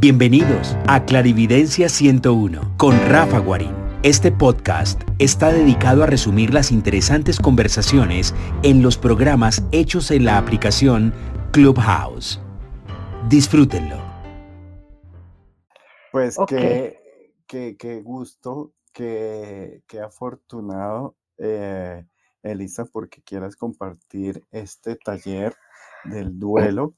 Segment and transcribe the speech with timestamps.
[0.00, 3.74] Bienvenidos a Clarividencia 101 con Rafa Guarín.
[4.02, 10.38] Este podcast está dedicado a resumir las interesantes conversaciones en los programas hechos en la
[10.38, 11.12] aplicación
[11.52, 12.40] Clubhouse.
[13.28, 14.02] Disfrútenlo.
[16.12, 16.98] Pues qué,
[17.46, 22.06] qué, gusto, qué, qué afortunado, eh,
[22.42, 25.54] Elisa, porque quieras compartir este taller
[26.04, 26.94] del duelo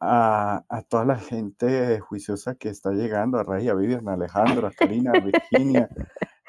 [0.00, 5.20] a, toda la gente juiciosa que está llegando, a Raya, Vivian, Alejandro, a Karina, a
[5.20, 5.88] Virginia,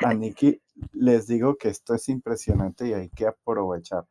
[0.05, 0.61] a Nikki,
[0.93, 4.05] les digo que esto es impresionante y hay que aprovechar.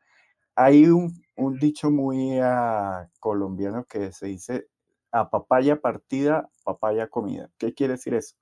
[0.55, 1.13] Hay un,
[1.61, 4.67] dicho muy ah, colombiano que se dice,
[5.13, 7.49] a papaya partida, papaya comida.
[7.59, 8.37] ¿Qué quiere decir eso?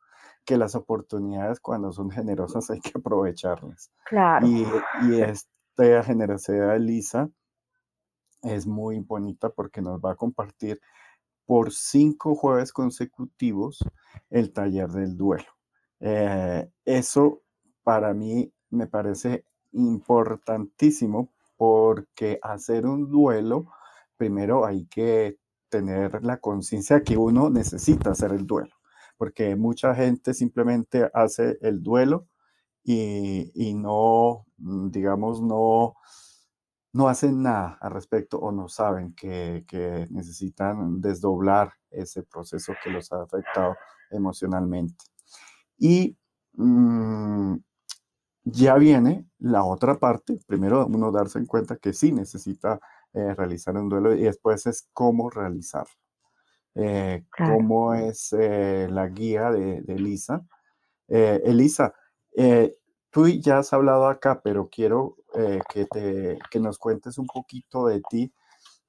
[0.45, 3.93] Que las oportunidades cuando son generosas hay que aprovecharlas.
[4.07, 4.47] Claro.
[4.47, 4.67] Y,
[5.03, 7.29] y esta generosidad de Lisa
[8.47, 10.81] es muy bonita porque nos va a compartir
[11.45, 13.79] por cinco jueves consecutivos
[14.31, 15.47] el taller del duelo.
[16.01, 17.43] Eh, eso
[17.83, 23.67] para mí me parece importantísimo porque hacer un duelo,
[24.17, 28.75] primero hay que tener la conciencia que uno necesita hacer el duelo,
[29.17, 32.27] porque mucha gente simplemente hace el duelo
[32.85, 35.95] y, y no, digamos, no
[36.97, 39.65] no hacen nada al respecto o no saben que,
[40.11, 43.77] necesitan desdoblar ese proceso que los ha afectado
[44.11, 45.05] emocionalmente.
[45.79, 46.17] Y
[46.55, 47.57] mm,
[48.45, 52.81] ya viene la otra parte, primero uno darse en cuenta que sí necesita
[53.13, 55.93] eh, realizar un duelo y después es cómo realizarlo.
[56.75, 60.47] Eh, cómo es eh, la guía de, de Elisa.
[61.09, 61.95] Elisa,
[63.17, 67.87] tú ya has hablado acá, pero quiero eh, que, te, que nos cuentes un poquito
[67.87, 68.31] de ti,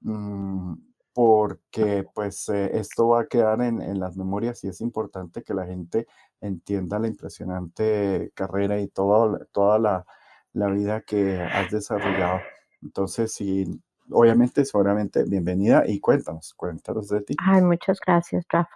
[0.01, 0.73] mm,
[1.13, 5.53] porque pues eh, esto va a quedar en, en, las memorias y es importante que
[5.53, 6.07] la gente
[6.41, 10.05] entienda la impresionante carrera y toda, toda la,
[10.51, 12.41] la vida que has desarrollado.
[12.81, 13.81] Entonces, sí,
[14.11, 17.35] obviamente, seguramente, bienvenida y cuéntanos, cuéntanos de ti.
[17.39, 18.75] Ay, muchas gracias, Rafa.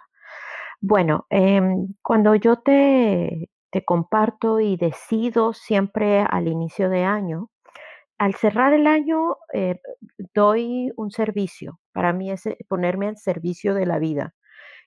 [0.80, 7.50] Bueno, em, cuando yo te, te comparto y decido siempre al inicio de año
[8.22, 9.80] al cerrar el año, eh,
[10.32, 11.80] doy un servicio.
[11.90, 14.32] Para mí es eh, ponerme al servicio de la vida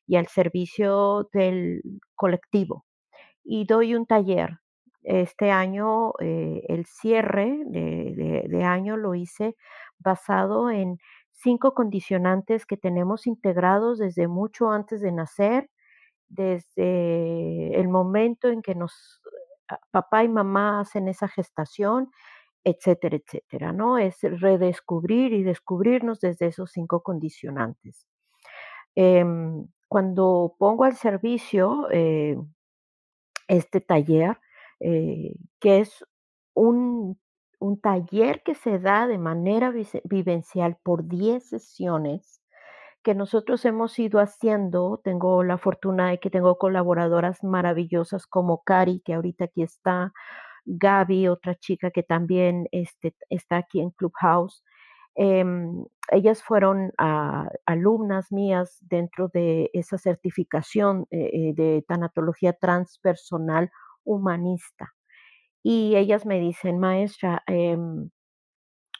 [0.07, 1.81] y al servicio del
[2.15, 2.85] colectivo.
[3.43, 4.59] Y doy un taller.
[5.03, 9.57] Este año, eh, el cierre de, año lo hice
[9.99, 10.97] basado en
[11.33, 15.69] cinco condicionantes que tenemos integrados desde mucho antes de nacer,
[16.27, 19.21] desde el momento en que nos
[19.91, 22.11] papá y mamá hacen esa gestación
[22.65, 23.99] etcétera, etcétera, ¿no?
[23.99, 28.07] Es redescubrir y descubrirnos desde esos cinco condicionantes.
[28.95, 32.37] Em, cuando pongo al servicio eh,
[33.47, 34.39] este taller,
[34.79, 36.03] eh, que es
[36.55, 37.19] un,
[37.59, 39.71] un, taller que se da de manera
[40.03, 42.41] vivencial por 10 sesiones,
[43.05, 44.99] que nosotros hemos ido haciendo.
[45.03, 50.11] Tengo la fortuna de que tengo colaboradoras maravillosas como Cari, que ahorita aquí está,
[50.65, 54.63] Gaby, otra chica que también este, está aquí en Clubhouse.
[55.15, 63.69] Em, ellas fueron ah, alumnas mías dentro de esa certificación eh, eh, de tanatología transpersonal
[64.03, 64.93] humanista.
[65.63, 68.09] Y ellas me dicen, maestra, em,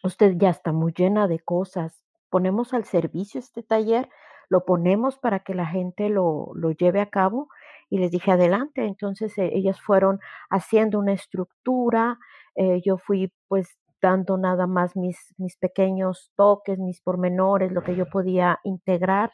[0.04, 2.05] usted ya está muy llena de cosas.
[2.36, 4.10] Ponemos al servicio este taller,
[4.50, 7.48] lo ponemos para que la gente lo, lo lleve a cabo
[7.90, 8.86] y les dije adelante.
[8.86, 10.20] Entonces eh, ellas fueron
[10.50, 12.20] haciendo una estructura,
[12.56, 17.96] eh, yo fui pues dando nada más mis, mis pequeños toques, mis pormenores, lo que
[17.96, 19.32] yo podía integrar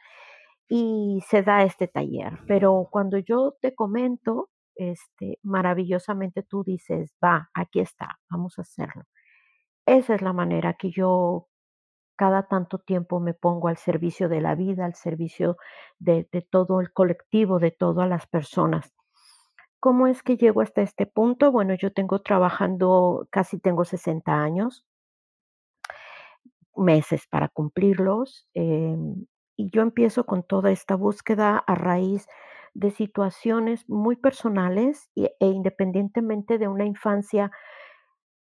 [0.69, 2.37] y se da este taller.
[2.45, 9.05] Pero cuando yo te comento, este, maravillosamente tú dices, va, aquí está, vamos a hacerlo.
[9.87, 11.47] Esa es la manera que yo
[12.21, 15.57] cada tanto tiempo me pongo al servicio de la vida, al servicio
[15.97, 18.93] de, todo el colectivo, de todas las personas.
[19.79, 21.51] ¿Cómo es que llego hasta este punto?
[21.51, 24.85] Bueno, yo tengo trabajando, casi tengo 60 años,
[26.75, 29.25] meses para cumplirlos, em,
[29.57, 32.27] y yo empiezo con toda esta búsqueda a raíz
[32.75, 37.49] de situaciones muy personales e independientemente de una infancia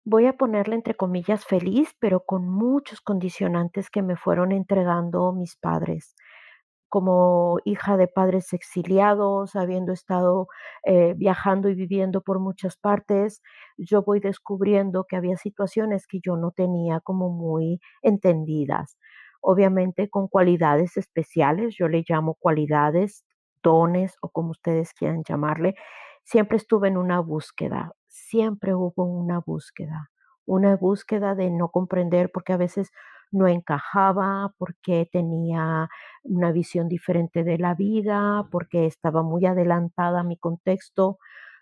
[0.06, 5.56] voy a ponerle entre comillas feliz, pero con muchos condicionantes que me fueron entregando mis
[5.56, 6.16] padres.
[6.90, 10.48] Como hija de padres exiliados, habiendo estado
[10.86, 13.42] eh, viajando y viviendo por muchas partes,
[13.78, 18.98] yo voy descubriendo que había situaciones que yo no tenía como muy entendidas.
[19.42, 23.24] Obviamente con cualidades especiales, yo le llamo cualidades
[23.64, 25.76] dones o como ustedes quieran llamarle,
[26.24, 30.10] siempre estuve en una búsqueda, siempre hubo una búsqueda,
[30.46, 32.92] una búsqueda de no comprender porque a veces
[33.32, 35.88] no encajaba, porque tenía
[36.24, 41.20] una visión diferente de la vida, porque estaba muy adelantada a mi contexto.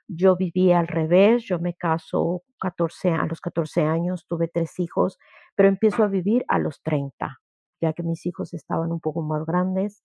[0.07, 5.19] Yo vivía al revés, yo me caso 14, a los 14 años, tuve tres hijos,
[5.55, 7.39] pero empiezo a vivir a los 30,
[7.81, 10.03] ya que mis hijos estaban un poco más grandes.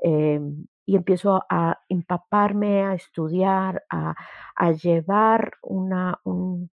[0.00, 4.14] em, y empiezo a empaparme, a estudiar, a,
[4.56, 6.70] a llevar una, un,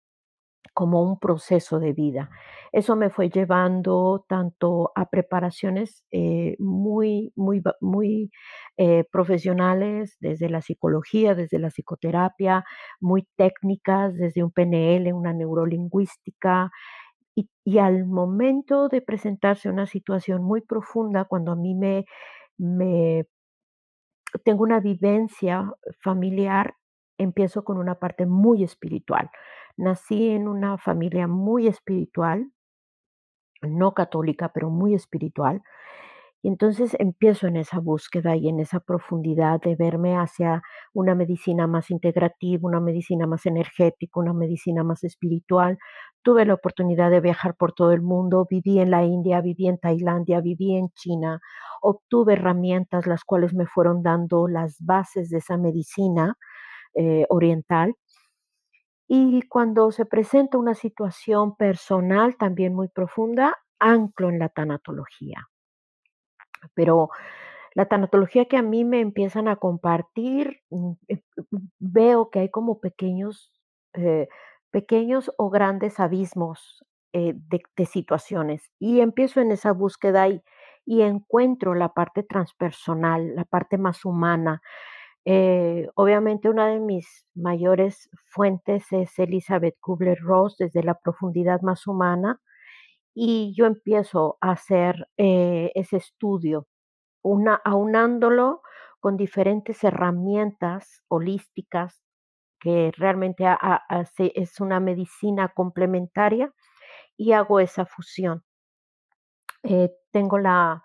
[0.75, 2.31] como un proceso de vida.
[2.73, 8.31] Eso me fue llevando tanto a preparaciones eh, muy, muy, muy
[8.77, 12.65] eh, profesionales, desde la psicología, desde la psicoterapia,
[13.01, 16.71] muy técnicas, desde un PNL, una neurolingüística,
[17.37, 22.05] y, y al momento de presentarse una situación muy profunda, cuando a mí me,
[22.59, 23.27] me
[24.43, 26.77] tengo una vivencia familiar,
[27.19, 29.31] empiezo con una parte muy espiritual.
[29.77, 32.51] Nací en una familia muy espiritual,
[33.63, 35.63] no católica, pero muy espiritual.
[36.45, 40.63] Y entonces empiezo en esa búsqueda y en esa profundidad de verme hacia
[40.93, 45.79] una medicina más integrativa, una medicina más energética, una medicina más espiritual.
[46.23, 49.79] Tuve la oportunidad de viajar por todo el mundo, viví en la India, viví en
[49.79, 51.41] Tailandia, viví en China,
[51.81, 56.37] obtuve herramientas las cuales me fueron dando las bases de esa medicina
[56.93, 57.95] eh, oriental.
[59.09, 65.49] Y cuando se presenta una situación personal también muy profunda, anclo en la tanatología.
[66.75, 67.11] Pero
[67.75, 71.23] la tanatología que a mí me empiezan a compartir, mm, eh,
[71.81, 73.53] veo que hay como pequeños,
[73.95, 74.29] eh,
[74.71, 77.35] pequeños o grandes abismos eh,
[77.77, 78.73] de, situaciones.
[78.81, 80.43] Y empiezo en esa búsqueda y,
[80.85, 84.63] y encuentro la parte transpersonal, la parte más humana.
[85.95, 92.41] Obviamente una de mis mayores fuentes es Elizabeth Kubler-Ross desde la profundidad más humana
[93.15, 96.67] y yo empiezo a hacer eh, ese estudio
[97.23, 98.63] una aunándolo
[99.01, 102.03] con diferentes herramientas holísticas
[102.61, 103.47] que realmente
[104.37, 106.53] es una medicina complementaria,
[107.19, 108.43] y hago esa fusión.
[109.63, 110.83] Eh, tengo la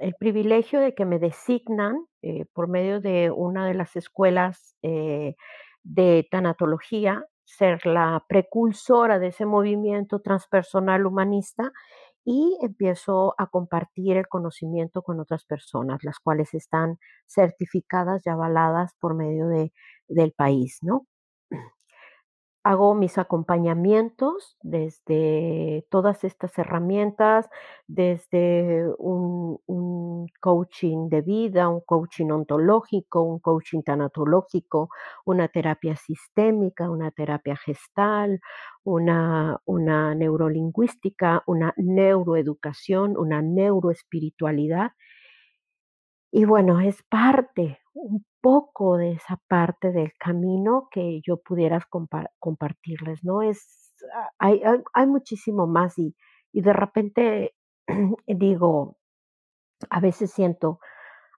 [0.00, 6.28] el privilegio de que me designan, eh, por medio de una de las escuelas, de
[6.30, 7.24] tanatología,
[7.56, 11.72] ser la precursora de ese movimiento transpersonal humanista,
[12.24, 18.94] y empiezo a compartir el conocimiento con otras personas, las cuales están certificadas y avaladas
[19.00, 19.72] por medio de
[20.08, 21.06] del país, ¿no?
[22.62, 27.48] Hago mis acompañamientos desde todas estas herramientas,
[27.86, 29.58] desde un,
[30.40, 34.90] coaching de vida, un coaching ontológico, un coaching tanatológico,
[35.24, 38.40] una terapia sistémica, una terapia gestal,
[38.84, 44.92] una, una neurolingüística, una neuroeducación, una neuroespiritualidad.
[46.32, 52.30] Y bueno, es parte, un poco de esa parte del camino que yo pudieras compa
[52.38, 53.42] compartirles, ¿no?
[53.42, 54.62] Es ah, hay
[54.94, 56.16] hay muchísimo más y
[56.52, 57.54] y de repente
[58.26, 58.98] digo,
[59.90, 60.80] a veces siento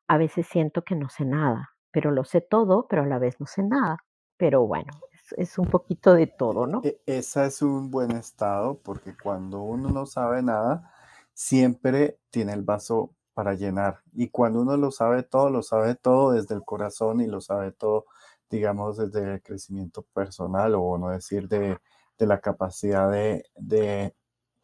[0.09, 3.41] a veces siento que no sé nada, pero lo sé todo, pero a la vez
[3.41, 3.99] no sé nada.
[4.39, 4.93] Pero bueno,
[5.39, 6.89] es un poquito de todo, ¿no?
[6.89, 10.93] E- Esa es un buen estado porque cuando uno no sabe nada,
[11.35, 14.01] siempre tiene el vaso para llenar.
[14.13, 17.73] Y cuando uno lo sabe todo, lo sabe todo desde el corazón y lo sabe
[17.73, 18.07] todo,
[18.51, 21.79] digamos, desde el crecimiento personal o no decir de,
[22.19, 24.15] de la capacidad de, de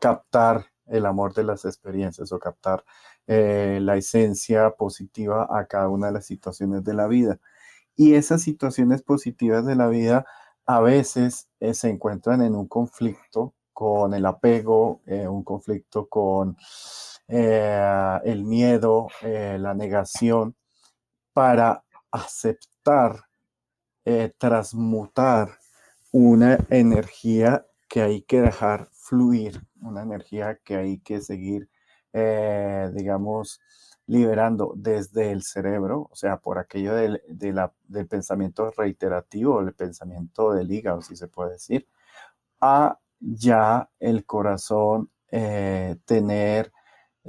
[0.00, 2.84] captar el amor de las experiencias o captar
[3.26, 7.38] eh, la esencia positiva a cada una de las situaciones de la vida.
[7.96, 10.24] Y esas situaciones positivas de la vida
[10.66, 16.56] a veces eh, se encuentran en un conflicto con el apego, eh, un conflicto con
[17.28, 20.56] eh, el miedo, eh, la negación,
[21.32, 23.24] para aceptar,
[24.04, 25.58] eh, transmutar
[26.10, 31.68] una energía que hay que dejar fluir, una energía que hay que seguir,
[32.14, 33.60] eh, digamos,
[34.06, 40.72] liberando desde el cerebro, o sea, por aquello del, del pensamiento reiterativo, el pensamiento del
[40.72, 41.86] hígado, si se puede decir,
[42.60, 45.10] a ya el corazón
[46.06, 46.72] tener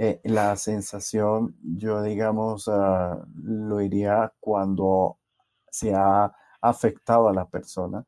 [0.01, 5.17] eh, la sensación, yo digamos, ah, lo diría cuando
[5.69, 8.05] se ha afectado a la persona,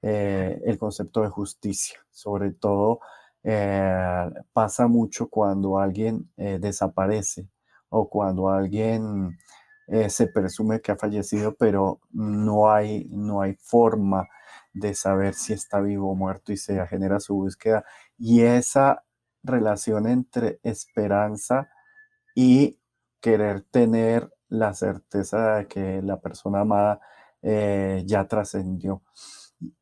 [0.00, 1.98] eh, el concepto de justicia.
[2.10, 3.00] Sobre todo
[3.42, 7.46] eh, pasa mucho cuando alguien desaparece
[7.90, 9.36] o cuando alguien
[10.08, 14.26] se presume que ha fallecido, pero no hay, no hay forma
[14.72, 17.84] de saber si está vivo o muerto y se genera su búsqueda.
[18.18, 19.04] Y esa
[19.44, 21.70] relación entre esperanza
[22.34, 22.80] y
[23.20, 27.00] querer tener la certeza de que la persona amada
[27.42, 29.02] eh, ya trascendió.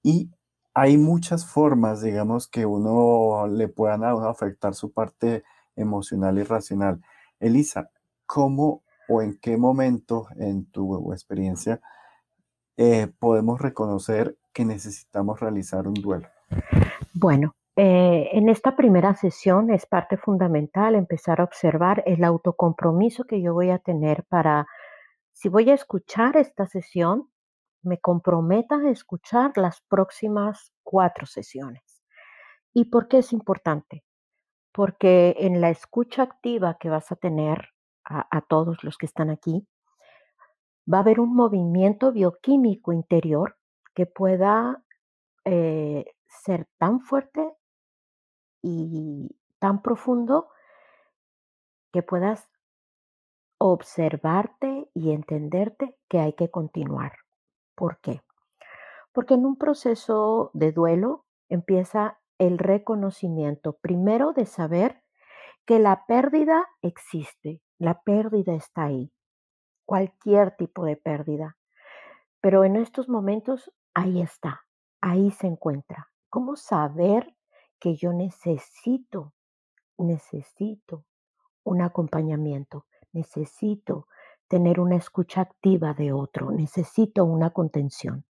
[0.03, 0.31] Y
[0.75, 5.45] hay muchas formas, digamos, que uno le puedan afectar su parte
[5.77, 7.03] emocional y racional.
[7.41, 7.91] Elisa,
[8.27, 11.81] ¿cómo o en qué momento en tu experiencia
[12.77, 16.29] eh, podemos reconocer que necesitamos realizar un duelo?
[17.15, 23.41] Bueno, eh, en esta primera sesión es parte fundamental empezar a observar el autocompromiso que
[23.41, 24.67] yo voy a tener para,
[25.33, 27.31] si voy a escuchar esta sesión,
[27.83, 31.83] me comprometa a escuchar las próximas cuatro sesiones.
[32.75, 34.05] ¿Y por qué es importante?
[34.71, 37.71] Porque en la escucha activa que vas a tener
[38.05, 39.67] a, todos los que están aquí,
[40.93, 43.57] va a haber un movimiento bioquímico interior
[43.95, 44.83] que pueda
[45.45, 47.55] eh, ser tan fuerte
[48.63, 50.49] y tan profundo
[51.93, 52.49] que puedas
[53.59, 57.13] observarte y entenderte que hay que continuar.
[57.75, 58.23] ¿Por qué?
[59.13, 65.03] Porque en un proceso de duelo empieza el reconocimiento, primero de saber
[65.65, 69.13] que la pérdida existe, la pérdida está ahí,
[69.85, 71.57] cualquier tipo de pérdida.
[72.41, 74.63] Pero en estos momentos ahí está,
[75.01, 76.09] ahí se encuentra.
[76.31, 77.37] ¿Cómo saber
[77.83, 79.33] que yo necesito,
[79.99, 81.05] necesito
[81.65, 84.07] un acompañamiento, necesito
[84.47, 88.25] tener una escucha activa de otro, necesito una contención.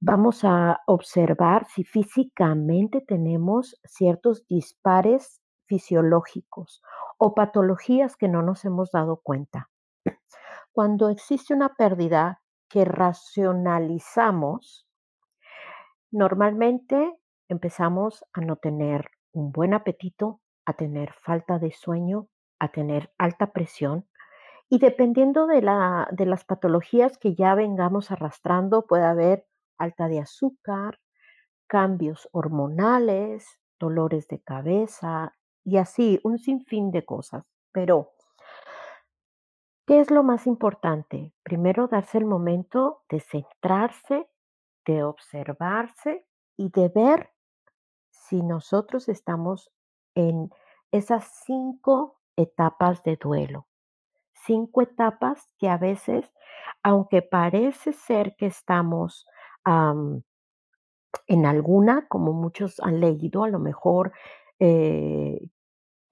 [0.00, 6.82] Vamos a observar si físicamente tenemos ciertos dispares fisiológicos
[7.18, 9.68] o patologías que no nos hemos dado cuenta.
[10.72, 12.40] Cuando existe una pérdida
[12.70, 14.88] que racionalizamos,
[16.10, 17.12] normalmente
[17.48, 23.52] empezamos a no tener un buen apetito, a tener falta de sueño, a tener alta
[23.52, 24.06] presión
[24.68, 29.46] y dependiendo de, la, de las patologías que ya vengamos arrastrando, puede haber
[29.78, 30.98] alta de azúcar,
[31.66, 33.46] cambios hormonales,
[33.78, 37.44] dolores de cabeza y así, un sinfín de cosas.
[37.72, 38.12] Pero,
[39.86, 41.34] ¿qué es lo más importante?
[41.42, 44.28] Primero, darse el momento de centrarse,
[44.86, 47.33] de observarse y de ver
[48.28, 49.70] si nosotros estamos
[50.14, 50.50] en
[50.92, 53.66] esas cinco etapas de duelo
[54.46, 56.30] cinco etapas que a veces,
[56.82, 59.26] aunque parece ser que estamos
[61.26, 64.12] en alguna, como muchos han leído, a lo mejor
[64.58, 65.40] eh,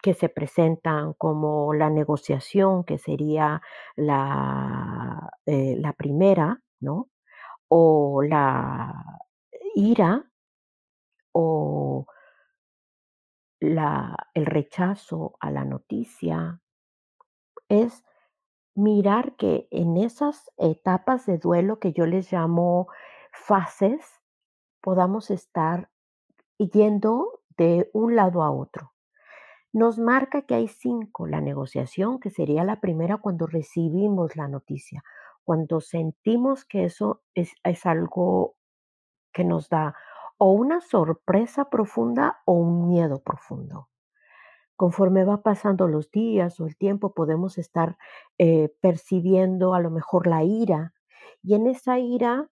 [0.02, 3.62] que se presentan como la negociación, que sería
[3.97, 7.09] la, eh, la primera, ¿no?
[7.69, 8.95] O la
[9.75, 10.31] ira,
[11.33, 12.07] o
[13.61, 16.61] la, el rechazo a la noticia,
[17.69, 18.05] es
[18.75, 22.89] mirar que en esas etapas de duelo que yo les llamo
[23.33, 24.23] fases,
[24.81, 25.91] podamos estar
[26.59, 28.93] yendo de un lado a otro.
[29.73, 35.03] Nos marca que hay cinco, la negociación, que sería la primera cuando recibimos la noticia,
[35.45, 38.57] cuando sentimos que eso es, es algo
[39.33, 39.97] que nos da
[40.45, 43.89] o una sorpresa profunda o un miedo profundo.
[44.75, 47.97] Conforme va pasando los días o el tiempo, podemos estar
[48.39, 50.95] eh, percibiendo a lo mejor la ira.
[51.45, 52.51] Y en esa ira,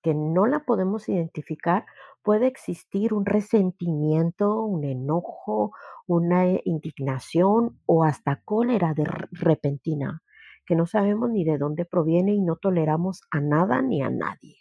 [0.00, 1.86] que no la podemos identificar,
[2.22, 5.72] puede existir un resentimiento, un enojo,
[6.06, 10.22] una eh, indignación o hasta cólera de repentina,
[10.64, 14.58] que no sabemos ni de dónde proviene y no toleramos a nada ni a nadie.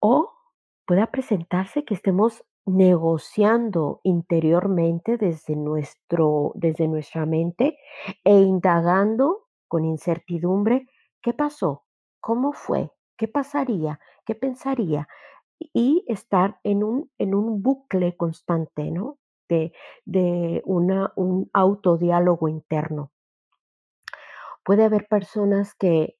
[0.00, 0.29] O
[0.90, 7.78] pueda presentarse que estemos negociando interiormente desde, nuestro, desde nuestra mente
[8.24, 10.88] e indagando con incertidumbre
[11.22, 11.84] qué pasó,
[12.18, 15.06] cómo fue, qué pasaría, qué pensaría
[15.60, 19.20] y estar en un, en un bucle constante, ¿no?
[19.48, 19.72] De,
[20.06, 23.12] de una, un autodiálogo interno.
[24.64, 26.18] Puede haber personas que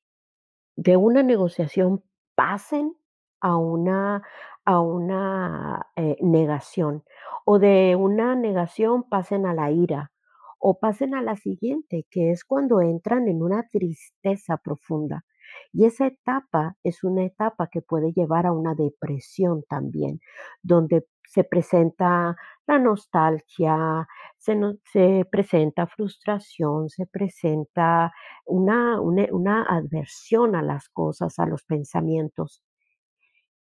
[0.76, 2.04] de una negociación
[2.36, 2.94] pasen
[3.40, 4.22] a una
[4.64, 7.02] a una eh, negación
[7.44, 10.12] o de una negación pasen a la ira
[10.58, 15.24] o pasen a la siguiente, que es cuando entran en una tristeza profunda.
[15.72, 20.20] Y esa etapa es una etapa que puede llevar a una depresión también,
[20.62, 24.06] donde se presenta la nostalgia,
[24.38, 28.12] se, no- se presenta frustración, se presenta
[28.46, 32.62] una, una, una adversión a las cosas, a los pensamientos.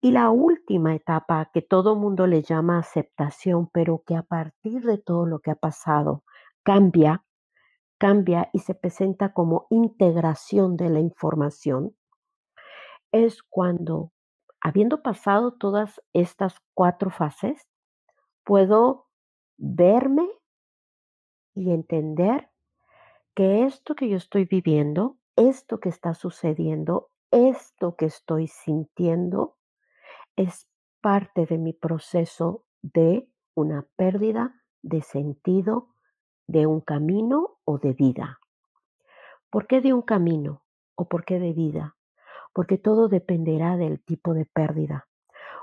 [0.06, 5.00] Y la última etapa que todo mundo le llama aceptación, pero que a partir de
[5.00, 6.24] todo lo que ha pasado
[6.62, 7.26] cambia,
[7.98, 11.96] cambia y se presenta como integración de la información,
[13.12, 14.12] es cuando,
[14.62, 17.68] habiendo pasado todas estas cuatro fases,
[18.44, 19.08] puedo
[19.58, 20.30] verme
[21.56, 22.52] y entender
[23.34, 29.56] que esto que yo estoy viviendo, esto que está sucediendo, esto que estoy sintiendo,
[30.36, 30.68] es
[31.02, 35.90] parte de mi proceso de una pérdida de sentido
[36.48, 38.40] de un camino o de vida.
[39.50, 40.64] ¿Por qué de un camino
[40.96, 41.96] o por qué de vida?
[42.54, 45.08] Porque todo dependerá del tipo de pérdida.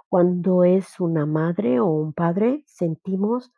[0.08, 3.52] Cuando es una madre o un padre, sentimos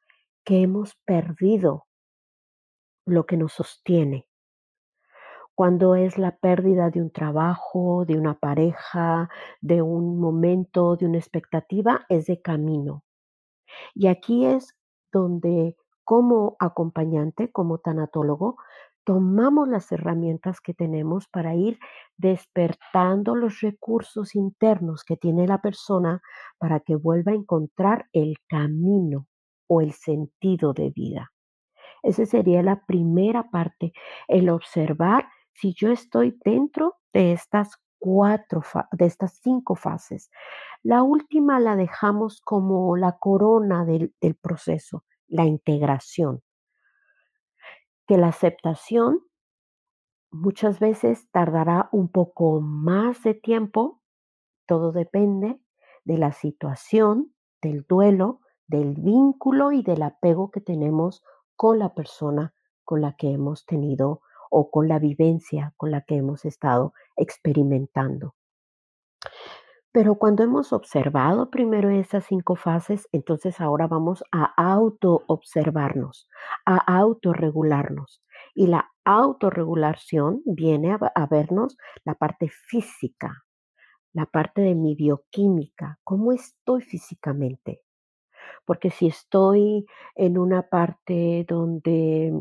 [0.45, 1.87] que hemos perdido
[3.07, 4.27] lo que nos sostiene.
[5.55, 9.29] Cuando es la pérdida de un trabajo, de una pareja,
[9.61, 13.05] de un momento, de una expectativa, es de camino.
[13.95, 14.77] Y aquí es
[15.13, 18.57] donde como acompañante, como tanatólogo,
[19.05, 21.79] tomamos las herramientas que tenemos para ir
[22.17, 26.23] despertando los recursos internos que tiene la persona
[26.59, 29.27] para que vuelva a encontrar el camino
[29.69, 31.33] o el sentido de vida.
[32.03, 33.93] Esa sería la primera parte,
[34.29, 40.31] el observar si yo estoy dentro de estas cuatro, de estas cinco fases.
[40.83, 46.43] La última la dejamos como la corona del, del proceso, la integración,
[48.07, 49.21] que la aceptación
[50.31, 54.03] muchas veces tardará un poco más de tiempo,
[54.67, 55.61] todo depende
[56.05, 61.23] de la situación, del duelo, del vínculo y del apego que tenemos
[61.57, 64.21] con la persona con la que hemos tenido
[64.51, 68.35] o con la vivencia con la que hemos estado experimentando.
[69.95, 76.29] Pero cuando hemos observado primero esas 5 fases, entonces ahora vamos a autoobservarnos,
[76.67, 78.21] a autorregularnos.
[78.57, 83.45] Y la autorregulación viene a, a vernos la parte física,
[84.13, 87.81] la parte de mi bioquímica, cómo estoy físicamente.
[88.65, 92.33] Porque si estoy en una parte donde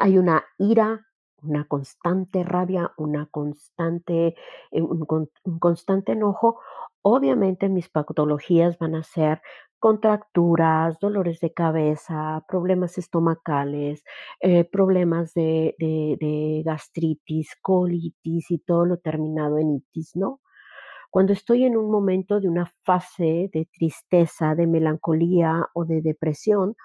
[0.00, 1.06] hay una ira,
[1.42, 4.34] una constante rabia, una constante,
[4.70, 6.60] eh, un, con- un constante enojo.
[7.02, 9.40] Obviamente mis patologías van a ser
[9.78, 14.02] contracturas, dolores de cabeza, problemas estomacales,
[14.40, 20.40] eh, problemas de, de de gastritis, colitis y todo lo terminado en itis, ¿no?
[21.10, 26.76] Cuando estoy en un momento de una fase de tristeza, de melancolía o de depresión,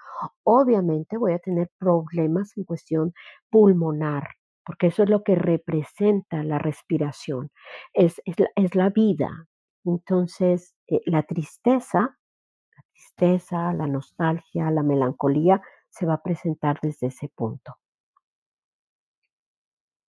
[0.44, 3.14] obviamente voy a tener problemas en cuestión
[3.50, 4.28] pulmonar,
[4.64, 7.50] porque eso es lo que representa la respiración,
[7.92, 9.46] es, es la, es la vida.
[9.84, 15.60] Entonces, eh, la tristeza, la tristeza, la nostalgia, la melancolía
[15.90, 17.76] se va a presentar desde ese punto,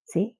[0.04, 0.36] ¿sí?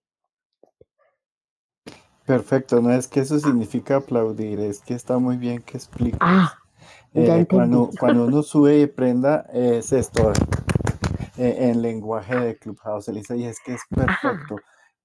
[2.26, 6.18] Perfecto, no es que eso significa aplaudir, es que está muy bien que expliques.
[6.20, 6.54] Ah,
[7.14, 10.32] ya Eh, cuando, cuando uno sube y prenda, es esto,
[11.38, 14.56] eh, en lenguaje de Clubhouse, Elisa, y es que es Ajá, perfecto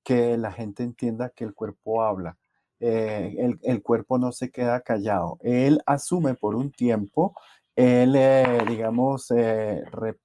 [0.04, 2.38] que la gente entienda que el cuerpo habla.
[2.80, 5.38] Eh, el, el cuerpo no se queda callado.
[5.42, 7.36] Él asume por un tiempo,
[7.76, 10.18] él, eh, digamos, re-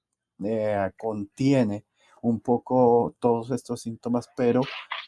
[0.98, 1.84] contiene
[2.28, 4.62] un poco todos estos síntomas, pero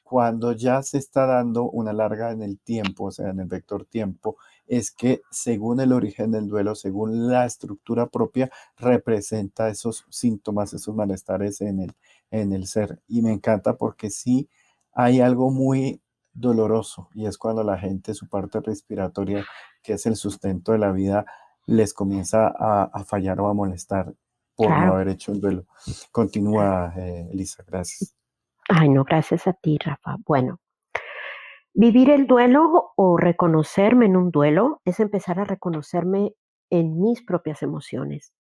[0.04, 3.84] cuando ya se está dando una larga en el tiempo, o sea, en el vector
[3.84, 10.72] tiempo, es que según el origen del duelo, según la estructura propia, representa esos síntomas,
[10.72, 11.92] esos malestares en el,
[12.30, 13.00] en el ser.
[13.08, 14.48] Y me encanta porque sí
[14.92, 16.00] hay algo muy
[16.32, 19.44] doloroso y es cuando la gente, su parte respiratoria,
[19.82, 21.26] que es el sustento de la vida,
[21.66, 24.14] les comienza a, a fallar o a molestar
[24.58, 25.66] por no haber hecho el duelo.
[26.10, 28.16] Continúa, eh, Elisa, gracias.
[28.68, 30.16] Ay, no, gracias a ti, Rafa.
[30.26, 30.60] Bueno,
[31.72, 36.34] vivir el duelo o reconocerme en un duelo es empezar a reconocerme
[36.70, 38.34] en mis propias emociones.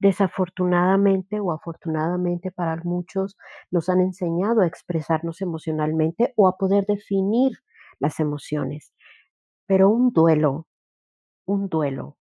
[0.00, 3.36] Desafortunadamente o afortunadamente para muchos
[3.70, 7.58] nos han enseñado a expresarnos emocionalmente o a poder definir
[7.98, 8.94] las emociones.
[9.66, 10.66] Pero un duelo,
[11.46, 12.16] un duelo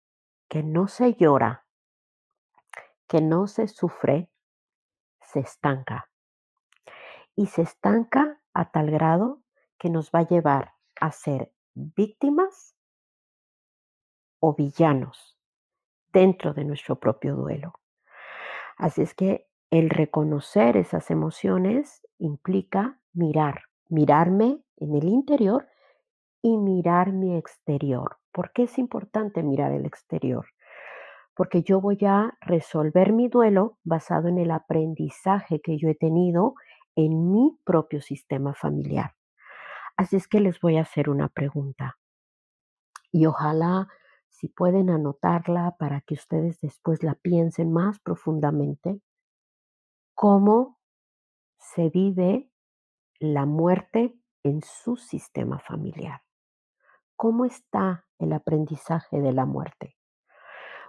[0.48, 1.63] que no se llora,
[3.08, 4.30] que no se sufre,
[5.22, 6.10] se estanca.
[7.36, 9.42] Y se estanca a tal grado
[9.78, 12.76] que nos va a llevar a ser víctimas
[14.40, 15.38] o villanos
[16.12, 17.74] dentro de nuestro propio duelo.
[18.78, 25.68] Así es que el reconocer esas emociones implica mirar, mirarme en el interior
[26.42, 28.18] y mirar mi exterior.
[28.32, 30.46] ¿Por qué es importante mirar el exterior?
[31.36, 36.54] Porque yo voy a resolver mi duelo basado en el aprendizaje que yo he tenido
[36.96, 39.16] en mi propio sistema familiar.
[39.98, 41.98] Así es que les voy a hacer una pregunta.
[43.12, 43.88] Y ojalá
[44.28, 49.02] si pueden anotarla para que ustedes después la piensen más profundamente
[50.16, 50.80] cómo
[51.58, 52.50] se vive
[53.20, 56.22] la muerte en su sistema familiar.
[57.16, 59.96] ¿Cómo está el aprendizaje de la muerte?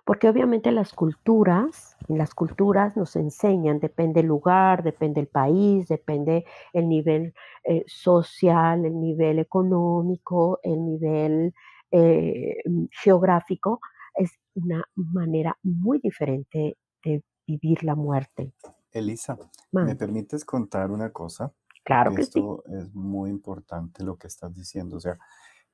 [0.04, 5.88] Porque obviamente las culturas, en las culturas nos enseñan, depende el lugar, depende el país,
[5.88, 11.54] depende el nivel eh, social, el nivel económico, el nivel
[11.90, 12.56] eh,
[12.90, 13.80] geográfico,
[14.14, 18.52] es una manera muy diferente de vivir la muerte.
[18.92, 19.36] Elisa,
[19.72, 21.52] ¿me permites contar una cosa?
[21.82, 24.96] Claro que Esto es muy importante lo que estás diciendo.
[24.96, 25.18] O sea,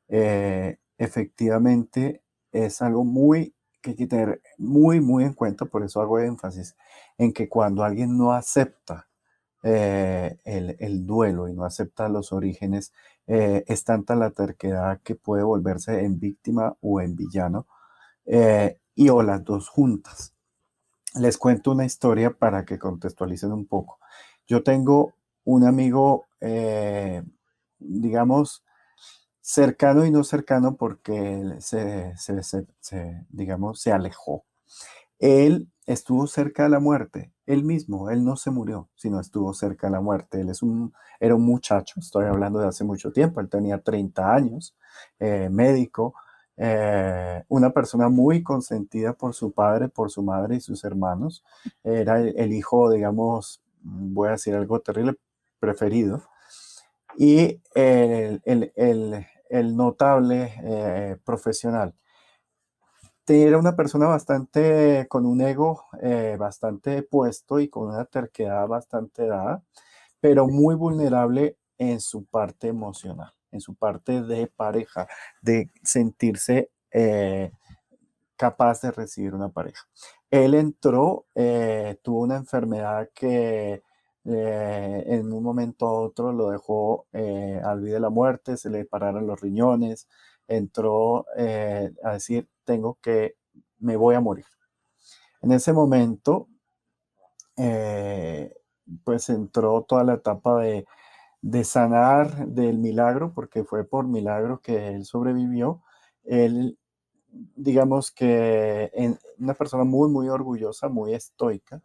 [0.09, 6.77] eh, efectivamente es algo muy que tener muy, muy en cuenta, por eso hago énfasis
[7.19, 9.09] en que cuando alguien no acepta
[9.63, 12.93] eh, el, duelo y no acepta los orígenes,
[13.27, 17.67] eh, es tanta la terquedad que puede volverse en víctima o en villano,
[18.95, 20.35] y o las dos juntas
[21.15, 23.99] les cuento una historia para que contextualicen un poco.
[24.47, 25.15] Yo tengo
[25.45, 27.23] un amigo, eh,
[27.79, 28.65] digamos,
[29.51, 32.15] cercano y no cercano porque se,
[33.31, 34.45] digamos, se alejó.
[35.19, 39.89] Él estuvo cerca de la muerte, él mismo, él no se murió, sino estuvo cerca
[39.89, 40.41] de la muerte.
[40.41, 44.33] Él es un, era un muchacho, estoy hablando de hace mucho tiempo, él tenía 30
[44.33, 44.77] años,
[45.19, 46.15] eh, médico,
[46.57, 51.43] eh, una persona muy consentida por su padre, por su madre y sus hermanos.
[51.83, 55.17] Era el, hijo, digamos, voy a decir algo terrible,
[55.59, 56.23] preferido.
[57.17, 58.41] Y el,
[59.51, 61.95] notable eh, profesional.
[63.27, 69.27] Era una persona bastante, con un ego eh, bastante puesto y con una terquedad bastante
[69.27, 69.63] dada,
[70.21, 75.09] pero muy vulnerable en su parte emocional en su parte de pareja,
[75.43, 77.51] de sentirse eh,
[78.37, 79.83] capaz de recibir una pareja.
[80.31, 81.27] Él entró,
[82.03, 83.83] tuvo una enfermedad que
[84.25, 88.85] eh, en un momento u otro lo dejó al vida de la muerte, se le
[88.85, 90.09] pararon los riñones,
[90.49, 93.37] entró a decir, tengo que,
[93.79, 94.47] me voy a morir.
[95.43, 96.49] En ese momento,
[99.05, 100.87] pues entró toda la etapa de
[101.43, 105.83] de sanar del milagro, porque fue por milagro que él sobrevivió.
[106.25, 106.79] Él,
[107.31, 111.83] digamos que en, una persona muy, muy orgullosa, muy estoica,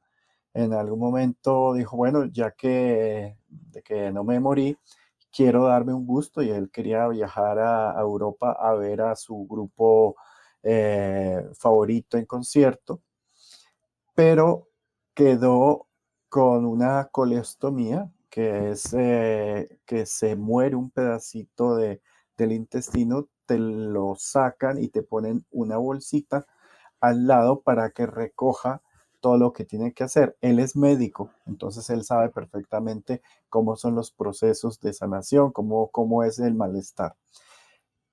[0.55, 4.77] en algún momento dijo, bueno, ya que, de que no me morí,
[5.29, 10.15] quiero darme un gusto y él quería viajar a, Europa a ver a su grupo
[10.63, 13.01] eh, favorito en concierto,
[14.15, 14.69] pero
[15.13, 15.87] quedó
[16.29, 22.01] con una colestomía, que es eh, que se muere un pedacito de,
[22.37, 26.45] del intestino, te lo sacan y te ponen una bolsita
[27.01, 28.81] al lado para que recoja
[29.25, 30.37] todo lo que tiene que hacer.
[30.39, 36.23] Él es médico, entonces él sabe perfectamente cómo son los procesos de sanación, cómo, cómo
[36.23, 37.15] es el malestar.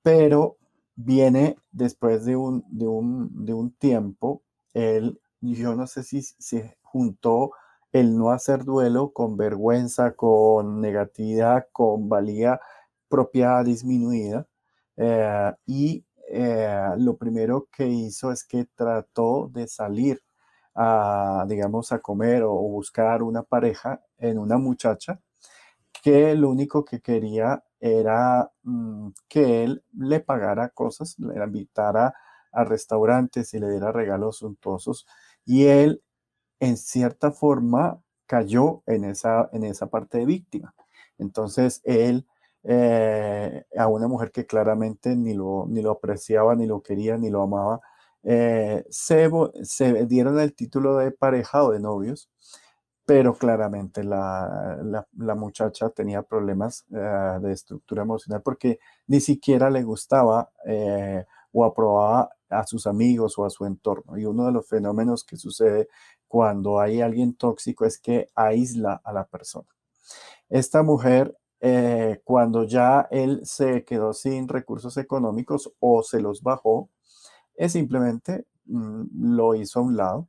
[0.02, 0.56] Pero
[0.96, 4.40] viene después de un, de un, de un tiempo,
[4.72, 7.52] él, yo no sé si se juntó
[7.92, 12.58] el no hacer duelo con vergüenza, con negatividad, con valía
[13.10, 14.46] propia disminuida.
[14.96, 20.22] Eh, y eh, lo primero que hizo es que trató de salir
[20.74, 25.20] a, digamos, a comer o buscar una pareja en una muchacha
[26.02, 32.14] que lo único que quería era mm, que él le pagara cosas, le invitara
[32.52, 35.06] a restaurantes y le diera regalos suntuosos.
[35.44, 36.02] Y él
[36.60, 40.74] en cierta forma cayó en esa, en esa parte de víctima.
[41.18, 42.26] Entonces, él,
[42.64, 47.30] eh, a una mujer que claramente ni lo, ni lo apreciaba, ni lo quería, ni
[47.30, 47.80] lo amaba,
[48.24, 49.28] eh, se,
[50.06, 52.30] dieron el título de pareja o de novios,
[53.04, 59.82] pero claramente la, la, muchacha tenía problemas eh, de estructura emocional porque ni siquiera le
[59.82, 60.50] gustaba
[61.52, 64.16] o aprobaba a sus amigos o a su entorno.
[64.18, 65.88] Y uno de los fenómenos que sucede
[66.28, 69.68] cuando hay alguien tóxico es que aísla a la persona.
[70.48, 76.90] Esta mujer eh, cuando ya él se quedó sin recursos económicos o se los bajó,
[77.56, 80.28] es simplemente mm, lo hizo a un lado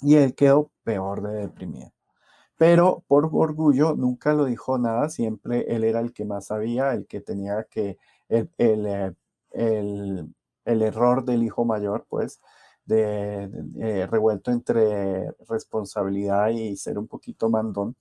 [0.00, 1.92] y él quedó peor de deprimido.
[2.56, 7.06] Pero por orgullo nunca lo dijo nada, siempre él era el que más sabía, el
[7.06, 9.12] que tenía que, el, el, eh,
[10.64, 12.40] el, error del hijo mayor, pues,
[12.84, 13.50] de,
[13.80, 17.96] eh, revuelto entre responsabilidad y ser un poquito mandón,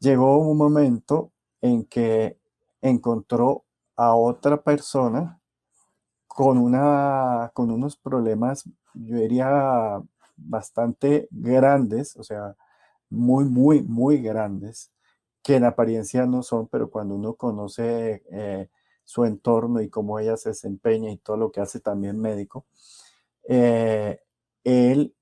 [0.00, 2.38] llegó un momento en que
[2.82, 3.64] encontró
[3.96, 5.39] a otra persona
[6.30, 8.64] con, una, con unos problemas,
[8.94, 10.00] yo diría,
[10.36, 12.54] bastante grandes, o sea,
[13.08, 14.92] muy, muy, muy grandes,
[15.42, 18.68] que en apariencia no son, pero cuando uno conoce eh,
[19.02, 22.64] su entorno y cómo ella se desempeña y todo lo que hace también médico,
[23.48, 24.20] eh,
[24.62, 25.16] él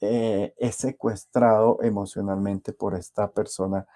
[0.00, 3.86] eh, es secuestrado emocionalmente por esta persona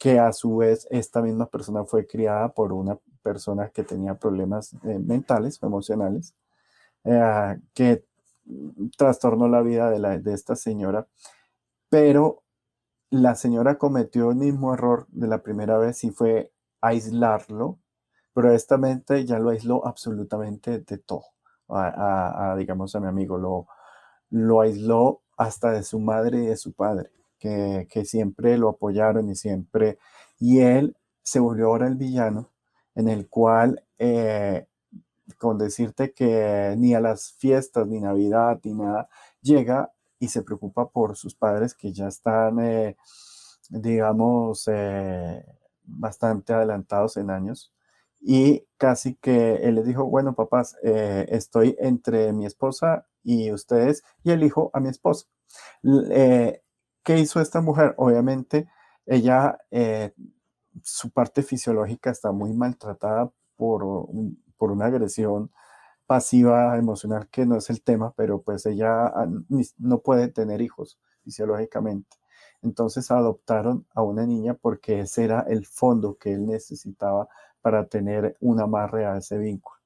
[0.00, 4.74] que a su vez esta misma persona fue criada por una persona que tenía problemas
[4.82, 6.34] mentales o emocionales,
[7.74, 8.06] que
[8.96, 11.06] trastornó la vida de, la, de esta señora,
[11.90, 12.42] pero
[13.10, 17.78] la señora cometió el mismo error de la primera vez y fue aislarlo,
[18.32, 21.24] pero esta mente ya lo aisló absolutamente de todo.
[21.68, 23.66] A, digamos, a mi amigo, lo,
[24.30, 27.10] lo aisló hasta de su madre y de su padre,
[27.40, 29.98] que, siempre lo apoyaron y siempre,
[30.38, 32.50] y él se volvió ahora el villano,
[32.94, 34.66] en el cual eh,
[35.38, 39.08] con decirte que ni a las fiestas, ni Navidad, ni nada,
[39.42, 42.96] llega y se preocupa por sus padres que ya están, eh,
[43.70, 45.44] digamos, eh,
[45.84, 47.72] bastante adelantados en años.
[48.20, 54.04] Y casi que él les dijo, bueno, papás, eh, estoy entre mi esposa y ustedes
[54.22, 55.26] y elijo a mi esposa.
[57.02, 57.94] ¿Qué hizo esta mujer?
[57.96, 58.68] Obviamente,
[59.06, 59.58] ella,
[60.82, 64.08] su parte fisiológica está muy maltratada por
[64.60, 65.50] por una agresión
[66.06, 69.26] pasiva emocional que no es el tema, pero pues ella ah,
[69.78, 72.18] no puede tener hijos fisiológicamente.
[72.62, 77.28] Entonces adoptaron a una niña porque ese era el fondo que él necesitaba
[77.62, 79.78] para tener un amarre a ese vínculo.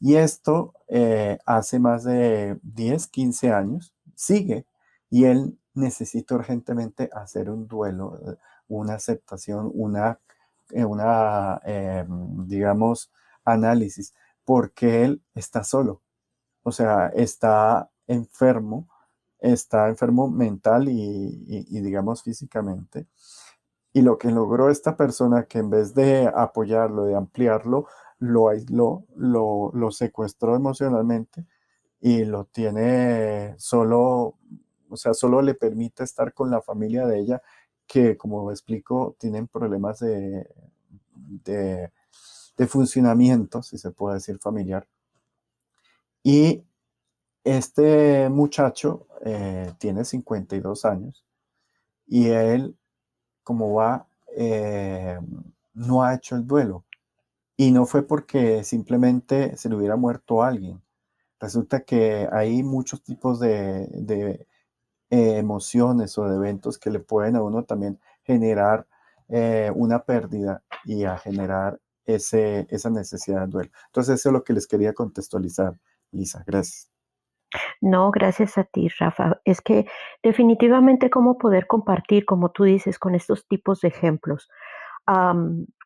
[0.00, 4.66] Y esto eh, hace más de 10, 15 años, sigue,
[5.10, 8.36] y él necesita urgentemente hacer un duelo, eh,
[8.68, 10.20] una aceptación, una,
[10.70, 11.60] eh, una
[12.46, 13.12] digamos,
[13.44, 16.02] análisis, porque él está solo,
[16.62, 18.88] o sea, está enfermo,
[19.38, 23.06] está enfermo mental y, digamos físicamente.
[23.92, 27.86] Y lo que logró esta persona, que en vez de apoyarlo, de ampliarlo,
[28.18, 31.46] lo aisló, lo, lo secuestró emocionalmente
[32.00, 34.38] y lo tiene solo,
[34.88, 37.42] o sea, solo le permite estar con la familia de ella,
[37.86, 40.48] que como explico, tienen problemas de,
[42.56, 44.86] de funcionamiento, si se puede decir familiar.
[46.22, 46.64] Y
[47.44, 51.24] este muchacho eh, tiene 52 años
[52.06, 52.76] y él,
[53.44, 55.18] como va, eh,
[55.74, 56.84] no ha hecho el duelo.
[57.56, 60.82] Y no fue porque simplemente se le hubiera muerto alguien.
[61.40, 64.46] Resulta que hay muchos tipos de, de
[65.10, 68.86] eh, emociones o de eventos que le pueden a uno también generar
[69.74, 73.70] una pérdida y a generar ese, esa necesidad de duelo.
[73.86, 75.74] Entonces, eso es lo que les quería contextualizar,
[76.12, 76.44] Lisa.
[76.46, 76.90] Gracias.
[77.80, 79.40] No, gracias a ti, Rafa.
[79.44, 79.86] Es que
[80.22, 84.48] definitivamente cómo poder compartir, como tú dices, con estos tipos de ejemplos.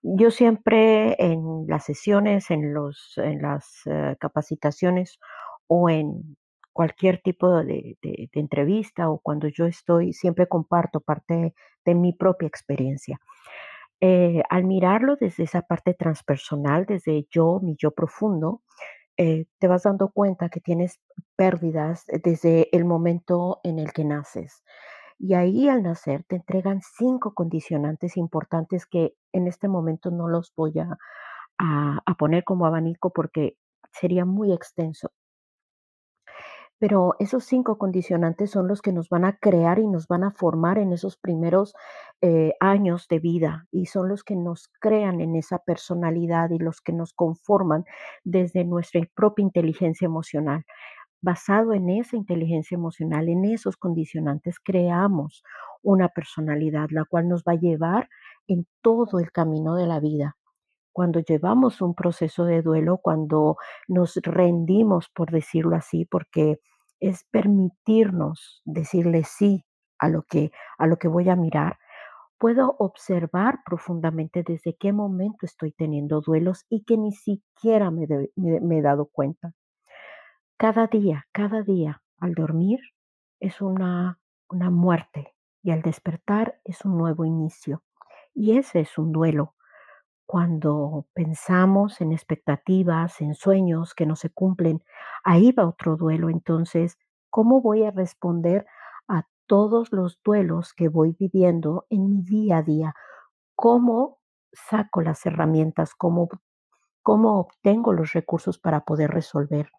[0.03, 5.19] yo siempre en las sesiones, en, los, en las eh, capacitaciones
[5.67, 6.37] o en
[6.73, 11.55] cualquier tipo de, de, entrevista o cuando yo estoy, siempre comparto parte
[11.85, 13.21] de mi propia experiencia.
[14.01, 18.63] Eh, al mirarlo desde esa parte transpersonal, desde yo, mi yo profundo,
[19.17, 21.01] eh, te vas dando cuenta que tienes
[21.37, 24.65] pérdidas desde el momento en el que naces.
[25.19, 30.55] Y ahí al nacer te entregan cinco condicionantes importantes que en este momento no los
[30.57, 30.97] voy a,
[31.59, 33.59] a poner como abanico porque
[33.93, 35.13] sería muy extenso.
[36.81, 40.31] Pero esos cinco condicionantes son los que nos van a crear y nos van a
[40.31, 41.75] formar en esos primeros
[42.23, 46.81] eh, años de vida y son los que nos crean en esa personalidad y los
[46.81, 47.85] que nos conforman
[48.25, 50.65] desde nuestra propia inteligencia emocional.
[51.23, 55.45] Basado en esa inteligencia emocional, en esos condicionantes, creamos
[55.83, 58.09] una personalidad, la cual nos va a llevar
[58.49, 60.37] en todo el camino de la vida
[60.93, 63.57] cuando llevamos un proceso de duelo, cuando
[63.89, 66.61] nos rendimos, por decirlo así, porque
[67.01, 69.65] es permitirnos decirle sí
[69.99, 71.79] a lo que, a lo que voy a mirar,
[72.39, 78.79] puedo observar profundamente desde qué momento estoy teniendo duelos y que ni siquiera me, me
[78.79, 79.53] he dado cuenta.
[80.57, 82.81] Cada día, cada día al dormir
[83.41, 87.83] es una, una muerte y al despertar es un nuevo inicio.
[88.35, 89.55] Y ese es un duelo.
[90.31, 94.81] Cuando pensamos en expectativas, en sueños que no se cumplen,
[95.25, 96.31] ahí va otro duelo.
[96.31, 96.99] Entonces,
[97.31, 98.65] ¿cómo voy a responder
[99.09, 102.95] a todos los duelos que voy viviendo en mi día a día?
[103.57, 104.21] ¿Cómo
[104.53, 105.97] saco las herramientas?
[105.97, 106.29] ¿Cómo,
[107.03, 109.73] cómo obtengo los recursos para poder resolver?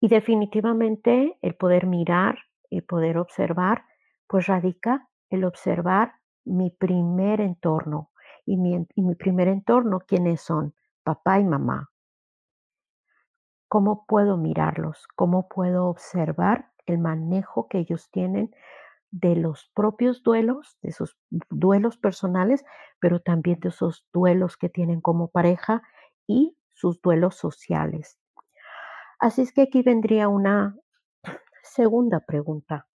[0.00, 2.38] Y definitivamente el poder mirar,
[2.70, 3.84] y poder observar,
[4.26, 6.14] pues radica el observar
[6.46, 8.10] mi primer entorno.
[8.46, 10.74] Y mi, y mi primer entorno, ¿quiénes son?
[11.02, 11.90] Papá y mamá.
[13.68, 15.06] ¿Cómo puedo mirarlos?
[15.16, 18.54] ¿Cómo puedo observar el manejo que ellos tienen
[19.10, 21.18] de los propios duelos, de sus
[21.50, 22.64] duelos personales,
[23.00, 25.82] pero también de esos duelos que tienen como pareja
[26.28, 28.18] y sus duelos sociales?
[29.18, 30.76] Así es que aquí vendría una
[31.62, 32.86] segunda pregunta.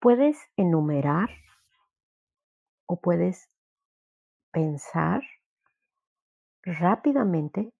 [0.00, 1.30] ¿Puedes enumerar
[2.86, 3.48] o puedes
[4.50, 5.22] pensar
[6.62, 7.72] rápidamente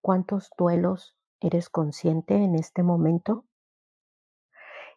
[0.00, 3.44] cuántos duelos eres consciente en este momento?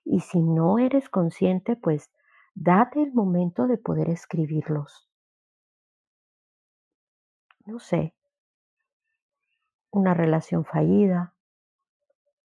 [0.04, 2.10] Y si no eres consciente, pues
[2.56, 5.10] date el momento de poder escribirlos.
[7.66, 8.16] No sé,
[9.92, 11.36] una relación fallida,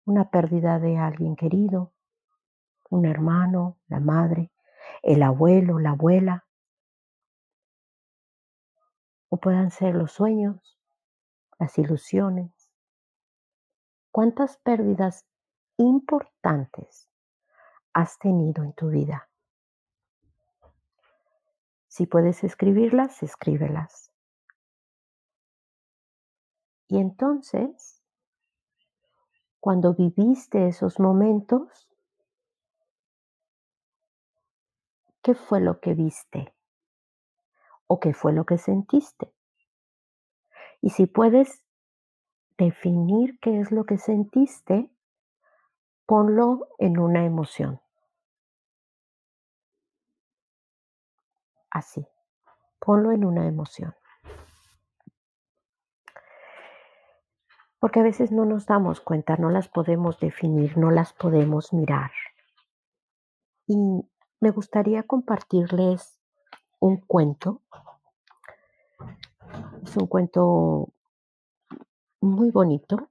[0.06, 1.94] una pérdida de alguien querido,
[2.90, 4.52] un hermano, la madre,
[5.02, 6.46] el abuelo, la abuela,
[9.34, 10.78] o puedan ser los sueños,
[11.58, 12.52] las ilusiones.
[14.12, 15.26] ¿Cuántas pérdidas
[15.78, 17.10] importantes
[17.94, 19.28] has tenido en tu vida?
[21.88, 24.12] Si puedes escribirlas, escríbelas.
[26.88, 28.04] Y entonces,
[29.60, 31.90] cuando viviste esos momentos,
[35.24, 36.53] ¿qué fue lo que viste?
[37.94, 39.32] ¿O qué fue lo que sentiste?
[40.82, 41.64] Y si puedes
[42.58, 44.90] definir qué es lo que sentiste,
[46.08, 47.80] ponlo en una emoción.
[51.70, 52.08] Así,
[52.80, 53.94] ponlo en una emoción.
[57.78, 62.10] Porque a veces no nos damos cuenta, no las podemos definir, no las podemos mirar.
[63.68, 63.78] Y
[64.40, 66.13] me gustaría compartirles
[66.84, 67.62] un cuento.
[69.84, 70.94] Es un cuento
[72.20, 73.10] muy bonito.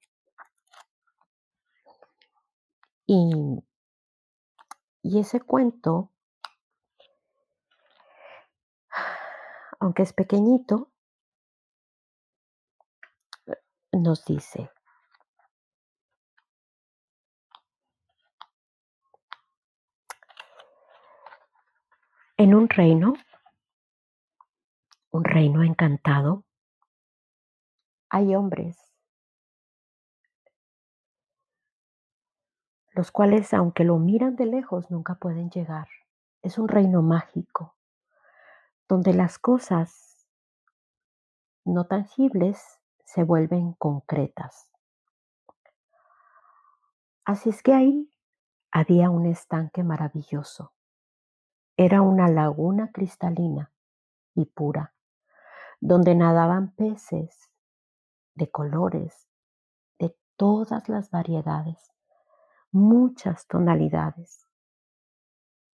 [3.07, 3.65] Y,
[5.03, 6.13] y ese cuento,
[9.81, 10.91] aunque es pequeñito,
[13.93, 14.71] nos dice,
[22.37, 23.15] en un reino,
[25.13, 26.45] un reino encantado,
[28.09, 28.79] hay hombres,
[32.93, 35.89] los cuales aunque lo miran de lejos nunca pueden llegar.
[36.41, 37.77] Es un reino mágico,
[38.89, 40.27] donde las cosas
[41.65, 44.71] no tangibles se vuelven concretas.
[47.25, 48.11] Así es que ahí
[48.71, 50.73] había un estanque maravilloso.
[51.77, 53.71] Era una laguna cristalina
[54.35, 54.95] y pura,
[55.83, 57.51] donde nadaban peces
[58.37, 59.29] de colores,
[59.99, 61.91] de todas las variedades,
[62.71, 64.47] muchas tonalidades.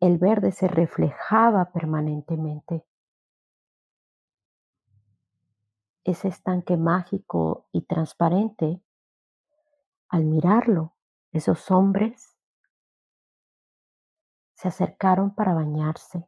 [0.00, 2.86] El verde se reflejaba permanentemente
[6.04, 8.82] ese estanque mágico y transparente,
[10.08, 10.96] al mirarlo,
[11.32, 12.34] esos hombres
[14.54, 16.26] se acercaron para bañarse.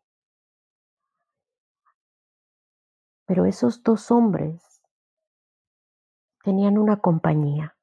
[3.31, 4.83] Pero esos dos hombres
[6.43, 7.77] tenían una compañía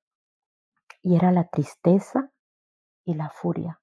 [1.02, 2.34] y era la tristeza
[3.06, 3.80] y la furia.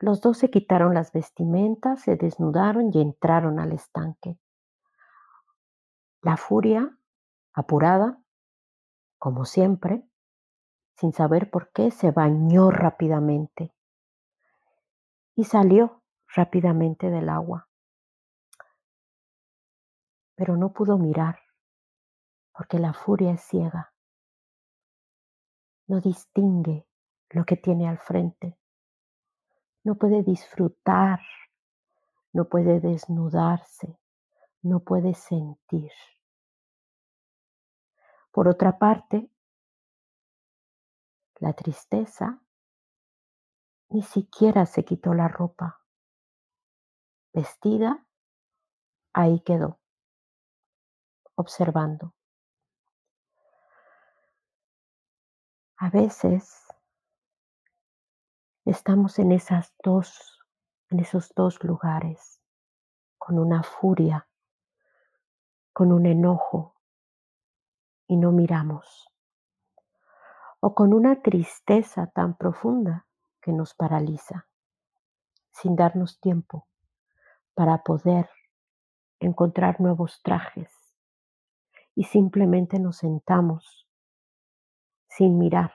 [0.00, 4.40] Los dos se quitaron las vestimentas, se desnudaron y entraron al estanque.
[6.20, 6.98] La furia,
[7.52, 8.20] apurada,
[9.18, 10.02] como siempre,
[10.96, 13.72] sin saber por qué, se bañó rápidamente
[15.36, 17.68] y salió rápidamente del agua.
[20.34, 21.38] Pero no pudo mirar,
[22.52, 23.92] porque la furia es ciega.
[25.86, 26.86] No distingue
[27.30, 28.58] lo que tiene al frente.
[29.84, 31.20] No puede disfrutar
[32.32, 33.98] no puede desnudarse,
[34.62, 35.92] no puede sentir.
[38.30, 39.30] Por otra parte,
[41.40, 42.42] la tristeza
[43.90, 45.82] ni siquiera se quitó la ropa.
[47.34, 48.06] Vestida,
[49.12, 49.78] ahí quedó,
[51.34, 52.14] observando.
[55.76, 56.66] A veces
[58.64, 60.40] estamos en esas dos,
[60.90, 62.40] en esos dos lugares,
[63.18, 64.28] con una furia,
[65.72, 66.76] con un enojo,
[68.06, 69.08] y no miramos.
[70.60, 73.06] O con una tristeza tan profunda
[73.40, 74.46] que nos paraliza,
[75.50, 76.68] sin darnos tiempo
[77.54, 78.28] para poder
[79.18, 80.81] encontrar nuevos trajes.
[81.94, 83.86] Y simplemente nos sentamos
[85.08, 85.72] sin mirar.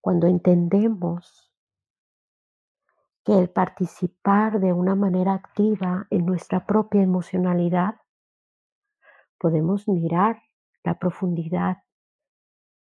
[0.00, 1.50] Cuando entendemos
[3.24, 8.00] que el participar de una manera activa en nuestra propia emocionalidad,
[9.38, 10.42] podemos mirar
[10.82, 11.78] la profundidad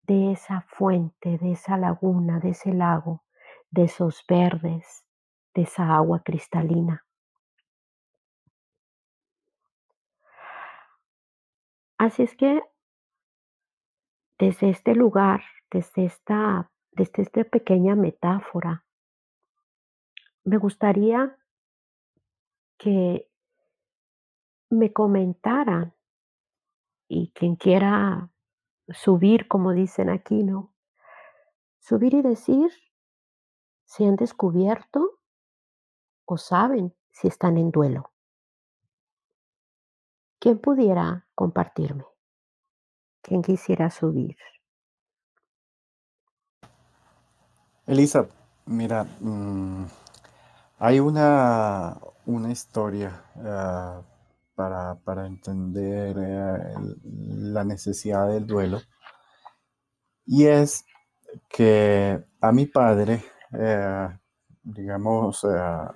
[0.03, 3.23] de esa fuente, de esa laguna, de ese lago,
[3.69, 5.05] de esos verdes,
[5.53, 7.05] de esa agua cristalina.
[11.99, 12.63] Así es que
[14.39, 18.85] desde este lugar, desde esta, desde esta pequeña metáfora,
[20.45, 21.37] me gustaría
[22.77, 23.29] que
[24.69, 25.93] me comentaran
[27.09, 28.29] y quien quiera
[28.87, 30.73] subir, como dicen aquí, ¿no?
[31.79, 32.71] Subir y decir
[33.83, 35.19] si han descubierto
[36.23, 38.08] o saben si están en duelo.
[40.39, 42.05] ¿Quién pudiera compartirme?
[43.21, 44.37] ¿Quién quisiera subir?
[47.85, 48.27] Elisa,
[48.65, 49.85] mira, mm,
[50.77, 54.01] hay una, una historia ah,
[54.55, 58.79] para, para, entender eh, la necesidad del duelo
[60.25, 60.85] y es
[61.49, 64.07] que a mi padre, eh,
[64.61, 65.87] digamos, eh,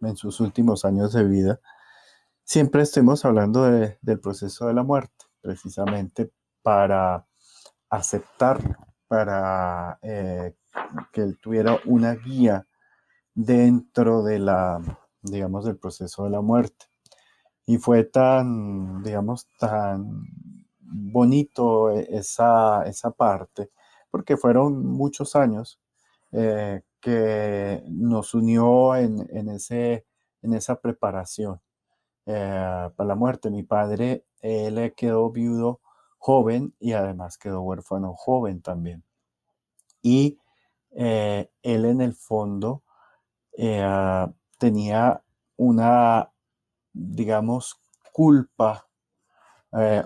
[0.00, 1.60] en sus últimos años de vida,
[2.50, 6.32] siempre estemos hablando del proceso de la muerte, precisamente
[6.62, 7.24] para
[7.88, 8.74] aceptarlo,
[9.06, 10.56] para eh,
[11.12, 12.66] que él tuviera una guía
[13.34, 14.80] dentro de la,
[15.22, 16.86] digamos, del proceso de la muerte.
[17.66, 20.24] Y fue tan, digamos, tan
[20.80, 23.70] bonito esa, esa parte,
[24.10, 25.80] porque fueron muchos años
[26.32, 30.04] eh, que nos unió en, en, ese,
[30.42, 31.60] en esa preparación
[32.26, 33.50] eh, para la muerte.
[33.50, 35.80] Mi padre, él quedó viudo
[36.18, 39.04] joven y además quedó huérfano joven también.
[40.02, 40.38] Y
[40.92, 42.82] eh, él en el fondo
[44.58, 45.22] tenía
[45.56, 46.30] una,
[46.92, 47.78] digamos,
[48.12, 48.86] culpa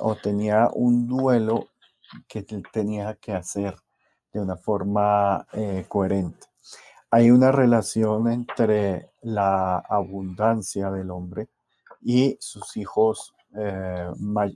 [0.00, 1.68] o tenía un duelo
[2.28, 3.76] que tenía que hacer
[4.32, 6.48] de una forma eh, coherente.
[7.10, 11.48] Hay una relación entre la abundancia del hombre
[12.04, 14.10] y sus hijos eh,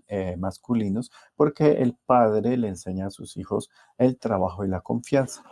[0.08, 5.42] eh, masculinos, porque el padre le enseña a sus hijos el trabajo y la confianza.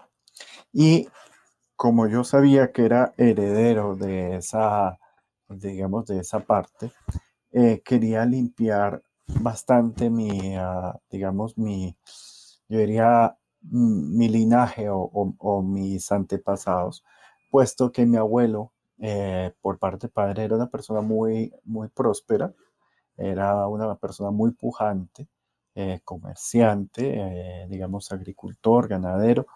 [0.72, 1.08] Y
[1.74, 4.98] como yo sabía que era heredero de esa,
[5.48, 6.92] digamos, de esa parte,
[7.84, 11.96] quería limpiar bastante mi, ah, digamos, mi,
[12.68, 17.04] yo diría, mi linaje o, mis antepasados,
[17.50, 22.52] puesto que mi abuelo, eh, por parte de padre, era una persona muy, muy próspera,
[23.16, 25.28] era una persona muy pujante,
[25.74, 29.46] eh, comerciante, eh, digamos, agricultor, ganadero,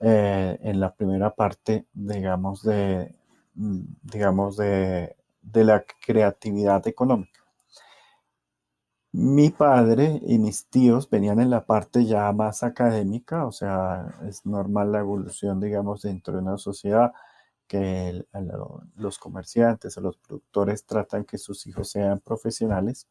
[0.00, 3.14] en la primera parte, digamos, de,
[3.54, 7.40] mm, digamos, de, de la creatividad económica.
[9.12, 14.44] Mi padre y mis tíos venían en la parte ya más académica, o sea, es
[14.44, 17.12] normal la evolución, digamos, dentro de una sociedad
[17.66, 18.24] que
[18.96, 23.08] los comerciantes o los productores tratan que sus hijos sean profesionales.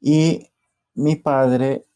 [0.00, 0.50] Y
[0.94, 1.86] mi padre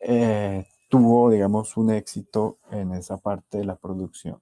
[0.00, 4.40] eh, tuvo, digamos, un éxito en esa parte de la producción.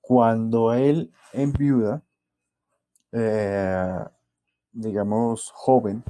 [0.00, 2.02] Cuando él enviuda,
[3.12, 4.04] eh,
[4.72, 6.04] digamos, joven,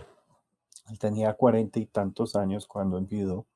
[0.90, 3.46] él tenía cuarenta y tantos años cuando enviudó.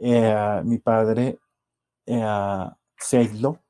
[0.00, 1.38] Eh, mi padre
[2.06, 2.66] eh,
[2.96, 3.60] se aisló,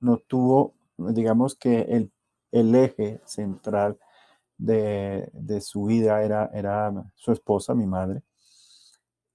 [0.00, 2.12] no tuvo, digamos que el,
[2.52, 3.98] el eje central
[4.58, 8.22] de, su vida era, era su esposa, mi madre.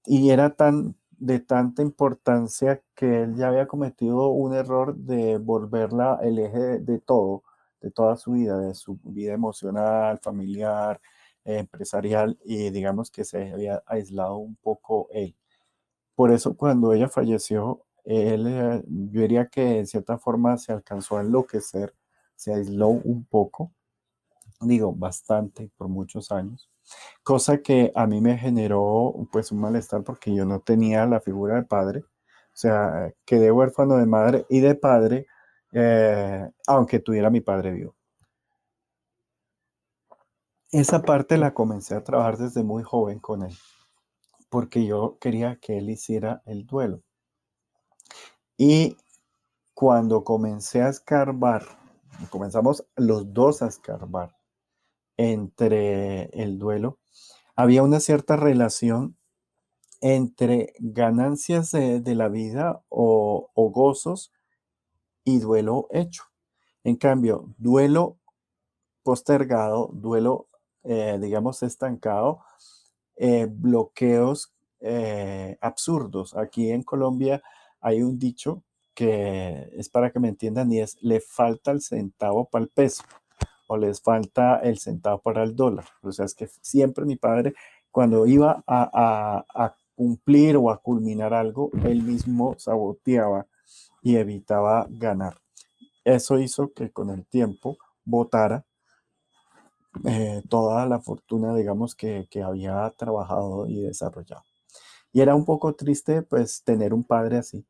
[0.06, 6.18] Y era tan, de tanta importancia que él ya había cometido un error de volverla
[6.22, 7.42] el eje de, todo,
[7.80, 11.00] de toda su vida, de su vida emocional, familiar,
[11.44, 15.34] empresarial, y digamos que se había aislado un poco él.
[16.14, 21.18] Por eso cuando ella falleció, él, eh, yo diría que en cierta forma se alcanzó
[21.18, 21.94] a enloquecer,
[22.36, 23.72] se aisló un poco,
[24.60, 26.70] digo, bastante por muchos años,
[27.22, 31.56] cosa que a mí me generó pues un malestar porque yo no tenía la figura
[31.56, 35.26] de padre, o sea, quedé huérfano de madre y de padre,
[35.72, 37.96] eh, aunque tuviera mi padre vivo.
[40.70, 43.56] Esa parte la comencé a trabajar desde muy joven con él,
[44.50, 47.02] porque yo quería que él hiciera el duelo.
[48.56, 48.96] Y
[49.74, 51.62] cuando comencé a escarbar,
[52.30, 54.36] comenzamos los dos a escarbar
[55.16, 56.98] entre el duelo,
[57.56, 59.16] había una cierta relación
[60.00, 64.32] entre ganancias de, la vida o, gozos
[65.24, 66.24] y duelo hecho.
[66.82, 68.18] En cambio, duelo
[69.02, 70.48] postergado, duelo,
[70.82, 72.40] eh, digamos, estancado,
[73.16, 76.36] eh, bloqueos eh, absurdos.
[76.36, 77.42] Aquí en Colombia
[77.84, 78.64] hay un dicho
[78.94, 83.02] que es para que me entiendan y es, le falta el centavo para el peso
[83.68, 85.84] o les falta el centavo para el dólar.
[86.02, 87.54] O sea, es que siempre mi padre,
[87.90, 93.46] cuando iba a, a cumplir o a culminar algo, él mismo saboteaba
[94.02, 95.36] y evitaba ganar.
[96.04, 98.64] Eso hizo que con el tiempo votara
[100.04, 104.42] eh, toda la fortuna, digamos, que, que, había trabajado y desarrollado.
[105.12, 107.64] Y era un poco triste, pues, tener un padre así.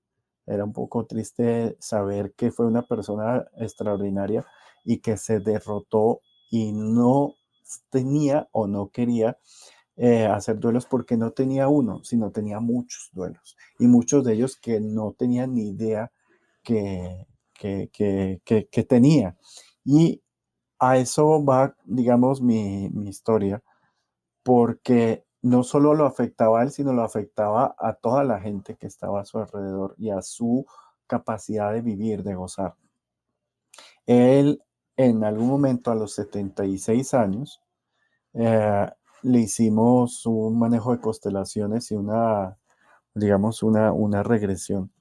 [0.47, 4.45] Era un poco triste saber que fue una persona extraordinaria
[4.85, 6.21] y que se derrotó
[6.51, 7.35] y no
[7.91, 9.39] tenía o no quería
[9.97, 14.57] eh, hacer duelos porque no tenía uno, sino tenía muchos duelos y muchos de ellos
[14.57, 16.11] que no tenían ni idea
[16.63, 19.37] que, que, que, que tenía.
[19.85, 20.23] Y
[20.79, 23.63] a eso va, digamos, mi, mi, historia,
[24.43, 28.87] porque no solo lo afectaba a él, sino lo afectaba a toda la gente que
[28.87, 30.67] estaba a su alrededor y a su
[31.07, 32.75] capacidad de vivir, de gozar.
[34.07, 34.63] Él
[34.97, 37.61] en algún momento a los 76 años,
[38.35, 38.89] eh,
[39.23, 42.59] le hicimos un manejo de constelaciones y una,
[43.15, 44.93] digamos, una, una regresión.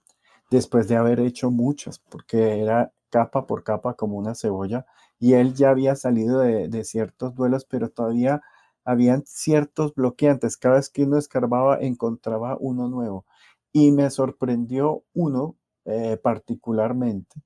[0.50, 4.86] Después de haber hecho muchas, porque era capa por capa como una cebolla,
[5.20, 8.42] y él ya había salido de, de ciertos duelos, pero todavía
[8.86, 10.58] habían ciertos bloqueantes.
[10.58, 13.26] Cada vez que uno escarbaba, encontraba uno nuevo.
[13.72, 15.56] Y me sorprendió uno
[15.86, 17.42] eh, particularmente,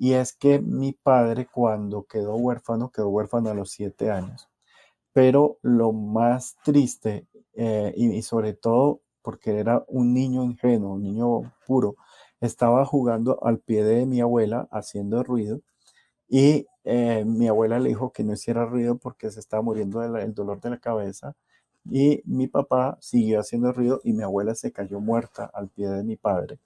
[0.00, 4.48] y es que mi padre cuando quedó huérfano, quedó huérfano a los siete años.
[5.12, 11.52] Pero lo más triste, eh, y, sobre todo porque era un niño ingenuo, un niño
[11.66, 11.96] puro,
[12.40, 15.60] estaba jugando al pie de mi abuela haciendo ruido
[16.28, 20.34] y eh, mi abuela le dijo que no hiciera ruido porque se estaba muriendo del
[20.34, 21.34] dolor de la cabeza
[21.90, 26.04] y mi papá siguió haciendo ruido y mi abuela se cayó muerta al pie de
[26.04, 26.58] mi padre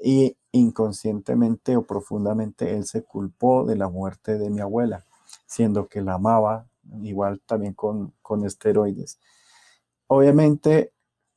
[0.00, 5.04] y inconscientemente o profundamente él se culpó de la muerte de mi abuela,
[5.46, 6.66] siendo que la amaba,
[7.02, 9.18] igual también con, con esteroides.
[10.08, 10.92] Obviamente,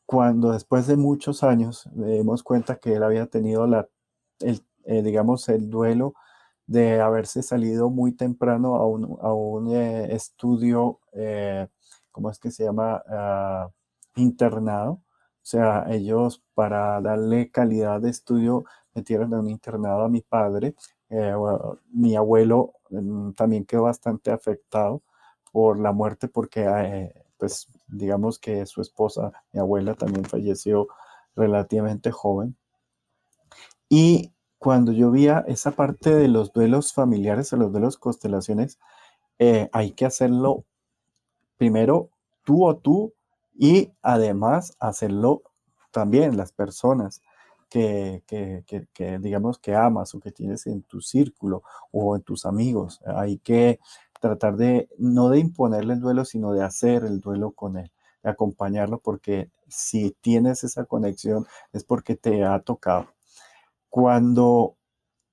[0.06, 3.88] cuando después de muchos años le dimos cuenta que él había tenido la,
[4.40, 6.14] el, eh, digamos, el duelo
[6.68, 11.68] de haberse salido muy temprano a un, a un eh, estudio, eh,
[12.12, 13.04] ¿cómo es que se llama?
[13.10, 13.70] Ah,
[14.16, 15.02] internado,
[15.42, 20.76] o sea, ellos para darle calidad de estudio metieron en un internado a mi padre.
[21.10, 21.34] Eh,
[21.92, 25.02] mi abuelo mm, también quedó bastante afectado
[25.52, 30.88] por la muerte porque, eh, pues, digamos que su esposa, mi abuela, también falleció
[31.36, 32.56] relativamente joven.
[33.90, 34.32] Y
[34.62, 38.78] cuando yo veía esa parte de los duelos familiares, de los duelos constelaciones,
[39.40, 40.66] eh, hay que hacerlo
[41.58, 42.12] primero
[42.44, 43.12] tú o tú
[43.56, 45.42] y además hacerlo
[45.90, 47.24] también las personas
[47.72, 48.22] que,
[49.20, 53.00] digamos que amas o que tienes en tu círculo o en tus amigos.
[53.04, 53.80] Hay que
[54.20, 57.92] tratar de no de imponerle el duelo, sino de hacer el duelo con él,
[58.22, 63.08] de acompañarlo, porque si tienes esa conexión es porque te ha tocado.
[63.92, 64.78] Cuando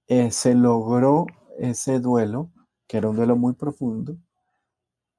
[0.08, 1.26] eh, se logró
[1.58, 2.50] ese duelo,
[2.88, 4.18] que era un duelo muy profundo,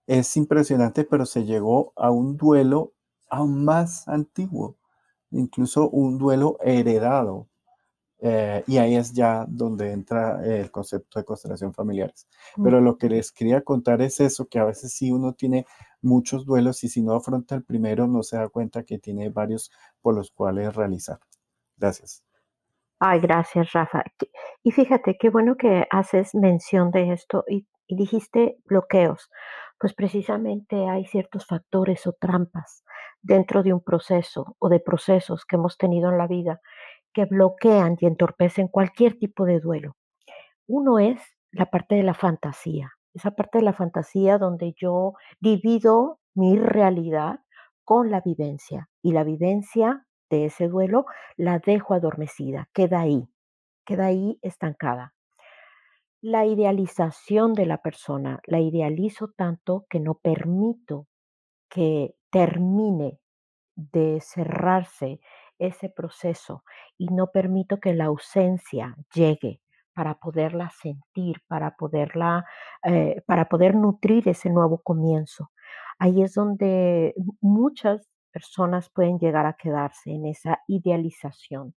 [0.07, 2.93] es impresionante, pero se llegó a un duelo
[3.29, 4.75] aún más antiguo,
[5.31, 7.47] incluso un duelo heredado.
[8.21, 12.27] Eh, y ahí es ya donde entra el concepto de constelación familiares.
[12.57, 12.63] Mm.
[12.63, 15.65] Pero lo que les quería contar es eso, que a veces sí uno tiene
[16.01, 19.71] muchos duelos y si no afronta el primero no se da cuenta que tiene varios
[20.01, 21.19] por los cuales realizar.
[21.77, 22.23] Gracias.
[23.01, 24.03] Ay, gracias, Rafa.
[24.61, 29.29] Y fíjate, qué bueno que haces mención de esto y, dijiste bloqueos.
[29.79, 32.83] Pues precisamente hay ciertos factores o trampas
[33.21, 36.61] dentro de un proceso o de procesos que hemos tenido en la vida
[37.13, 39.95] que bloquean y entorpecen cualquier tipo de duelo.
[40.67, 41.19] Uno es
[41.51, 47.39] la parte de la fantasía, esa parte de la fantasía donde yo divido mi realidad
[47.83, 51.05] con la vivencia y la vivencia de ese duelo
[51.37, 53.27] la dejo adormecida, queda ahí,
[53.85, 55.13] queda ahí estancada.
[56.21, 61.07] La idealización de la persona, la idealizo tanto que no permito
[61.69, 63.19] que termine
[63.75, 65.19] de cerrarse
[65.59, 66.63] ese proceso
[66.97, 69.61] y no permito que la ausencia llegue
[69.93, 72.45] para poderla sentir, para poderla,
[72.83, 75.51] eh, para poder nutrir ese nuevo comienzo.
[75.97, 78.09] Ahí es donde muchas
[78.39, 81.73] personas pueden llegar a quedarse en esa idealización.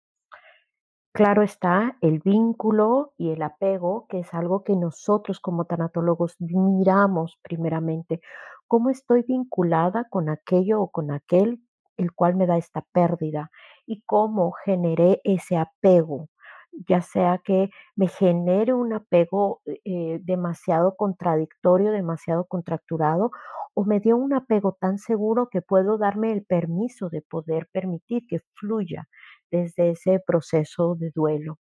[1.14, 7.40] Claro está el vínculo y el apego, que es algo que nosotros como tanatólogos miramos
[7.42, 8.20] primeramente.
[8.68, 11.62] ¿Cómo estoy vinculada con aquello o con aquel
[11.96, 13.52] el cual me da esta pérdida?
[13.86, 16.28] ¿Y cómo generé ese apego?
[16.72, 23.32] Ya sea que me genere un apego eh, demasiado contradictorio, demasiado contracturado,
[23.74, 28.26] o me dio un apego tan seguro que puedo darme el permiso de poder permitir
[28.28, 29.08] que fluya
[29.52, 31.60] desde ese proceso de duelo.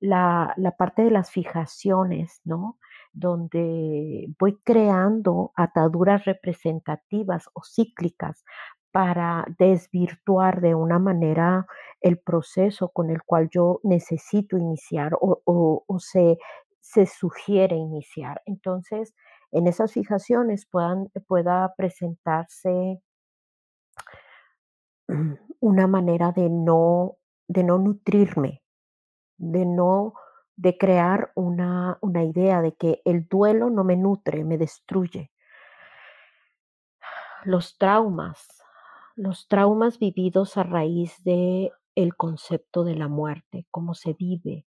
[0.00, 2.78] La, la parte de las fijaciones, ¿no?
[3.12, 8.44] Donde voy creando ataduras representativas o cíclicas
[8.94, 11.66] para desvirtuar de una manera
[12.00, 16.38] el proceso con el cual yo necesito iniciar o, se,
[16.80, 18.40] se sugiere iniciar.
[18.46, 19.12] Entonces,
[19.50, 23.02] en esas fijaciones puedan, pueda presentarse
[25.58, 27.16] una manera de no
[27.48, 28.62] de no nutrirme,
[29.38, 30.14] de no
[30.54, 35.32] de crear una una idea de que el duelo no me nutre, me destruye.
[37.44, 38.63] Los traumas,
[39.16, 44.66] los traumas vividos a raíz de el concepto de la muerte, cómo se vive,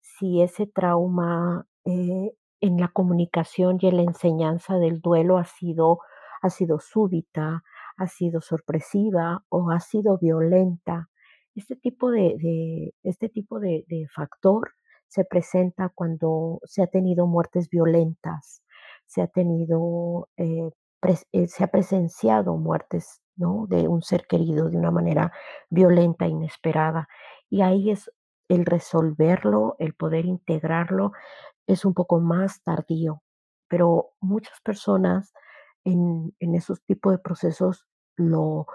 [0.00, 6.00] si ese trauma, eh, en la comunicación y en la enseñanza del duelo ha sido
[6.42, 7.62] ha sido súbita,
[7.96, 11.08] ha sido sorpresiva o ha sido violenta.
[11.54, 13.84] Este tipo de, este tipo de,
[14.14, 14.72] factor
[15.08, 18.62] se presenta cuando se ha tenido muertes violentas,
[19.06, 20.70] se ha tenido, eh,
[21.32, 23.20] eh, se ha presenciado muertes,
[23.68, 25.32] de un ser querido de una manera
[25.68, 27.08] violenta, inesperada.
[27.48, 28.10] Y ahí es
[28.48, 31.12] el resolverlo, el poder integrarlo,
[31.66, 33.22] es un poco más tardío.
[33.68, 35.32] Pero muchas personas
[35.84, 37.86] en, en esos tipos de procesos
[38.16, 38.66] lo,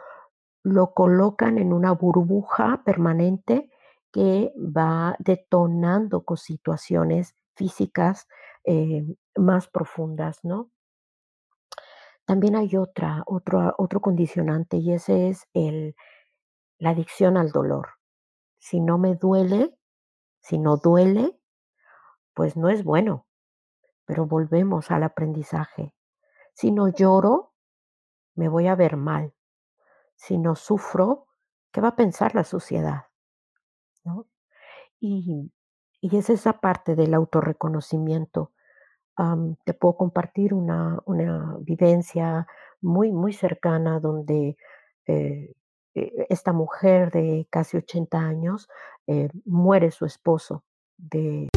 [0.63, 3.69] lo colocan en una burbuja permanente
[4.11, 8.27] que va detonando con situaciones físicas
[8.63, 9.05] eh,
[9.35, 10.71] más profundas, ¿no?
[12.25, 15.95] También hay otra, otro, otro condicionante y ese es el,
[16.79, 17.89] la adicción al dolor.
[18.59, 19.77] Si no me duele,
[20.41, 21.39] si no duele,
[22.33, 23.27] pues no es bueno,
[24.05, 25.93] pero volvemos al aprendizaje.
[26.53, 27.53] Si no lloro,
[28.35, 29.33] me voy a ver mal.
[30.15, 31.27] Si no sufro,
[31.71, 33.05] ¿qué va a pensar la sociedad?
[34.03, 34.27] ¿no?
[34.99, 35.51] Y,
[36.01, 38.53] y es esa parte del autorreconocimiento.
[39.63, 42.47] Te puedo compartir una, una vivencia
[42.81, 44.57] muy, muy cercana donde
[45.07, 45.53] eh,
[45.95, 48.67] eh, esta mujer de casi 80 años
[49.07, 50.63] eh, muere su esposo
[50.97, 51.47] de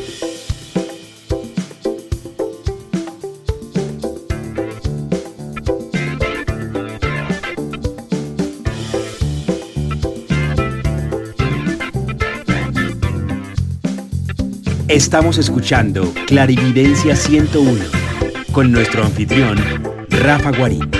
[14.88, 17.84] Estamos escuchando Clarividencia 101
[18.54, 19.58] con nuestro anfitrión,
[20.08, 20.90] Rafa Guarín.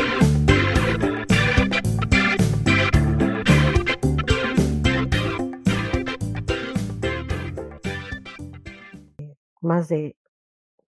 [9.63, 10.19] más de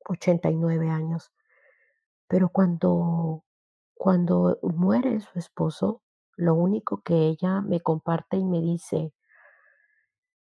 [0.08, 1.32] 89 años.
[2.26, 3.44] Pero cuando,
[3.94, 6.02] cuando muere su esposo,
[6.36, 9.12] lo único que ella me comparte y me dice,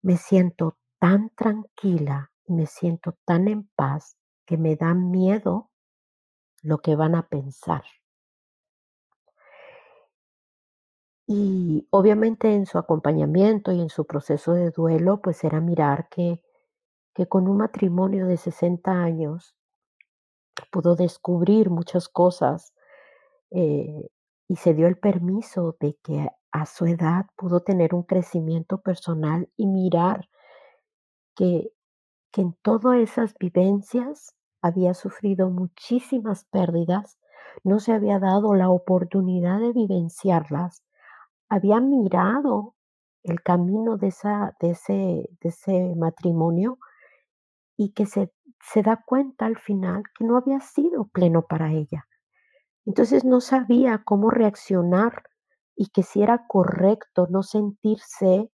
[0.01, 5.69] me siento tan tranquila y me siento tan en paz que me da miedo
[6.61, 7.83] lo que van a pensar.
[11.27, 16.43] Y obviamente en su acompañamiento y en su proceso de duelo, pues era mirar que,
[17.13, 19.55] que con un matrimonio de 60 años
[20.71, 22.73] pudo descubrir muchas cosas
[23.51, 24.09] eh,
[24.47, 29.49] y se dio el permiso de que a su edad pudo tener un crecimiento personal
[29.55, 30.27] y mirar
[31.35, 31.71] que,
[32.31, 37.17] que en todas esas vivencias había sufrido muchísimas pérdidas,
[37.63, 40.83] no se había dado la oportunidad de vivenciarlas,
[41.49, 42.75] había mirado
[43.23, 46.79] el camino de, esa, de, ese, de ese matrimonio
[47.77, 52.07] y que se, se da cuenta al final que no había sido pleno para ella.
[52.85, 55.23] Entonces no sabía cómo reaccionar
[55.75, 58.51] y que si era correcto no sentirse,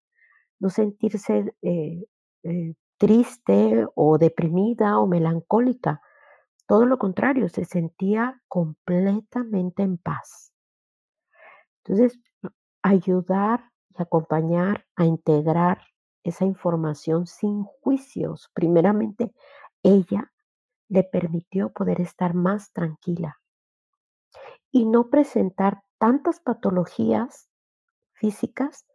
[0.60, 2.04] no sentirse eh,
[2.42, 6.02] eh, triste o deprimida o melancólica.
[6.66, 10.52] Todo lo contrario, se sentía completamente en paz.
[11.84, 12.20] Entonces,
[12.82, 15.80] ayudar y acompañar a integrar
[16.22, 18.50] esa información sin juicios.
[18.52, 19.32] Primeramente,
[19.82, 20.32] ella
[20.88, 23.40] le permitió poder estar más tranquila
[24.70, 27.48] y no presentar tantas patologías
[28.12, 28.86] físicas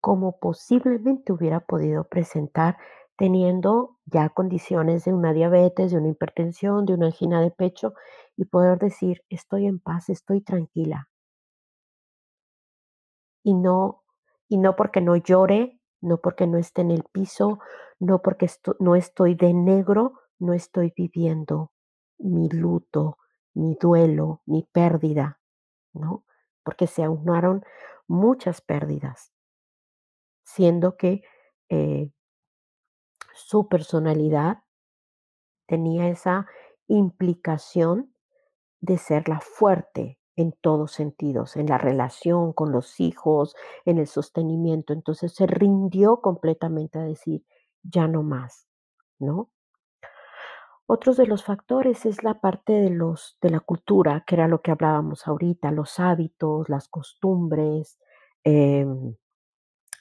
[0.00, 2.78] como posiblemente hubiera podido presentar
[3.16, 7.94] teniendo ya condiciones de una diabetes, de una hipertensión, de una angina de pecho
[8.36, 11.08] y poder decir, estoy en paz, estoy tranquila.
[13.42, 14.02] Y no,
[14.48, 17.58] y no porque no llore, no porque no esté en el piso,
[17.98, 18.50] no porque
[18.80, 21.72] no estoy de negro, no estoy viviendo
[22.18, 23.18] mi luto,
[23.54, 25.40] mi duelo, mi pérdida,
[25.94, 26.24] ¿no?
[26.64, 27.64] Porque se aunaron
[28.08, 29.32] muchas pérdidas,
[30.44, 31.22] siendo que
[31.68, 32.10] eh,
[33.36, 34.62] su personalidad
[35.66, 36.46] tenía esa
[36.88, 38.14] implicación
[38.80, 44.06] de ser la fuerte en todos sentidos, en la relación con los hijos, en el
[44.06, 44.92] sostenimiento.
[44.92, 47.44] Entonces se rindió completamente a decir,
[47.82, 48.68] ya no más,
[49.18, 49.50] ¿no?
[50.88, 54.62] Otros de los factores es la parte de los de la cultura, que era lo
[54.62, 57.98] que hablábamos ahorita, los hábitos, las costumbres,
[58.44, 59.16] em,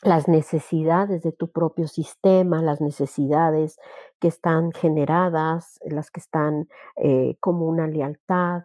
[0.05, 3.77] las necesidades de tu propio sistema, las necesidades
[4.19, 8.63] que están generadas, las que están eh, como una lealtad.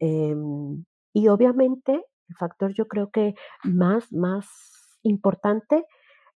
[0.00, 1.92] em, y obviamente,
[2.28, 4.48] el factor yo creo que más, más
[5.02, 5.86] importante,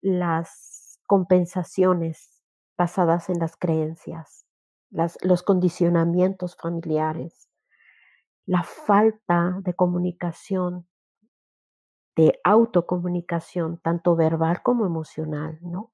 [0.01, 2.43] las compensaciones
[2.77, 4.43] basadas en las creencias
[5.21, 7.49] los condicionamientos familiares,
[8.45, 10.87] la falta de comunicación,
[12.15, 15.91] de autocomunicación, tanto verbal como emocional, ¿no?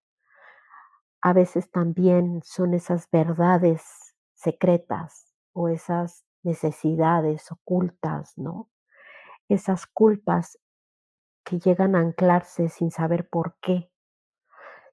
[1.21, 8.69] A veces también son esas verdades secretas o esas necesidades ocultas, ¿no?
[9.49, 10.59] Esas culpas
[11.43, 13.91] que llegan a anclarse sin saber por qué,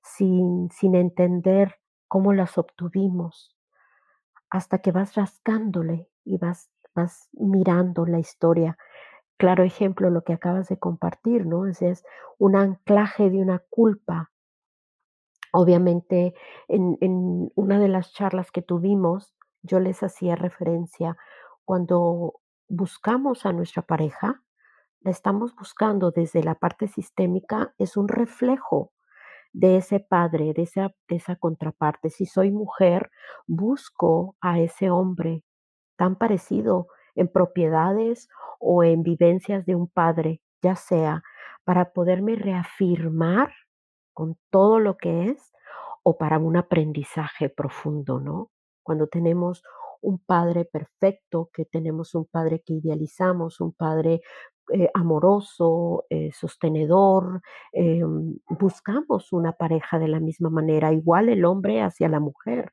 [0.02, 1.76] sin, sin entender
[2.08, 3.56] cómo las obtuvimos,
[4.50, 8.78] hasta que vas rascándole y vas, vas mirando la historia.
[9.38, 11.66] Claro ejemplo, lo que acabas de compartir, ¿no?
[11.66, 12.04] Es, es
[12.38, 14.30] un anclaje de una culpa.
[15.52, 16.34] Obviamente,
[16.68, 21.16] en, una de las charlas que tuvimos, yo les hacía referencia
[21.64, 22.34] cuando
[22.68, 24.42] buscamos a nuestra pareja,
[25.00, 28.92] la estamos buscando desde la parte sistémica, es un reflejo
[29.52, 30.68] de ese padre, de
[31.08, 32.10] esa contraparte.
[32.10, 33.10] Si soy mujer,
[33.46, 35.44] busco a ese hombre
[35.96, 38.28] tan parecido en propiedades
[38.60, 41.22] o en vivencias de un padre, ya sea
[41.64, 43.52] para poderme reafirmar
[44.12, 45.52] con todo lo que es
[46.04, 48.50] o para un aprendizaje profundo, ¿no?
[48.84, 49.64] Cuando tenemos
[50.00, 54.20] un padre perfecto, que tenemos un padre que idealizamos, un padre
[54.72, 57.40] eh, amoroso, eh, sostenedor,
[57.72, 62.72] em, buscamos una pareja de la misma manera, igual el hombre hacia la mujer.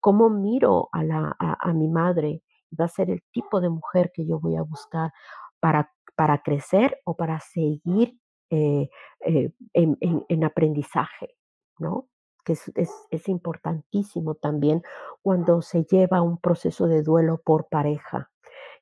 [0.00, 2.42] ¿Cómo miro a, la, a, mi madre?
[2.78, 5.12] Va a ser el tipo de mujer que yo voy a buscar
[5.60, 8.18] para, para crecer o para seguir
[8.50, 8.88] eh,
[9.20, 11.34] en, en, aprendizaje,
[11.78, 12.08] ¿no?
[12.44, 14.82] que es, es, es, importantísimo también
[15.22, 18.30] cuando se lleva un proceso de duelo por pareja,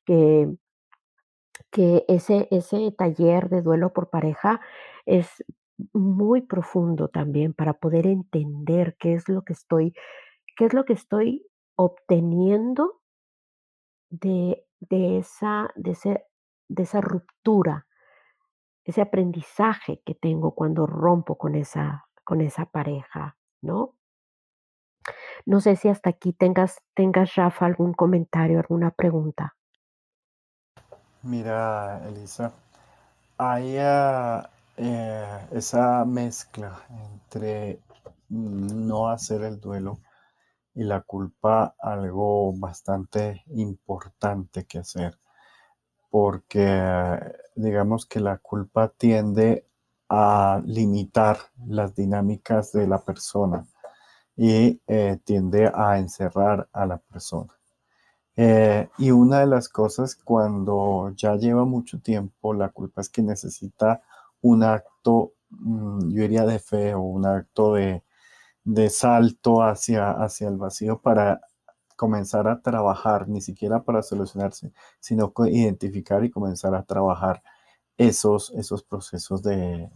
[0.05, 0.49] que
[1.72, 4.61] que ese, ese taller de duelo por pareja
[5.07, 5.43] es
[5.93, 9.95] muy profundo también para poder entender qué es lo que estoy,
[10.57, 13.01] qué es lo que estoy obteniendo
[14.13, 16.27] de, de, esa, de, ese,
[16.69, 17.87] de esa ruptura,
[18.85, 23.97] ese aprendizaje que tengo cuando rompo con esa, con esa pareja, ¿no?
[25.47, 29.57] No sé si hasta aquí tengas, tengas, Rafa, algún comentario, alguna pregunta.
[31.23, 32.53] Mira, Elisa,
[33.39, 37.81] hay ah, eh, esa mezcla entre
[38.29, 40.01] no hacer el duelo
[40.75, 45.18] y la culpa, algo bastante importante que hacer,
[46.11, 47.18] porque
[47.57, 49.66] digamos que la culpa tiende
[50.09, 53.66] a limitar las dinámicas de la persona
[54.37, 57.53] y eh, tiende a encerrar a la persona.
[58.37, 63.23] Eh, y una de las cosas cuando ya lleva mucho tiempo, la culpa es que
[63.23, 64.03] necesita
[64.41, 68.03] un acto, mm, yo diría de fe o un acto de,
[68.65, 71.41] de salto hacia, hacia el vacío para
[71.97, 77.43] comenzar a trabajar, ni siquiera para solucionarse, sino identificar y comenzar a trabajar
[77.97, 79.89] esos, esos procesos de,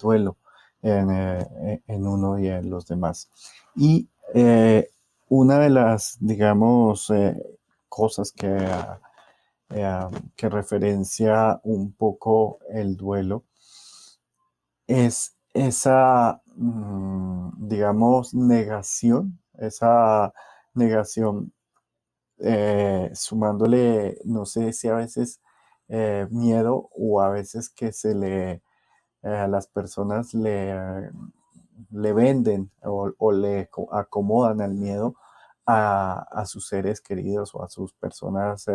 [0.00, 0.38] duelo
[0.82, 3.30] eh, en, uno y en los demás.
[3.76, 4.88] Y eh,
[5.28, 7.36] una de las, digamos, eh,
[7.88, 8.56] cosas que,
[9.68, 13.44] que referencia un poco el duelo
[14.86, 20.32] es esa, mm, digamos, negación, esa
[20.74, 21.52] negación,
[22.38, 25.40] eh, sumándole, no sé si a veces
[25.88, 28.62] eh, miedo o a veces que se le, eh,
[29.22, 31.10] a las personas le,
[31.90, 35.16] le venden o, le acomodan al miedo
[35.66, 38.66] a, sus seres queridos o a sus personas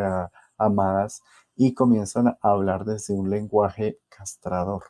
[0.58, 1.24] amadas
[1.56, 4.84] y comienzan a hablar desde un lenguaje castrador,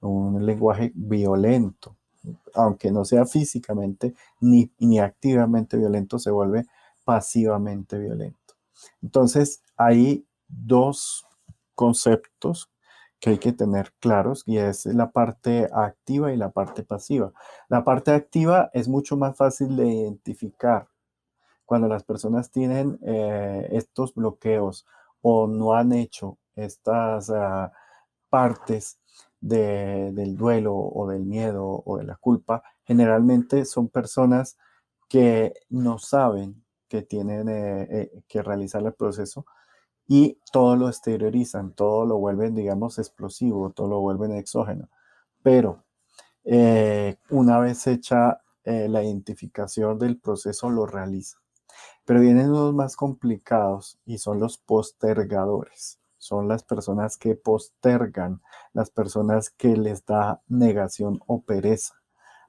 [0.00, 1.96] un lenguaje violento
[2.54, 6.66] aunque no sea físicamente ni, ni activamente violento, se vuelve
[7.04, 8.54] pasivamente violento.
[9.02, 11.26] Entonces, hay dos
[11.74, 12.70] conceptos
[13.20, 17.32] que hay que tener claros y es la parte activa y la parte pasiva.
[17.68, 20.88] La parte activa es mucho más fácil de identificar
[21.64, 24.86] cuando las personas tienen eh, estos bloqueos
[25.22, 27.72] o no han hecho estas ah,
[28.28, 28.98] partes
[29.40, 34.56] del duelo o del miedo o de la culpa, generalmente son personas
[35.08, 39.46] que no saben que tienen eh, eh, que realizar el proceso
[40.08, 44.88] y todo lo exteriorizan, todo lo vuelven, digamos, explosivo, todo lo vuelven exógeno.
[45.42, 45.84] Pero
[46.44, 51.40] eh, una vez hecha la identificación del proceso, lo realizan.
[52.04, 58.90] Pero vienen unos más complicados y son los postergadores son las personas que postergan, las
[58.90, 61.94] personas que les da negación o pereza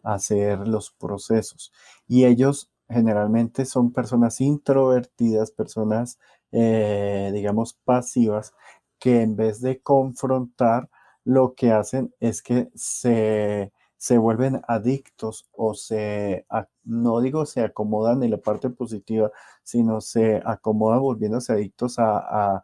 [0.03, 1.71] hacer los procesos.
[2.07, 6.19] Y ellos generalmente son personas introvertidas, personas,
[6.51, 8.53] eh, digamos, pasivas,
[8.99, 10.89] que en vez de confrontar,
[11.23, 16.45] lo que hacen es que se, se vuelven adictos o se,
[16.85, 22.63] no digo se acomodan en la parte positiva, sino se acomodan volviéndose adictos a a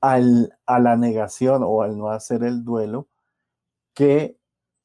[0.00, 3.08] la negación o al no hacer el duelo,
[3.94, 4.38] que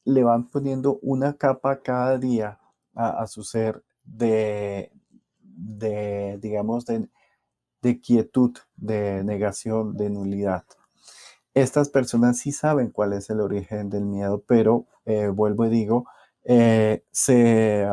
[0.05, 2.59] le van poniendo una capa cada día
[2.95, 4.91] a, su ser de,
[5.39, 10.63] de digamos, de, quietud, de negación, de nulidad.
[11.53, 16.07] Estas personas sí saben cuál es el origen del miedo, pero eh, vuelvo y digo,
[16.43, 17.87] eh, se,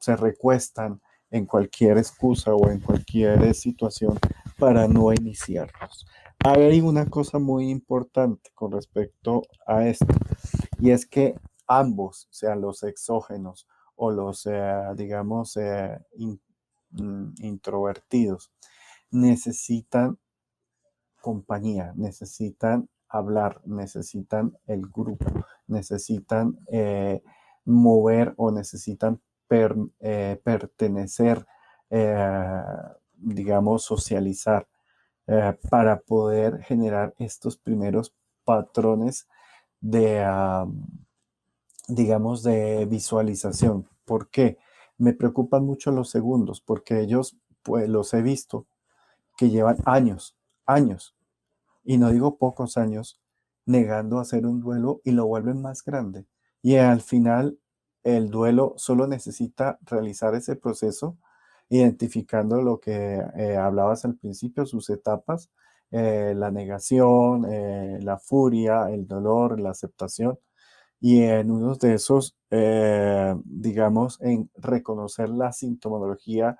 [0.00, 1.00] se recuestan
[1.30, 4.18] en cualquier excusa o en cualquier situación
[4.58, 6.06] para no iniciarlos.
[6.44, 10.06] Hay una cosa muy importante con respecto a esto,
[10.78, 11.34] y es que
[11.66, 13.66] ambos, sean los exógenos
[13.96, 15.98] o los, eh, digamos, eh,
[16.90, 18.52] mm, introvertidos,
[19.10, 20.16] necesitan
[21.20, 25.26] compañía, necesitan hablar, necesitan el grupo,
[25.66, 27.20] necesitan eh,
[27.64, 31.46] mover o necesitan pertenecer,
[33.16, 34.68] digamos, socializar
[35.30, 38.14] eh, para poder generar estos primeros
[38.44, 39.28] patrones
[39.78, 40.24] de,
[41.86, 43.86] digamos, de visualización.
[44.06, 44.56] ¿Por qué?
[44.96, 48.66] Me preocupan mucho los segundos, porque ellos, pues los he visto,
[49.36, 51.14] que llevan años, años,
[51.84, 53.20] y no digo pocos años,
[53.66, 56.24] negando hacer un duelo y lo vuelven más grande.
[56.62, 57.58] Y al final,
[58.02, 61.18] el duelo solo necesita realizar ese proceso
[61.68, 65.50] identificando lo que eh, hablabas al principio, sus etapas,
[65.90, 70.38] eh, la negación, eh, la furia, el dolor, la aceptación.
[71.00, 72.36] Y en uno de esos,
[73.44, 76.58] digamos, en reconocer la sintomología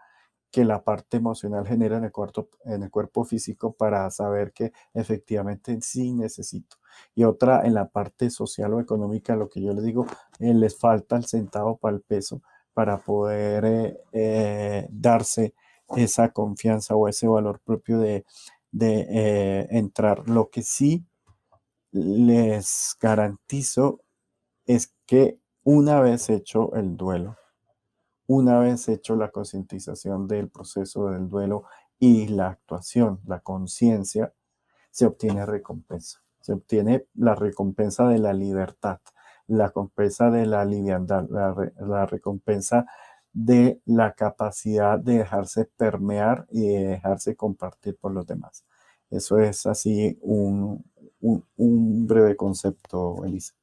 [0.51, 4.73] que la parte emocional genera en el, cuerpo, en el cuerpo físico para saber que
[4.95, 6.77] efectivamente sí necesito.
[7.15, 10.07] Y otra en la parte social o económica, lo que yo les digo,
[10.39, 12.41] les falta el centavo para el peso
[12.79, 15.53] para poder eh, eh, darse
[15.97, 18.25] esa confianza o ese valor propio de,
[18.81, 20.29] eh, entrar.
[20.29, 21.05] Lo que sí
[21.91, 23.99] les garantizo
[24.65, 27.37] es que una vez hecho el duelo,
[28.29, 31.65] una vez hecho la concientización del proceso del duelo
[31.99, 34.33] y la actuación, la conciencia,
[34.93, 36.23] se obtiene recompensa.
[36.43, 39.01] Se obtiene la recompensa de la libertad,
[39.49, 42.87] la recompensa de la liviandad, la, recompensa
[43.33, 48.65] de la capacidad de dejarse permear y de dejarse compartir por los demás.
[49.11, 50.85] Eso es así un,
[51.21, 53.55] un breve concepto, Elisa.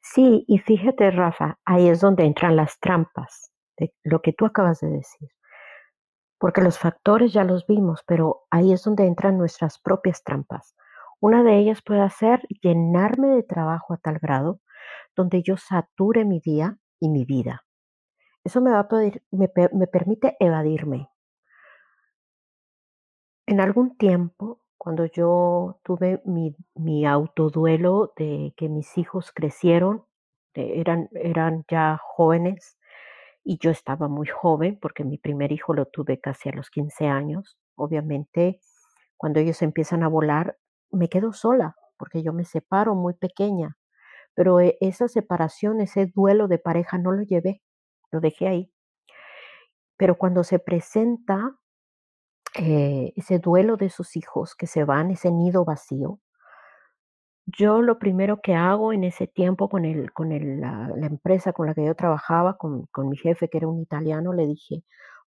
[0.00, 4.80] Sí, y fíjate, Rafa, ahí es donde entran las trampas, de lo que tú acabas
[4.80, 5.28] de decir.
[6.38, 10.74] Porque los factores ya los vimos, pero ahí es donde entran nuestras propias trampas.
[11.20, 14.60] Una de ellas puede ser llenarme de trabajo a tal grado
[15.16, 17.64] donde yo sature mi día y mi vida.
[18.44, 21.08] Eso me va a poder, me, me permite evadirme.
[23.46, 30.04] En algún tiempo cuando yo tuve mi, mi autoduelo de que mis hijos crecieron,
[30.54, 32.78] eran, eran ya jóvenes
[33.44, 37.06] y yo estaba muy joven porque mi primer hijo lo tuve casi a los 15
[37.06, 37.58] años.
[37.76, 38.60] Obviamente,
[39.16, 40.56] cuando ellos empiezan a volar,
[40.90, 43.76] me quedo sola porque yo me separo muy pequeña.
[44.34, 47.62] Pero e, esa separación, ese duelo de pareja no lo llevé,
[48.12, 48.72] lo dejé ahí.
[49.96, 51.58] Pero cuando se presenta
[52.54, 56.20] eh, ese duelo de sus hijos que se van, ese nido vacío,
[57.46, 61.66] yo lo primero que hago en ese tiempo con, el, con el, la, empresa con
[61.66, 64.84] la que yo trabajaba, con, con mi jefe que era un italiano, le dije,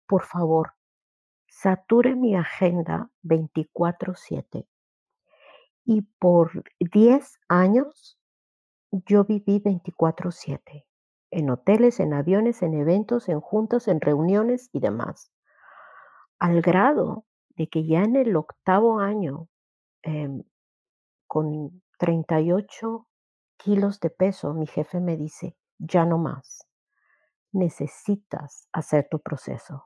[0.07, 0.73] por favor,
[1.47, 4.67] sature mi agenda 24/7.
[5.85, 8.19] Y por 10 años
[8.91, 10.85] yo viví 24/7,
[11.31, 15.31] en hoteles, en aviones, en eventos, en juntas, en reuniones y demás.
[16.39, 17.25] Al grado
[17.55, 19.47] de que ya en el octavo año,
[20.03, 20.43] em,
[21.27, 23.07] con 38
[23.57, 26.67] kilos de peso, mi jefe me dice, ya no más,
[27.53, 29.85] necesitas hacer tu proceso,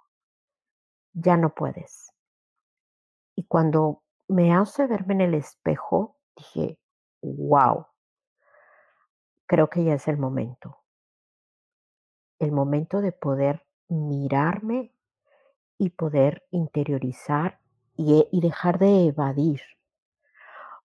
[1.14, 2.12] ya no puedes.
[3.38, 6.80] Y cuando me hace verme en el espejo, dije,
[7.22, 7.88] wow,
[9.48, 10.78] creo que ya es el momento.
[12.40, 14.94] El momento de poder mirarme
[15.78, 17.60] y poder interiorizar
[17.96, 19.62] y, y dejar de evadir.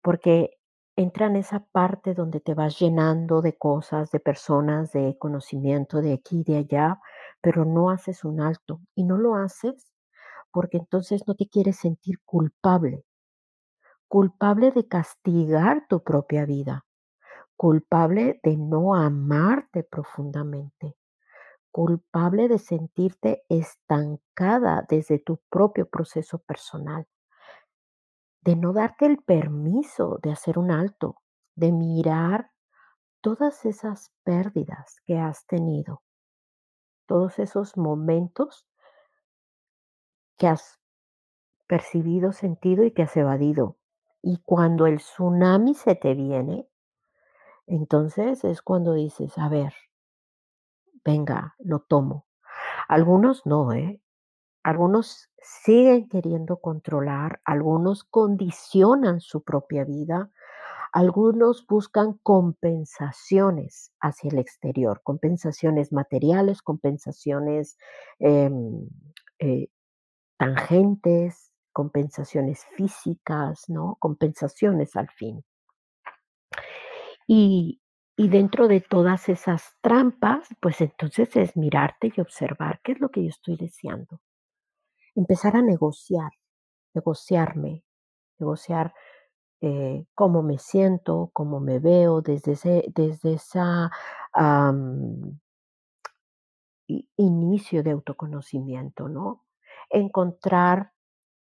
[0.02, 0.58] Porque
[0.96, 6.12] entra en esa parte donde te vas llenando de cosas, de personas, de conocimiento de
[6.14, 7.00] aquí y de allá,
[7.40, 8.80] pero no haces un alto.
[8.94, 9.86] Y no lo haces
[10.52, 13.04] porque entonces no te quieres sentir culpable.
[14.10, 16.84] Culpable de castigar tu propia vida.
[17.56, 20.96] Culpable de no amarte profundamente
[21.70, 27.06] culpable de sentirte estancada desde tu propio proceso personal,
[28.42, 31.22] de no darte el permiso de hacer un alto,
[31.54, 32.50] de mirar
[33.20, 36.02] todas esas pérdidas que has tenido,
[37.06, 38.66] todos esos momentos
[40.38, 40.80] que has
[41.66, 43.76] percibido, sentido y que has evadido.
[44.22, 46.66] Y cuando el tsunami se te viene,
[47.66, 49.72] entonces es cuando dices, a ver,
[51.04, 52.26] venga, lo tomo.
[52.88, 54.00] Algunos no, ¿eh?
[54.64, 60.30] Algunos siguen queriendo controlar, algunos condicionan su propia vida,
[60.92, 67.78] algunos buscan compensaciones hacia el exterior, compensaciones materiales, compensaciones
[68.20, 68.88] em,
[69.40, 69.68] eh,
[70.38, 73.96] tangentes, compensaciones físicas, ¿no?
[73.98, 75.44] Compensaciones al fin.
[77.26, 77.80] Y,
[78.16, 83.10] y dentro de todas esas trampas, pues entonces es mirarte y observar qué es lo
[83.10, 84.20] que yo estoy deseando.
[85.14, 86.30] Empezar a negociar,
[86.94, 87.84] negociarme,
[88.38, 88.94] negociar
[89.62, 93.90] eh, cómo me siento, cómo me veo desde ese, desde esa
[97.16, 99.44] inicio de autoconocimiento, ¿no?
[99.90, 100.92] Encontrar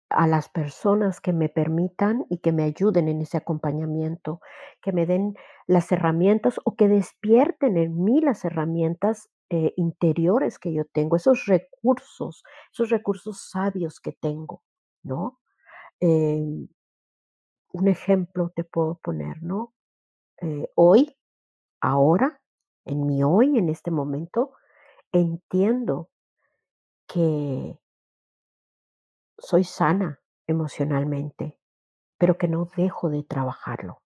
[0.09, 4.41] a las personas que me permitan y que me ayuden en ese acompañamiento,
[4.81, 5.35] que me den
[5.67, 11.47] las herramientas o que despierten en mí las herramientas eh, interiores que yo tengo, esos
[11.47, 14.63] recursos, esos recursos sabios que tengo,
[15.03, 15.39] ¿no?
[16.01, 16.69] Em,
[17.73, 19.75] un ejemplo te puedo poner, ¿no?
[20.43, 21.17] Eh, hoy,
[21.81, 22.41] ahora,
[22.85, 24.53] en mi hoy, en este momento,
[25.13, 26.11] entiendo
[27.07, 27.79] que
[29.39, 31.59] soy sana emocionalmente,
[32.19, 34.03] pero que no dejo de trabajarlo,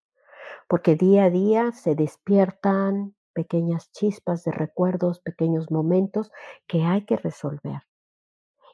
[0.69, 6.31] porque día a día se despiertan pequeñas chispas de recuerdos, pequeños momentos
[6.67, 7.83] que hay que resolver.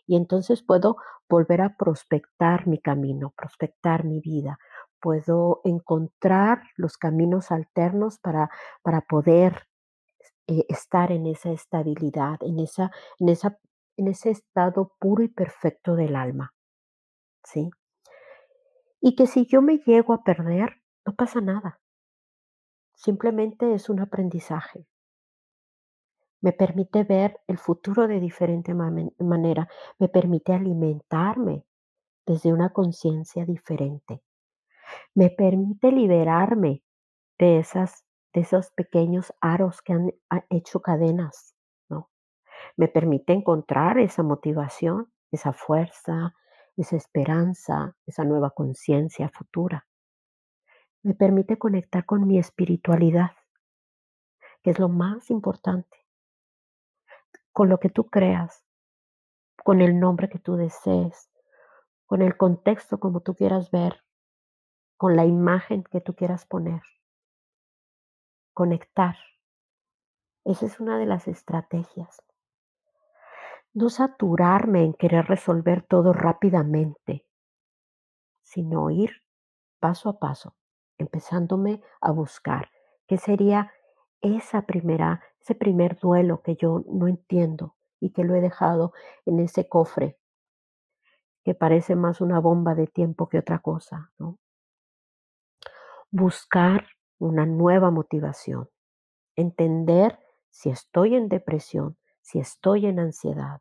[0.07, 0.97] Y entonces puedo
[1.29, 4.59] volver a prospectar mi camino, prospectar mi vida.
[5.01, 8.51] Puedo encontrar los caminos alternos para,
[8.83, 9.67] para poder
[10.47, 13.59] eh, estar en esa estabilidad, en, esa, en esa
[13.97, 16.55] en ese estado puro y perfecto del alma.
[17.44, 17.70] ¿Sí?
[19.01, 21.80] Y que si yo me llego a perder, no pasa nada.
[22.94, 24.86] Simplemente es un aprendizaje.
[26.40, 29.68] Me permite ver el futuro de diferente manera.
[29.99, 31.64] Me permite alimentarme
[32.26, 34.22] desde una conciencia diferente.
[35.14, 36.82] Me permite liberarme
[37.38, 40.12] de, esas, de esos pequeños aros que han
[40.51, 41.56] hecho cadenas.
[42.77, 46.35] Me permite encontrar esa motivación, esa fuerza,
[46.77, 49.87] esa esperanza, esa nueva conciencia futura.
[51.03, 53.33] Me permite conectar con mi espiritualidad,
[54.63, 55.97] que es lo más importante,
[57.53, 58.65] con lo que tú creas,
[59.65, 61.31] con el nombre que tú desees,
[62.07, 64.03] con el contexto como tú quieras ver,
[64.97, 66.83] con la imagen que tú quieras poner.
[68.53, 69.17] Conectar.
[70.45, 72.26] Esa es una de las estrategias.
[73.77, 77.27] No saturarme en querer resolver todo rápidamente,
[78.43, 79.11] sino ir
[79.81, 80.57] paso a paso,
[80.97, 82.70] empezándome a buscar
[83.07, 83.70] qué sería
[84.22, 88.95] esa primera, ese primer duelo que yo no entiendo y que lo he dejado
[89.27, 90.18] en ese cofre
[91.45, 94.11] que parece más una bomba de tiempo que otra cosa.
[96.11, 96.87] Buscar
[97.18, 98.70] una nueva motivación,
[99.37, 100.18] entender
[100.49, 103.61] si estoy en depresión, si estoy en ansiedad,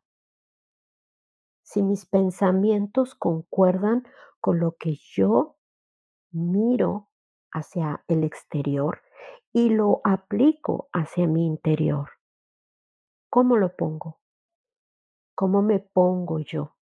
[1.66, 4.06] si mis pensamientos concuerdan
[4.40, 5.56] con lo que yo
[6.30, 7.10] miro
[7.50, 9.02] hacia el exterior
[9.52, 12.10] y lo aplico hacia mi interior.
[13.28, 14.20] ¿Cómo lo pongo?
[15.34, 16.76] ¿Cómo me pongo yo?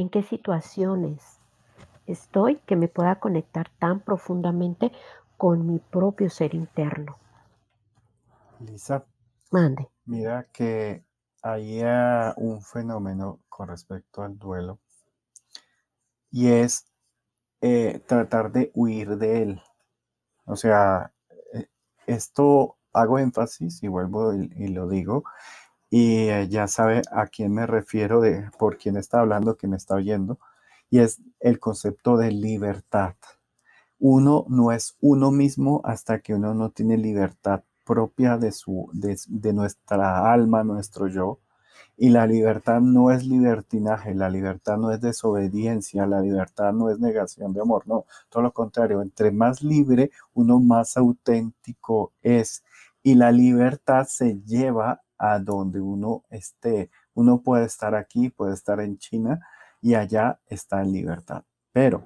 [0.00, 1.40] en qué situaciones
[2.06, 4.92] estoy que me pueda conectar tan profundamente
[5.36, 7.18] con mi propio ser interno.
[8.60, 9.04] Lisa.
[9.50, 9.90] Mande.
[10.04, 11.04] Mira que
[11.42, 11.82] hay
[12.36, 14.78] un fenómeno con respecto al duelo
[16.30, 16.86] y es
[17.60, 19.62] eh, tratar de huir de él.
[20.44, 21.12] O sea,
[21.52, 21.66] eh,
[22.06, 25.24] esto hago énfasis y vuelvo y lo digo,
[25.90, 29.96] y eh, ya sabe a quién me refiero, de por quién está hablando, me está
[29.96, 30.38] oyendo,
[30.88, 33.14] y es el concepto de libertad.
[33.98, 39.52] Uno no es uno mismo hasta que uno no tiene libertad propia de, su, de
[39.52, 41.40] nuestra alma, nuestro yo.
[41.96, 46.98] Y la libertad no es libertinaje, la libertad no es desobediencia, la libertad no es
[46.98, 52.64] negación de amor, no, todo lo contrario, entre más libre, uno más auténtico es.
[53.02, 56.90] Y la libertad se lleva a donde uno esté.
[57.14, 59.40] Uno puede estar aquí, puede estar en China
[59.82, 61.44] y allá está en libertad.
[61.72, 62.04] Pero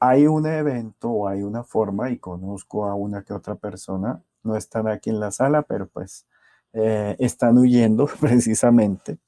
[0.00, 4.56] hay un evento o hay una forma, y conozco a una que otra persona, no
[4.56, 6.26] están aquí en la sala, pero pues
[6.72, 9.18] eh, están huyendo precisamente,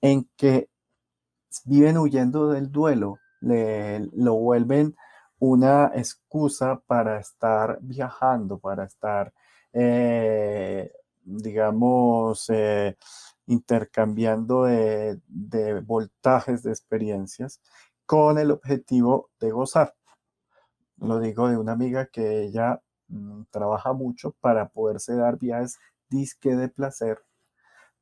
[0.00, 0.68] en que
[1.64, 4.96] viven huyendo del duelo, le, lo vuelven
[5.38, 9.32] una excusa para estar viajando, para estar
[9.74, 10.90] eh,
[11.24, 12.96] digamos, eh,
[13.46, 15.20] intercambiando de,
[15.84, 17.60] voltajes de experiencias
[18.06, 19.94] con el objetivo de gozar.
[20.98, 22.80] Lo digo de una amiga que ella
[23.50, 25.78] trabaja mucho para poderse dar viajes
[26.08, 27.18] disque de placer,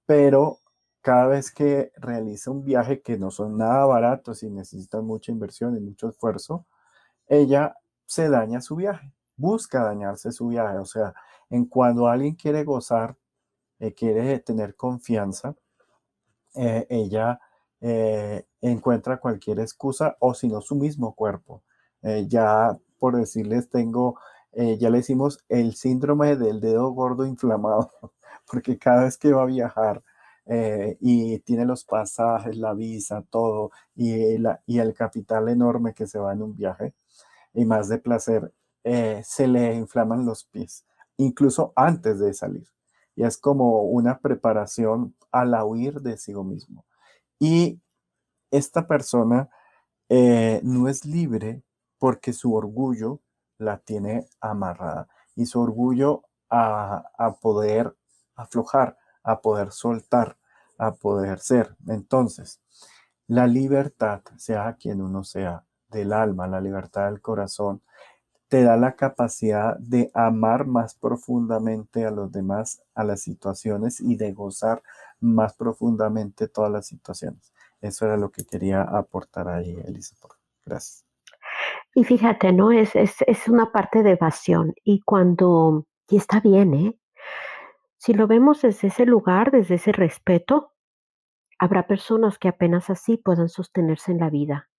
[0.07, 0.59] pero
[1.01, 5.77] cada vez que realiza un viaje que no son nada baratos y necesitan mucha inversión
[5.77, 6.67] y mucho esfuerzo,
[7.27, 7.77] ella
[8.07, 11.15] se daña su viaje, busca dañarse su viaje, o sea,
[11.51, 13.17] en cuando alguien quiere gozar,
[13.79, 15.55] eh, quiere tener confianza,
[16.55, 17.41] eh, ella
[17.81, 21.63] eh, encuentra cualquier excusa o si no su mismo cuerpo.
[22.29, 24.19] ya por decirles, tengo,
[24.55, 27.91] ya le decimos el síndrome del dedo gordo inflamado,
[28.51, 30.03] porque cada vez que va a viajar
[31.01, 36.33] y tiene los pasajes, la visa, todo, y, y el capital enorme que se va
[36.33, 36.95] en un viaje,
[37.55, 38.53] y más de placer,
[38.85, 40.85] se le inflaman los pies
[41.17, 42.67] incluso antes de salir.
[43.15, 46.85] Y es como una preparación al huir de sí mismo.
[47.39, 47.81] Y
[48.51, 49.51] esta persona
[50.09, 51.63] eh, no es libre
[51.99, 53.21] porque su orgullo
[53.63, 57.97] la tiene amarrada y su orgullo a, a poder
[58.37, 60.37] aflojar, a poder soltar,
[60.79, 61.77] a poder ser.
[61.89, 62.61] Entonces,
[63.27, 67.83] la libertad, sea quien uno sea, del alma, la libertad del corazón,
[68.49, 74.17] te da la capacidad de amar más profundamente a los demás, a las situaciones y
[74.17, 74.83] de gozar
[75.21, 77.53] más profundamente todas las situaciones.
[77.81, 80.17] Eso era lo que quería aportar ahí, Elisa.
[80.67, 81.02] Gracias.
[81.95, 82.71] Y fíjate, ¿no?
[82.71, 86.99] Es, es, es una parte de evasión y cuando, y está bien, ¿eh?
[87.97, 90.73] Si lo vemos desde ese lugar, desde ese respeto,
[91.59, 94.71] habrá personas que apenas así puedan sostenerse en la vida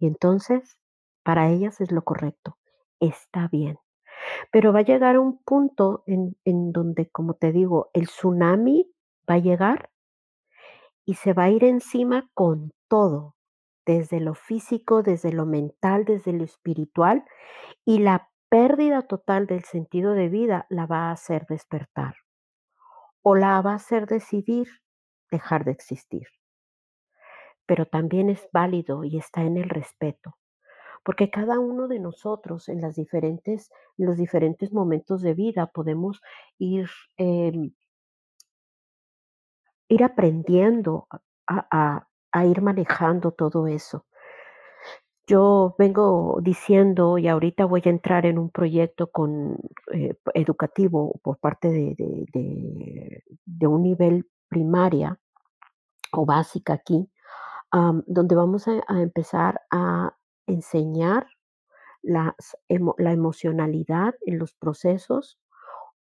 [0.00, 0.78] Y entonces,
[1.24, 2.58] para ellas es lo correcto,
[3.00, 3.78] está bien.
[4.52, 8.90] Pero va a llegar un punto en, en donde, como te digo, el tsunami
[9.28, 9.90] va a llegar
[11.04, 13.36] y se va a ir encima con todo,
[13.86, 17.24] desde lo físico, desde lo mental, desde lo espiritual,
[17.84, 22.16] y la pérdida total del sentido de vida la va a hacer despertar
[23.22, 24.68] o la va a hacer decidir
[25.30, 26.26] dejar de existir.
[27.66, 30.36] Pero también es válido y está en el respeto,
[31.04, 36.22] porque cada uno de nosotros en las diferentes, en los diferentes momentos de vida podemos
[36.58, 36.88] ir,
[37.18, 37.72] em,
[39.88, 41.06] ir aprendiendo
[41.46, 44.04] a, a- a ir manejando todo eso.
[45.26, 49.56] Yo vengo diciendo y ahorita voy a entrar en un proyecto con,
[49.92, 55.20] eh, educativo por parte de, de- de- un nivel primaria
[56.12, 57.08] o básica aquí,
[58.06, 60.14] donde vamos a, empezar a
[60.46, 61.26] enseñar
[62.02, 62.34] las
[62.98, 65.38] la emocionalidad en los procesos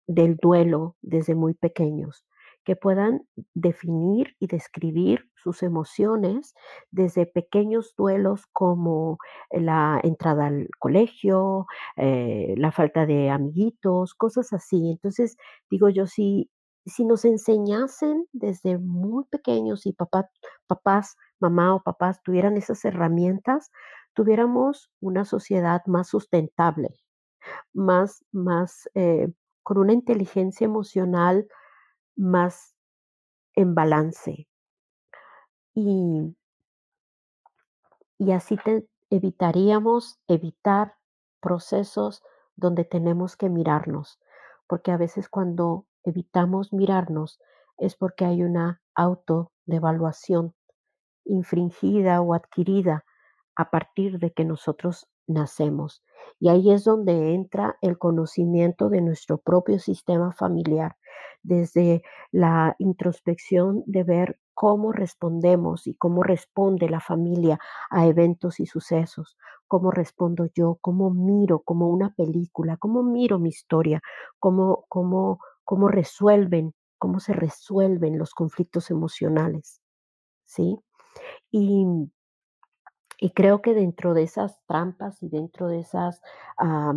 [0.07, 2.24] del duelo desde muy pequeños,
[2.65, 6.55] que puedan definir y describir sus emociones
[6.91, 9.19] desde pequeños duelos como
[9.51, 11.66] la entrada al colegio,
[11.97, 14.91] eh, la falta de amiguitos, cosas así.
[14.91, 15.36] Entonces,
[15.70, 16.51] digo yo, si,
[16.86, 20.28] si nos enseñasen desde muy pequeños y papá,
[20.66, 23.70] papás, mamá o papás tuvieran esas herramientas,
[24.15, 26.91] tuviéramos una sociedad más sustentable
[27.73, 29.28] más más, eh,
[29.62, 31.47] con una inteligencia emocional
[32.16, 32.74] más
[33.55, 34.49] en balance.
[35.74, 36.35] Y
[38.19, 40.95] y así te evitaríamos evitar
[41.41, 42.23] procesos
[42.57, 44.19] donde tenemos que mirarnos,
[44.69, 47.41] porque a veces cuando evitamos mirarnos
[47.77, 50.55] es porque hay una autodevaluación
[51.24, 53.05] infringida o adquirida
[53.57, 56.03] a partir de que nosotros nacemos.
[56.39, 60.97] Y ahí es donde entra el conocimiento de nuestro propio sistema familiar,
[61.43, 67.59] desde la introspección de ver cómo respondemos y cómo responde la familia
[67.91, 69.36] a eventos y sucesos,
[69.66, 74.01] cómo respondo yo, cómo miro como una película, cómo miro mi historia,
[74.39, 79.81] cómo, cómo, cómo resuelven, cómo se resuelven los conflictos emocionales,
[80.47, 80.78] ¿sí?
[81.51, 81.86] Y,
[83.19, 86.20] y creo que dentro de esas trampas y dentro de esas
[86.59, 86.95] ah,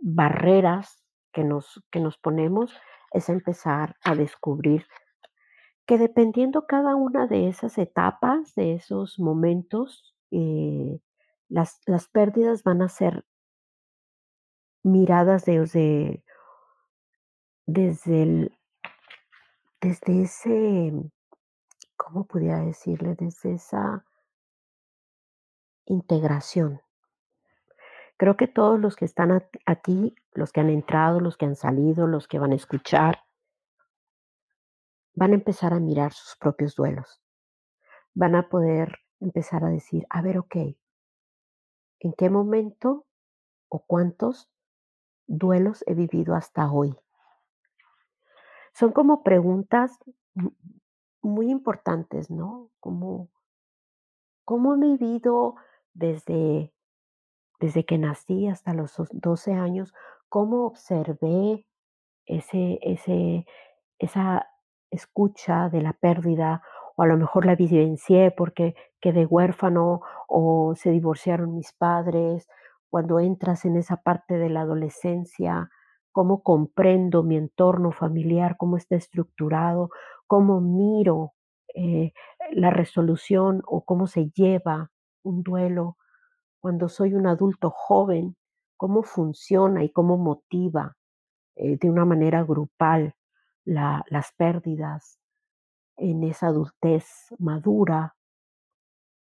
[0.00, 1.03] barreras
[1.34, 2.72] que nos, que nos ponemos
[3.12, 4.86] es empezar a descubrir
[5.86, 10.98] que dependiendo cada una de esas etapas, de esos momentos, eh,
[11.50, 13.26] las, las pérdidas van a ser
[14.82, 16.24] miradas desde,
[17.66, 18.58] desde, el-
[19.82, 20.92] desde ese,
[21.96, 23.14] ¿cómo pudiera decirle?
[23.14, 24.06] Desde esa
[25.86, 26.80] integración
[28.16, 32.06] Creo que todos los que están aquí, los que han entrado, los que han salido,
[32.06, 33.20] los que van a escuchar,
[35.20, 37.20] van a empezar a mirar sus propios duelos.
[38.14, 40.56] Van a poder empezar a decir, a ver, ok,
[41.98, 43.04] ¿en qué momento
[43.68, 44.50] o cuántos
[45.26, 46.96] duelos he vivido hasta hoy?
[48.74, 49.98] Son como preguntas
[50.34, 50.52] mu-
[51.22, 52.70] muy importantes, ¿no?
[52.80, 53.30] Como,
[54.44, 55.56] ¿cómo he vivido
[55.92, 56.72] desde,
[57.60, 59.94] desde que nací hasta los dos- 12 años?
[60.34, 61.64] ¿Cómo observé
[62.26, 63.46] ese, ese,
[64.00, 64.48] esa
[64.90, 66.60] escucha de la pérdida,
[66.96, 72.48] o a lo mejor la vivencié porque quedé huérfano o se divorciaron mis padres.
[72.90, 75.70] Cuando entras en esa parte de la adolescencia,
[76.10, 79.90] cómo comprendo mi entorno familiar, cómo está estructurado,
[80.26, 81.34] cómo miro
[81.76, 82.12] eh,
[82.50, 84.90] la resolución o cómo se lleva
[85.22, 85.96] un duelo
[86.58, 88.36] cuando soy un adulto joven,
[88.84, 90.94] cómo funciona y cómo motiva
[91.56, 93.14] eh, de una manera grupal
[93.64, 95.18] la- las pérdidas
[95.96, 97.06] en esa adultez
[97.38, 98.16] madura,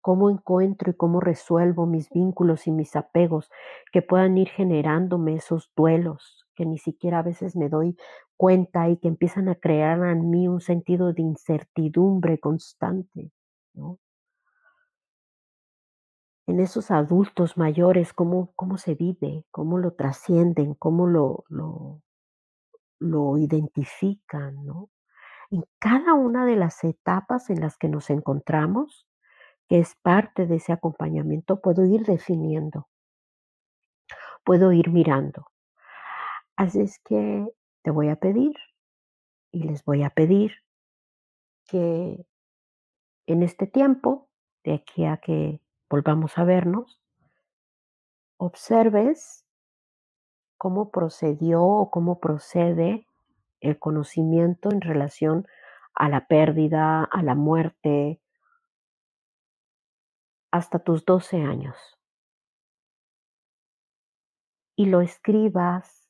[0.01, 3.49] cómo encuentro y cómo resuelvo mis vínculos y mis apegos
[3.91, 7.97] que puedan ir generándome esos duelos que ni siquiera a veces me doy
[8.37, 13.31] cuenta y que empiezan a crear en mí un sentido de incertidumbre constante,
[13.73, 13.97] ¿no?
[16.49, 22.01] En esos adultos mayores, cómo, cómo se vive, cómo lo trascienden, cómo lo, lo,
[22.97, 24.89] lo identifican, ¿no?
[25.51, 29.07] En cada una de las etapas en las que nos encontramos,
[29.67, 32.89] que es parte de ese acompañamiento, puedo ir definiendo,
[34.43, 35.51] puedo ir mirando.
[36.55, 37.45] Así es que
[37.83, 38.55] te voy a pedir
[39.51, 40.53] y les voy a pedir
[41.67, 42.25] que
[43.27, 44.31] en este tiempo,
[44.63, 47.01] de aquí a que volvamos a vernos,
[48.37, 49.45] observes
[50.57, 53.07] cómo procedió o cómo procede
[53.61, 55.47] el conocimiento en relación
[55.93, 58.21] a la pérdida, a la muerte,
[60.51, 61.75] hasta tus 12 años.
[64.75, 66.09] Y lo escribas.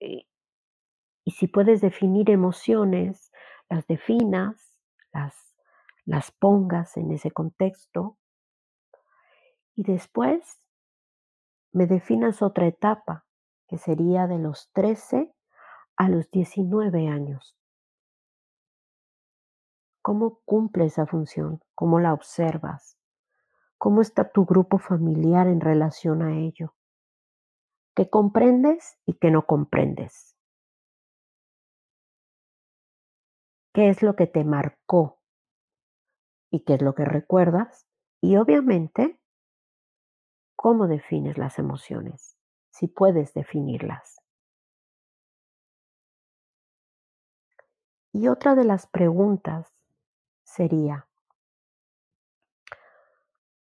[0.00, 0.26] Eh,
[1.24, 3.32] y si puedes definir emociones,
[3.68, 4.80] las definas,
[5.12, 5.56] las,
[6.04, 8.18] las pongas en ese contexto.
[9.76, 10.62] Y después
[11.72, 13.26] me definas otra etapa,
[13.68, 15.34] que sería de los 13
[15.96, 17.56] a los 19 años.
[20.02, 21.60] ¿Cómo cumple esa función?
[21.74, 22.98] ¿Cómo la observas?
[23.78, 26.74] ¿Cómo está tu grupo familiar en relación a ello?
[27.96, 30.36] ¿Qué comprendes y qué no comprendes?
[33.72, 35.18] ¿Qué es lo que te marcó?
[36.50, 37.88] ¿Y qué es lo que recuerdas?
[38.20, 39.18] Y obviamente,
[40.64, 42.38] ¿cómo defines las emociones?
[42.70, 44.18] Si puedes definirlas.
[48.14, 49.74] Y otra de las preguntas
[50.42, 51.06] sería,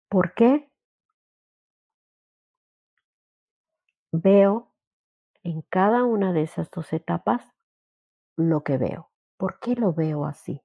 [0.08, 0.72] ¿Por qué?
[4.14, 4.72] Veo
[5.44, 7.46] en cada una de esas dos etapas
[8.38, 9.10] lo que veo.
[9.36, 10.62] ¿Por qué lo veo así?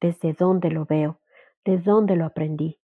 [0.00, 1.20] ¿Desde dónde lo veo?
[1.64, 2.78] ¿De dónde lo aprendí?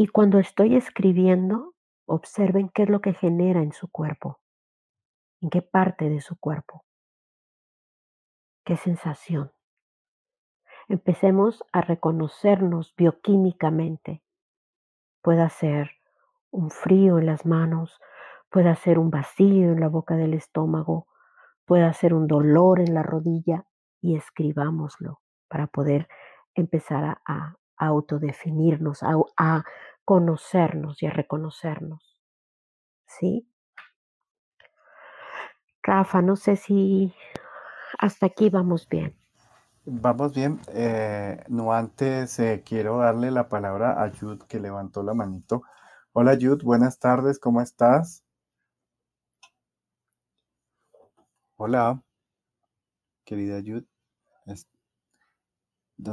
[0.00, 1.74] Y cuando estoy escribiendo,
[2.06, 4.40] observen qué es lo que genera en su cuerpo,
[5.42, 6.86] en qué parte de su cuerpo,
[8.64, 9.52] qué sensación.
[10.88, 14.22] Empecemos a reconocernos bioquímicamente.
[15.20, 15.90] Puede ser
[16.50, 18.00] un frío en las manos,
[18.48, 21.08] puede ser un vacío en la boca del estómago,
[21.66, 23.66] puede ser un dolor en la rodilla
[24.00, 26.08] y escribámoslo para poder
[26.54, 29.64] empezar a, a autodefinirnos, a, a
[30.10, 32.18] conocernos y a reconocernos.
[33.06, 33.48] ¿Sí?
[35.84, 37.14] Rafa, no sé si
[37.96, 39.16] hasta aquí vamos bien.
[39.84, 40.60] Vamos bien.
[40.74, 45.62] Eh, no antes eh, quiero darle la palabra a Jude que levantó la manito.
[46.12, 48.24] Hola Jude, buenas tardes, ¿cómo estás?
[51.54, 52.02] Hola,
[53.24, 53.86] querida Jude.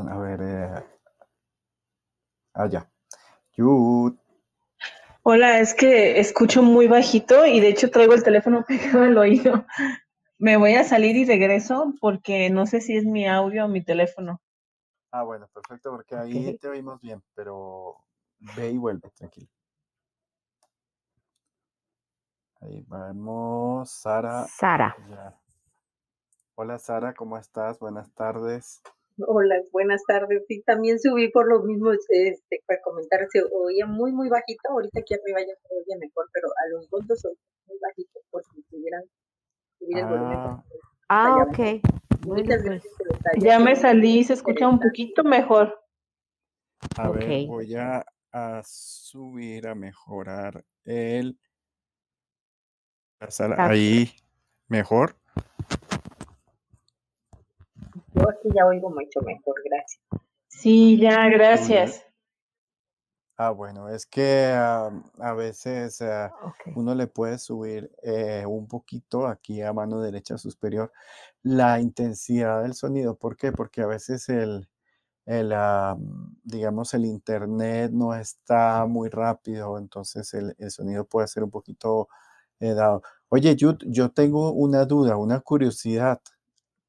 [0.07, 0.85] a ver, eh,
[2.53, 2.91] allá.
[5.23, 9.65] Hola, es que escucho muy bajito y de hecho traigo el teléfono pegado al oído.
[10.37, 13.83] Me voy a salir y regreso porque no sé si es mi audio o mi
[13.83, 14.39] teléfono.
[15.11, 17.97] Ah, bueno, perfecto, porque ahí te oímos bien, pero
[18.55, 19.47] ve y vuelve, tranquilo.
[22.61, 24.45] Ahí vamos, Sara.
[24.47, 24.95] Sara.
[26.55, 27.79] Hola, Sara, ¿cómo estás?
[27.79, 28.81] Buenas tardes.
[29.25, 30.43] Hola, buenas tardes.
[30.47, 34.69] Sí, también subí por lo mismo este, para comentar, se oía muy, muy bajito.
[34.69, 38.43] Ahorita aquí arriba ya se oye mejor, pero a los dos oye muy bajito, por
[38.43, 39.03] si pudieran
[40.03, 40.63] Ah,
[41.09, 41.81] ah ok.
[42.21, 42.47] Pues.
[43.37, 45.79] Ya me salí, se escucha un poquito mejor.
[46.97, 48.03] A ver, voy a,
[48.63, 51.39] subir, a mejorar el...
[53.57, 54.11] Ahí,
[54.67, 55.15] mejor.
[58.17, 60.01] Yo aquí ya oigo mucho mejor, gracias.
[60.47, 62.03] Sí, ya, gracias.
[63.39, 66.33] Ah, bueno, es que a veces ah,
[66.75, 70.91] uno le puede subir eh, un poquito aquí a mano derecha superior
[71.43, 73.15] la intensidad del sonido.
[73.15, 73.51] ¿Por qué?
[73.51, 74.67] Porque a veces el,
[75.27, 75.53] el
[76.43, 82.07] digamos, el internet no está muy rápido, entonces el, sonido puede ser un poquito
[82.59, 83.03] eh, dado.
[83.29, 86.19] Oye, Jude, yo tengo una duda, una curiosidad.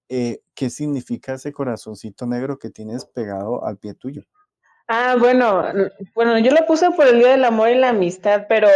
[0.09, 4.23] Eh, ¿Qué significa ese corazoncito negro que tienes pegado al pie tuyo?
[4.91, 5.65] Ah, bueno,
[6.15, 8.69] bueno, yo lo puse por el Día del Amor y la Amistad, pero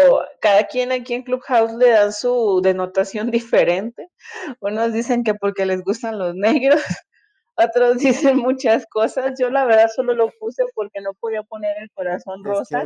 [0.43, 3.31] cada quien aquí en Clubhouse le dan su denotación
[3.65, 4.11] diferente.
[4.61, 6.83] Unos dicen que porque les gustan los negros,
[7.55, 9.33] otros dicen muchas cosas.
[9.41, 12.85] Yo la verdad solo lo puse porque no podía poner el corazón rosa,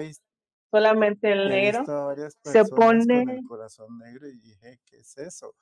[0.71, 1.85] solamente el negro.
[2.45, 5.53] Se pone el corazón negro y dije, ¿qué es eso?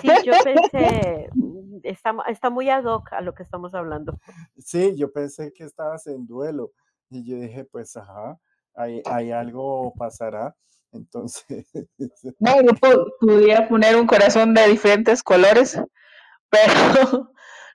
[0.00, 4.18] Sí, yo pensé, mm, está, está muy ad hoc a lo que estamos hablando.
[4.58, 6.72] Sí, yo pensé que estabas en duelo
[7.10, 8.38] y yo dije, pues, ajá,
[8.74, 10.54] hay, hay algo pasará.
[10.92, 11.66] Entonces.
[12.38, 12.72] No, yo
[13.20, 15.80] podía poner un corazón de diferentes colores,
[16.50, 17.32] pero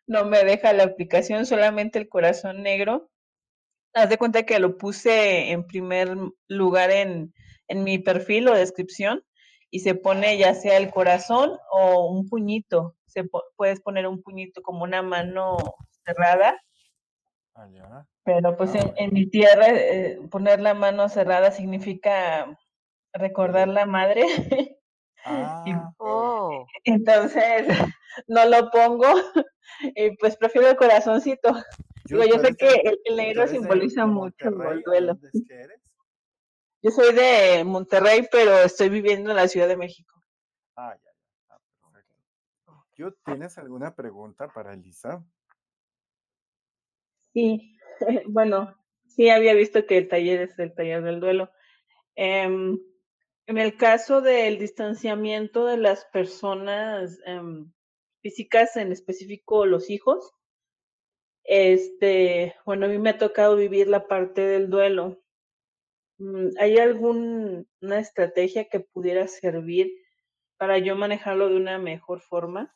[0.08, 3.10] no me deja la aplicación, solamente el corazón negro.
[3.94, 6.16] Haz de cuenta que lo puse en primer
[6.48, 7.34] lugar en,
[7.68, 9.24] en mi perfil o descripción
[9.72, 12.96] y se pone ya sea el corazón o un puñito.
[13.06, 13.24] Se
[13.56, 15.58] puedes poner un puñito como una mano
[16.06, 16.62] cerrada
[17.54, 18.08] Allá.
[18.24, 22.58] Pero pues Ah, en, mi tierra eh, poner la mano cerrada significa
[23.14, 24.26] recordar la madre.
[25.24, 25.30] Y
[25.74, 27.68] Ah, Oh, entonces
[28.28, 29.06] no lo pongo
[29.96, 31.54] y pues prefiero el corazoncito.
[32.06, 35.20] Digo, yo ¿tú sé que el, negro simboliza mucho el duelo.
[35.48, 35.81] que eres?
[36.84, 40.20] Yo soy de Monterrey, pero estoy viviendo en la Ciudad de México.
[40.76, 41.12] Ah, ya,
[41.48, 41.60] ya.
[42.68, 42.84] Ah.
[42.96, 45.24] Yus, ¿tienes alguna pregunta para Elisa?
[47.34, 47.78] Sí,
[48.28, 48.76] bueno,
[49.06, 51.52] sí había visto que el taller es el taller del duelo.
[52.16, 52.80] Em,
[53.46, 57.72] en el caso del distanciamiento de las personas em,
[58.22, 60.34] físicas, en específico los hijos,
[61.44, 65.21] este, bueno, a mí me ha tocado vivir la parte del duelo.
[66.22, 67.66] Mm, ¿Hay alguna
[67.98, 69.92] estrategia que pudiera servir
[70.58, 72.76] para yo manejarlo de una mejor forma?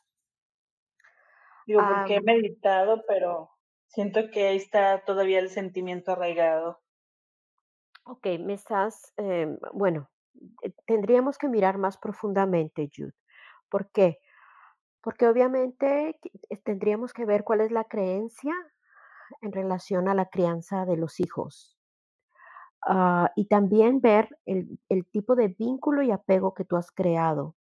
[1.64, 3.50] Digo, porque he meditado, pero
[3.86, 6.80] siento que ahí está todavía el sentimiento arraigado.
[8.04, 10.10] ok, me estás, em, bueno,
[10.62, 13.14] eh, tendríamos que mirar más profundamente, Jude.
[13.68, 14.18] ¿Por qué?
[15.02, 16.18] Porque obviamente
[16.50, 18.54] eh, tendríamos que ver cuál es la creencia
[19.40, 21.75] en relación a la crianza de los hijos.
[22.82, 27.56] Ah, y también ver el, el tipo de vínculo y apego que tú has creado,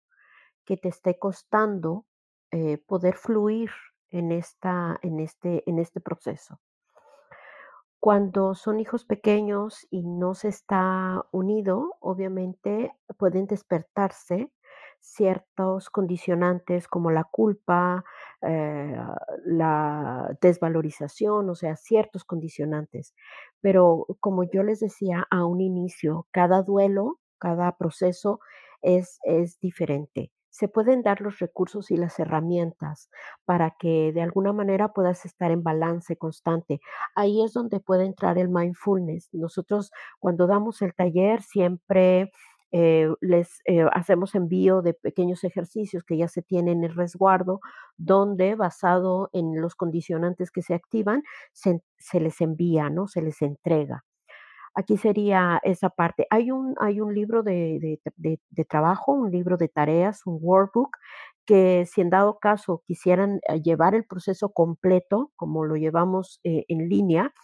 [0.64, 2.06] que te esté costando
[2.50, 3.70] eh, poder fluir
[4.10, 6.60] en, esta, en, este, en este proceso.
[7.98, 14.52] Cuando son hijos pequeños y no se está unido, obviamente pueden despertarse
[15.02, 18.04] ciertos condicionantes como la culpa,
[18.40, 18.96] eh,
[19.44, 23.14] la desvalorización, o sea, ciertos condicionantes.
[23.60, 28.40] Pero como yo les decía a un inicio, cada duelo, cada proceso
[28.80, 30.32] es, es diferente.
[30.50, 33.08] Se pueden dar los recursos y las herramientas
[33.46, 36.80] para que de alguna manera puedas estar en balance constante
[37.14, 39.30] ahí es donde puede entrar el mindfulness.
[39.32, 42.30] Nosotros cuando damos el taller siempre
[42.72, 47.60] eh, les eh, hacemos envío de pequeños ejercicios que ya se tienen en resguardo,
[47.96, 51.22] donde basado en los condicionantes que se activan,
[51.52, 51.80] se,
[52.20, 53.06] les envía, ¿no?
[53.08, 54.04] Se les entrega.
[54.74, 56.26] Aquí sería esa parte.
[56.30, 57.78] Hay un, hay un libro de,
[58.16, 60.96] de- trabajo, un libro de tareas, un workbook,
[61.44, 66.88] que si en dado caso quisieran eh, llevar el proceso completo, como lo llevamos en
[66.88, 67.34] línea,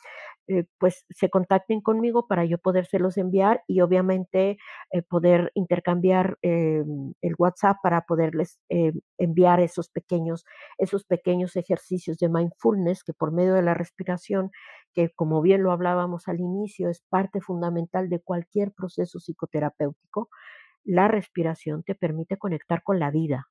[0.48, 4.56] eh, pues se contacten conmigo para yo podérselos enviar y obviamente
[4.90, 6.82] eh, poder intercambiar eh,
[7.20, 8.58] el WhatsApp para poderles
[9.18, 10.46] enviar esos pequeños,
[10.78, 14.50] esos pequeños ejercicios de mindfulness que por medio de la respiración,
[14.94, 20.30] que como bien lo hablábamos al inicio, es parte fundamental de cualquier proceso psicoterapéutico,
[20.84, 23.48] la respiración te permite conectar con la vida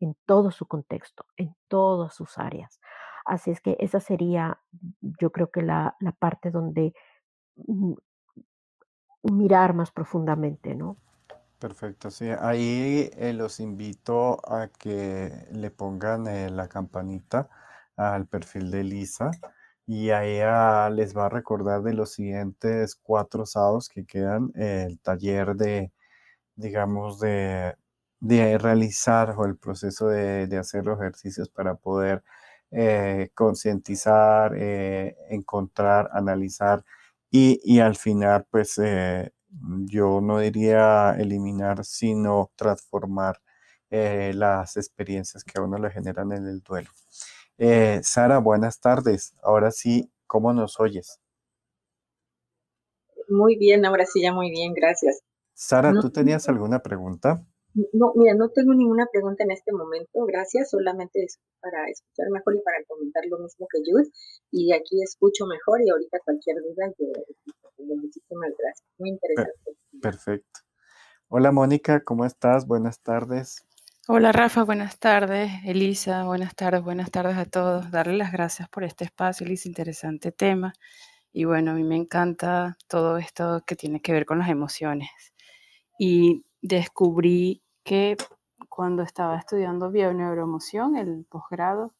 [0.00, 2.80] en todo su contexto, en todas sus áreas.
[3.26, 4.60] Así es que esa sería,
[5.00, 6.94] yo creo que la, la parte donde
[7.56, 7.94] mm,
[9.24, 10.96] mirar más profundamente, ¿no?
[11.58, 12.26] Perfecto, sí.
[12.38, 17.48] Ahí eh, los invito a que le pongan eh, la campanita
[17.96, 19.30] al perfil de Lisa
[19.86, 25.00] y a ella les va a recordar de los siguientes cuatro sábados que quedan el
[25.00, 25.92] taller de,
[26.56, 27.76] digamos, de,
[28.20, 32.22] de realizar o el proceso de, de hacer los ejercicios para poder
[32.70, 36.84] eh, concientizar, eh, encontrar, analizar
[37.30, 39.32] y, y al final, pues eh,
[39.84, 43.40] yo no diría eliminar, sino transformar
[43.90, 46.90] eh, las experiencias que a uno le generan en el duelo.
[48.02, 49.34] Sara, buenas tardes.
[49.42, 51.20] Ahora sí, ¿cómo nos oyes?
[53.28, 55.20] Muy bien, ahora sí, ya muy bien, gracias.
[55.54, 57.42] Sara, ¿tú tenías alguna pregunta?
[57.92, 62.56] No, mira, no tengo ninguna pregunta en este momento, gracias, solamente es para escuchar mejor
[62.56, 64.08] y para comentar lo mismo que Jude,
[64.50, 69.76] y aquí escucho mejor y ahorita cualquier duda yo muchísimas gracias, muy interesante.
[70.00, 70.60] Perfecto.
[71.28, 72.66] Hola Mónica, ¿cómo estás?
[72.66, 73.64] Buenas tardes.
[74.08, 75.50] Hola Rafa, buenas tardes.
[75.64, 77.90] Elisa, buenas tardes, buenas tardes a todos.
[77.90, 80.72] Darle las gracias por este espacio, Elisa, interesante tema.
[81.32, 85.10] Y bueno, a mí me encanta todo esto que tiene que ver con las emociones.
[85.98, 88.16] Y descubrí que
[88.68, 91.94] cuando estaba estudiando bioneuroemoción, el posgrado,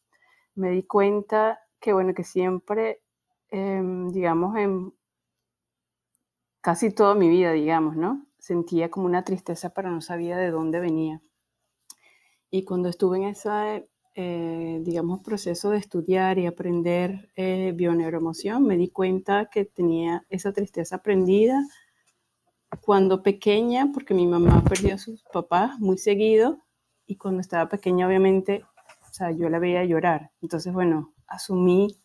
[0.53, 3.01] me di cuenta que bueno, que siempre,
[3.49, 4.93] em, digamos, en
[6.61, 8.27] casi toda mi vida, digamos, ¿no?
[8.37, 11.21] Sentía como una tristeza, pero no sabía de dónde venía.
[12.51, 18.75] Y cuando estuve en ese, eh, digamos, proceso de estudiar y aprender eh, bioneuroemoción, me
[18.75, 21.63] di cuenta que tenía esa tristeza aprendida
[22.81, 26.59] cuando pequeña, porque mi mamá perdió a sus papás muy seguido,
[27.07, 28.63] y cuando estaba pequeña, obviamente,
[29.09, 30.31] o sea, yo la veía llorar.
[30.41, 31.97] Entonces, bueno, asumí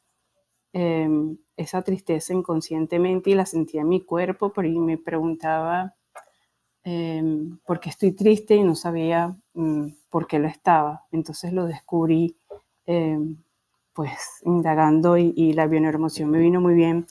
[0.73, 5.95] em, esa tristeza inconscientemente y la sentía en mi cuerpo, pero y me preguntaba
[6.85, 11.07] em, por qué estoy triste y no sabía mm, por qué lo estaba.
[11.13, 12.37] Entonces lo descubrí
[12.87, 13.37] em,
[13.93, 17.07] pues indagando y, la bioneuroemoción me vino muy bien.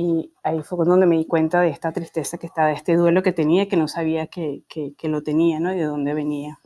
[0.00, 3.20] Y ahí fue donde me di cuenta de esta tristeza que estaba, de este duelo
[3.24, 5.74] que tenía, que no sabía que, que, lo tenía, ¿no?
[5.74, 6.60] Y de dónde venía.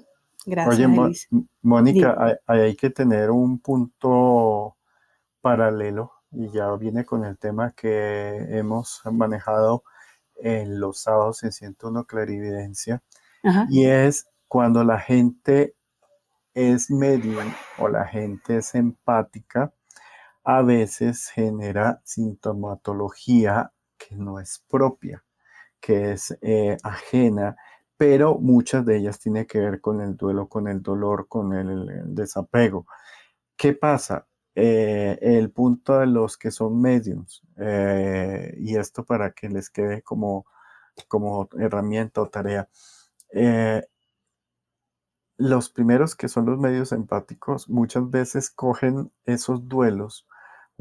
[0.45, 0.87] Gracias.
[0.87, 4.77] Oye, Mónica, hay, hay, que tener un punto
[5.41, 9.83] paralelo y ya viene con el tema que hemos manejado
[10.37, 13.03] en los sábados en 101 Clarividencia,
[13.71, 15.75] y es cuando la gente
[16.53, 19.73] es medium o la gente es empática,
[20.44, 25.24] a veces genera sintomatología que no es propia,
[25.81, 27.56] que es eh, ajena,
[27.97, 32.14] pero muchas de ellas tienen que ver con el duelo, con el dolor, con el
[32.14, 32.86] desapego.
[33.56, 34.27] ¿Qué pasa?
[34.55, 40.02] Eh, el punto de los que son mediums, eh, y esto para que les quede
[40.02, 40.47] como,
[41.09, 42.69] como herramienta o tarea.
[45.39, 50.27] Los primeros que son los medios empáticos muchas veces cogen esos duelos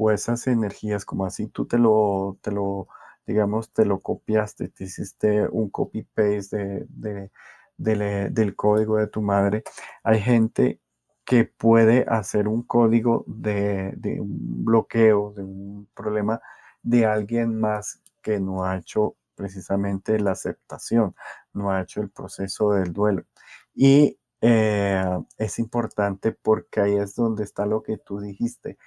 [0.02, 2.88] o esas energías como así tú te lo, te lo
[3.26, 7.30] digamos, te lo copiaste, te hiciste un copy-paste de,
[7.76, 9.62] del código de tu madre.
[10.02, 10.80] Hay gente
[11.24, 16.40] que puede hacer un código de, un bloqueo, de un problema
[16.82, 21.14] de alguien más que no ha hecho precisamente la aceptación,
[21.52, 23.24] no ha hecho el proceso del duelo.
[23.74, 25.04] Y eh,
[25.38, 28.78] es importante porque ahí es donde está lo que tú dijiste.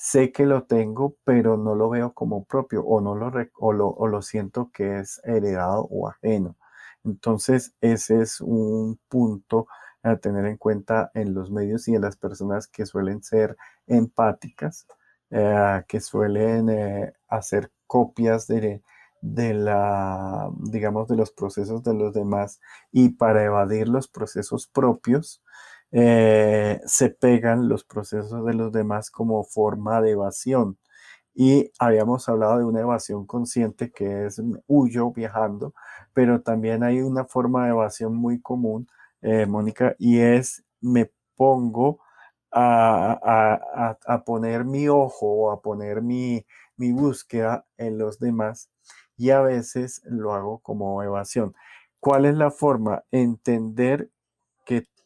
[0.00, 3.88] Sé que lo tengo, pero no lo veo como propio o, no lo, o lo,
[3.88, 6.56] o lo siento que es heredado o ajeno.
[7.04, 9.66] Entonces, ese es un punto
[10.04, 13.56] a tener en cuenta en los medios y en las personas que suelen ser
[13.88, 14.86] empáticas,
[15.30, 18.82] eh, que suelen eh, hacer copias de,
[19.20, 22.60] de la, digamos, de los procesos de los demás
[22.92, 25.42] y para evadir los procesos propios,
[25.92, 30.78] eh, se pegan los procesos de los demás como forma de evasión.
[31.34, 35.74] Y habíamos hablado de una evasión consciente que es huyo viajando,
[36.12, 38.88] pero también hay una forma de evasión muy común
[39.22, 42.00] eh, Mónica, y es me pongo
[42.52, 46.46] a, poner mi ojo o a poner mi,
[46.76, 48.70] mi búsqueda en los demás
[49.16, 51.54] y a veces lo hago como evasión.
[52.00, 53.04] ¿Cuál es la forma?
[53.10, 54.10] Entender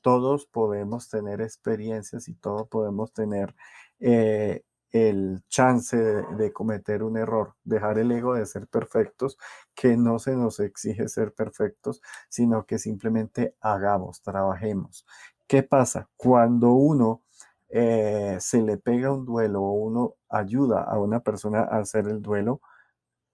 [0.03, 3.55] todos podemos tener experiencias y todos podemos tener
[4.01, 9.39] eh, el chance de, cometer un error, dejar el ego de ser perfectos,
[9.75, 15.07] que no se nos exige ser perfectos, sino que simplemente hagamos, trabajemos.
[15.47, 16.09] ¿Qué pasa?
[16.17, 17.23] Cuando uno
[17.71, 22.21] eh, se le pega un duelo o uno ayuda a una persona a hacer el
[22.21, 22.61] duelo,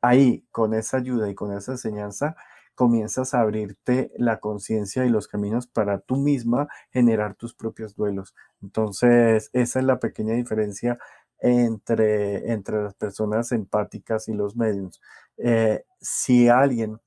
[0.00, 2.36] ahí con esa ayuda y con esa enseñanza
[2.78, 8.36] comienzas a abrirte la conciencia y los caminos para tú misma generar tus propios duelos.
[8.62, 10.96] Entonces, esa es la pequeña diferencia
[11.40, 15.02] entre, entre las personas empáticas y los medios.
[15.38, 17.00] Eh, si alguien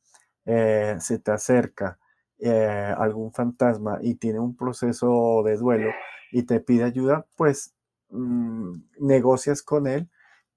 [0.46, 1.98] eh, se te acerca,
[2.40, 5.92] eh, algún fantasma y tiene un proceso de duelo
[6.34, 7.74] y te pide ayuda, pues
[8.10, 10.10] mm, negocias con él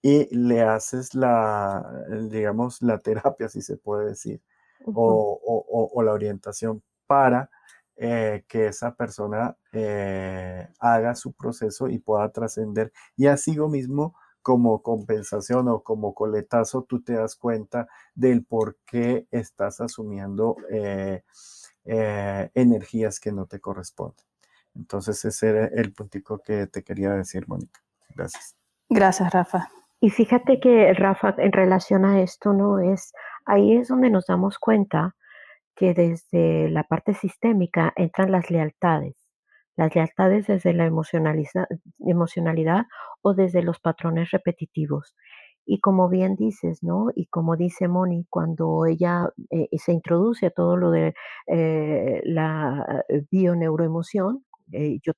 [0.02, 4.42] y le haces la, digamos, la terapia, si se puede decir,
[4.86, 7.50] o, o, la orientación para
[7.96, 12.92] eh, que esa persona eh, haga su proceso y pueda trascender.
[13.16, 19.26] Y así mismo, como compensación o como coletazo, tú te das cuenta del por qué
[19.30, 21.22] estás asumiendo eh,
[22.54, 24.24] energías que no te corresponden.
[24.74, 27.80] Entonces, ese era el puntico que te quería decir, Mónica.
[28.14, 28.56] Gracias.
[28.88, 29.70] Gracias, Rafa.
[30.04, 32.78] Y fíjate que, Rafa, en relación a esto, ¿no?
[32.78, 33.14] Es
[33.46, 35.16] ahí es donde nos damos cuenta
[35.74, 39.14] que desde la parte sistémica entran las lealtades,
[39.76, 42.84] las lealtades desde la emocionalidad
[43.22, 45.16] o desde los patrones repetitivos.
[45.64, 47.06] Y como bien dices, ¿no?
[47.14, 51.14] Y como dice Moni, cuando ella eh, se introduce a todo lo de
[51.46, 53.04] eh, la
[54.72, 55.12] eh, yo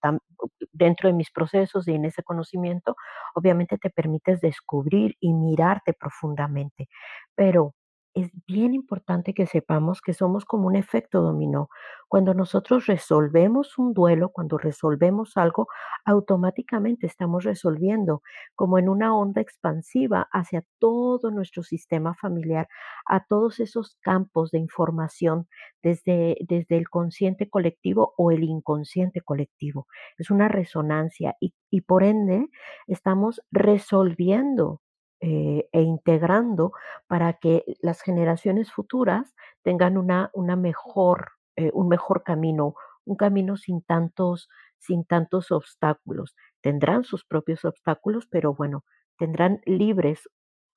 [0.73, 2.97] dentro de mis procesos y en ese conocimiento,
[3.35, 6.89] obviamente te permites descubrir y mirarte profundamente.
[7.35, 7.74] Pero
[8.14, 11.68] es bien importante que sepamos que somos como un efecto dominó.
[12.08, 15.68] Cuando nosotros resolvemos un duelo, cuando resolvemos algo,
[16.04, 18.22] automáticamente estamos resolviendo
[18.54, 22.68] como en una onda expansiva hacia todo nuestro sistema familiar,
[23.06, 25.48] a todos esos campos de información
[25.82, 29.86] desde, desde el consciente colectivo o el inconsciente colectivo.
[30.18, 32.48] Es una resonancia y, y por ende
[32.86, 34.80] estamos resolviendo
[35.20, 36.72] eh, e integrando
[37.06, 42.74] para que las generaciones futuras tengan una, una mejor, eh, un mejor camino,
[43.04, 46.36] un camino sin tantos, sin tantos obstáculos.
[46.60, 48.84] Tendrán sus propios obstáculos, pero bueno,
[49.18, 50.28] tendrán libres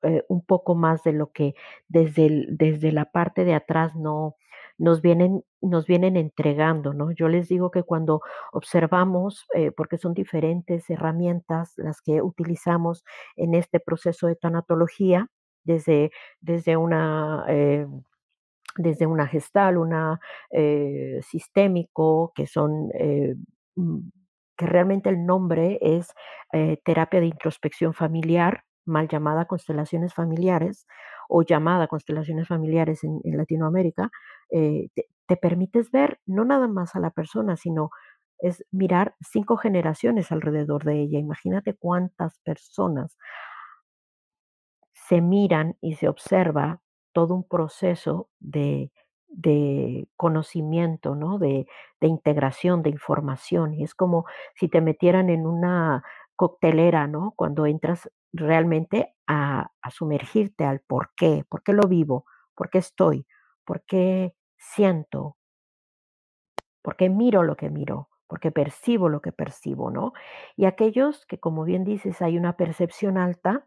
[0.04, 1.56] eh, un poco más de lo que
[1.90, 4.36] desde, desde la parte de atrás no
[4.78, 7.12] nos vienen, nos vienen entregando, ¿no?
[7.12, 8.22] Yo les digo que cuando
[8.54, 13.04] observamos, eh, porque son diferentes herramientas las que utilizamos
[13.36, 15.28] en este proceso de tanatología,
[15.66, 17.46] desde, desde una
[18.80, 20.20] desde una gestal, una
[20.52, 23.36] eh, sistémico, que son, eh,
[23.76, 24.00] mm,
[24.58, 26.14] que realmente el nombre es
[26.54, 30.88] eh, terapia de introspección familiar, mal llamada constelaciones familiares
[31.28, 34.10] o llamada constelaciones familiares en, Latinoamérica,
[34.50, 34.90] te,
[35.28, 37.92] te permites ver no nada más a la persona, sino
[38.40, 41.20] es mirar cinco generaciones alrededor de ella.
[41.20, 43.16] Imagínate cuántas personas
[44.94, 46.82] se miran y se observa
[47.14, 48.92] todo un proceso de,
[49.28, 51.40] de conocimiento, ¿no?
[51.40, 51.68] De,
[52.02, 53.74] de integración de información.
[53.74, 54.26] Y es como
[54.56, 56.04] si te metieran en una
[56.36, 57.34] coctelera, ¿no?
[57.36, 62.26] Cuando entras realmente a, a sumergirte al por qué, por qué lo vivo,
[62.56, 63.26] por qué estoy,
[63.66, 65.38] por qué siento,
[66.82, 70.14] por qué miro lo que miro, por qué percibo lo que percibo, ¿no?
[70.56, 73.66] Y aquellos que, como bien dices, hay una percepción alta,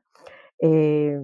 [0.61, 1.21] eh,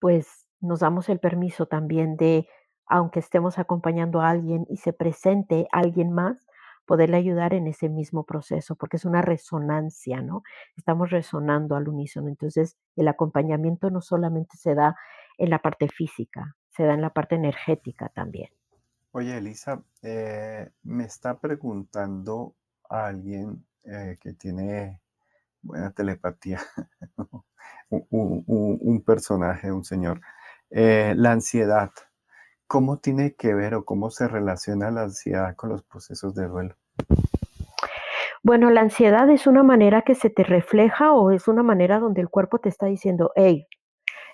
[0.00, 2.48] pues nos damos el permiso también de,
[2.86, 6.46] aunque estemos acompañando a alguien y se presente alguien más,
[6.86, 10.42] poderle ayudar en ese mismo proceso, porque es una resonancia, ¿no?
[10.76, 12.28] Estamos resonando al unísono.
[12.28, 14.96] Entonces, el acompañamiento no solamente se da
[15.38, 18.50] en la parte física, se da en la parte energética también.
[19.12, 22.54] Oye, Elisa, eh, me está preguntando
[22.88, 25.00] alguien eh, que tiene
[25.62, 26.60] buena telepatía,
[27.88, 30.20] un personaje, un señor,
[30.70, 31.90] eh, la ansiedad.
[32.66, 36.76] ¿Cómo tiene que ver o cómo se relaciona la ansiedad con los procesos de duelo?
[38.42, 42.20] Bueno, la ansiedad es una manera que se te refleja o es una manera donde
[42.20, 43.66] el cuerpo te está diciendo, hey,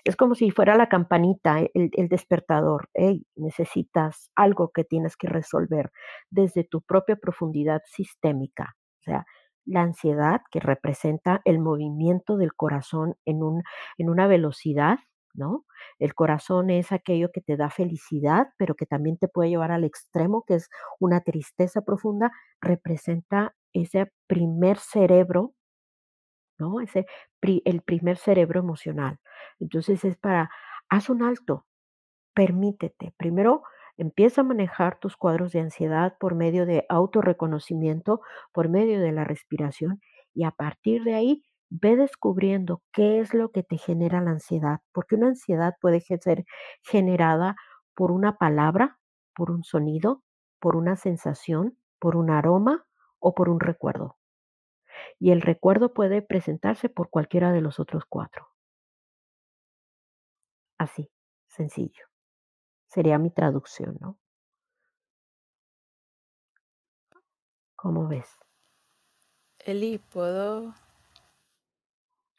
[0.03, 5.27] es como si fuera la campanita, el, el despertador, hey, necesitas algo que tienes que
[5.27, 5.91] resolver
[6.29, 8.75] desde tu propia profundidad sistémica.
[8.99, 9.25] O sea,
[9.65, 13.63] la ansiedad que representa el movimiento del corazón en, un,
[13.97, 14.99] en una velocidad,
[15.33, 15.65] ¿no?
[15.99, 19.83] El corazón es aquello que te da felicidad, pero que también te puede llevar al
[19.83, 22.31] extremo, que es una tristeza profunda,
[22.61, 25.53] representa ese primer cerebro,
[26.59, 26.79] ¿no?
[26.81, 27.05] Ese
[27.39, 29.19] pri- el primer cerebro emocional.
[29.59, 30.49] Entonces es para,
[30.89, 31.65] haz un alto,
[32.35, 33.13] permítete.
[33.17, 33.63] Primero,
[33.97, 38.21] empieza a manejar tus cuadros de ansiedad por medio de autorreconocimiento,
[38.53, 40.01] por medio de la respiración
[40.33, 44.81] y a partir de ahí ve descubriendo qué es lo que te genera la ansiedad,
[44.91, 46.45] porque una ansiedad puede ser
[46.83, 47.55] generada
[47.95, 48.99] por una palabra,
[49.33, 50.21] por un sonido,
[50.59, 52.85] por una sensación, por un aroma
[53.19, 54.17] o por un recuerdo.
[55.17, 58.49] Y el recuerdo puede presentarse por cualquiera de los otros cuatro.
[60.77, 61.09] Así,
[61.47, 62.05] sencillo.
[62.87, 64.17] Sería mi traducción, ¿no?
[67.77, 68.37] ¿Cómo ves?
[69.59, 70.73] Eli, ¿puedo?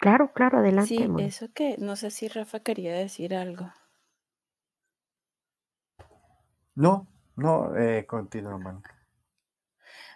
[0.03, 1.29] Claro, claro, adelante, Sí, Moni.
[1.29, 3.73] eso que no sé si Rafa quería decir algo.
[6.75, 7.07] No,
[7.37, 8.83] no, eh, continúa, man.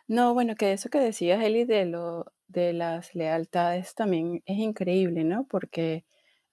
[0.08, 5.24] No, bueno, que eso que decías, Eli, de lo de las lealtades también es increíble,
[5.24, 5.46] ¿no?
[5.48, 6.04] Porque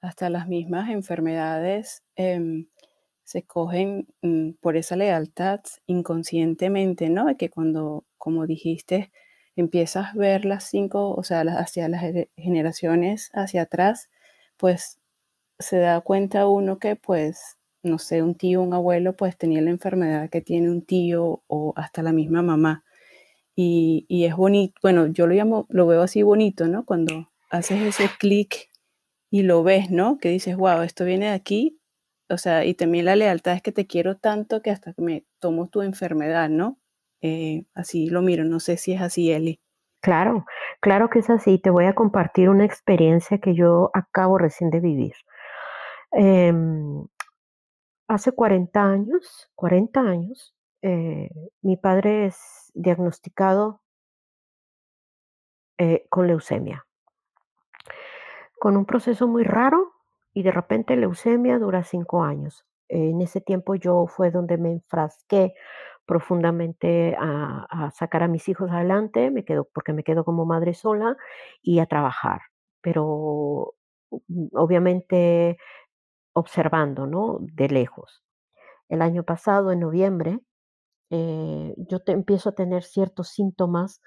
[0.01, 2.68] hasta las mismas enfermedades em,
[3.23, 7.26] se cogen mm, por esa lealtad inconscientemente, ¿no?
[7.26, 9.11] De que cuando, como dijiste,
[9.55, 14.09] empiezas a ver las cinco, o sea, hacia las ge- generaciones hacia atrás,
[14.57, 14.99] pues
[15.59, 19.71] se da cuenta uno que, pues, no sé, un tío, un abuelo, pues tenía la
[19.71, 22.84] enfermedad que tiene un tío o hasta la misma mamá.
[23.55, 26.85] Y, y es bonito, bueno, yo lo llamo, lo veo así bonito, ¿no?
[26.85, 28.69] Cuando haces ese clic
[29.31, 30.17] y lo ves, ¿no?
[30.19, 31.80] Que dices, wow, esto viene de aquí.
[32.30, 35.67] O sea, y también la lealtad es que te quiero tanto que hasta me tomo
[35.69, 36.80] tu enfermedad, ¿no?
[37.23, 39.61] Eh, así lo miro, no sé si es así, Eli.
[40.01, 40.45] Claro,
[40.81, 41.57] claro que es así.
[41.57, 45.13] Te voy a compartir una experiencia que yo acabo recién de vivir.
[46.11, 47.07] Em,
[48.09, 51.29] hace 40 años, 40 años, eh,
[51.61, 53.81] mi padre es diagnosticado
[55.77, 56.85] eh, con leucemia,
[58.59, 59.93] con un proceso muy raro
[60.33, 62.65] y de repente leucemia dura cinco años.
[62.89, 65.53] En ese tiempo yo fue donde me enfrasqué
[66.05, 71.17] profundamente a, sacar a mis hijos adelante, me quedo, porque me quedo como madre sola
[71.61, 72.41] y a trabajar.
[72.81, 73.75] Pero
[74.27, 75.57] mm, obviamente
[76.34, 77.38] observando, ¿no?
[77.41, 78.23] De lejos.
[78.89, 80.39] El año pasado, en noviembre,
[81.11, 84.01] eh, yo te empiezo a tener ciertos síntomas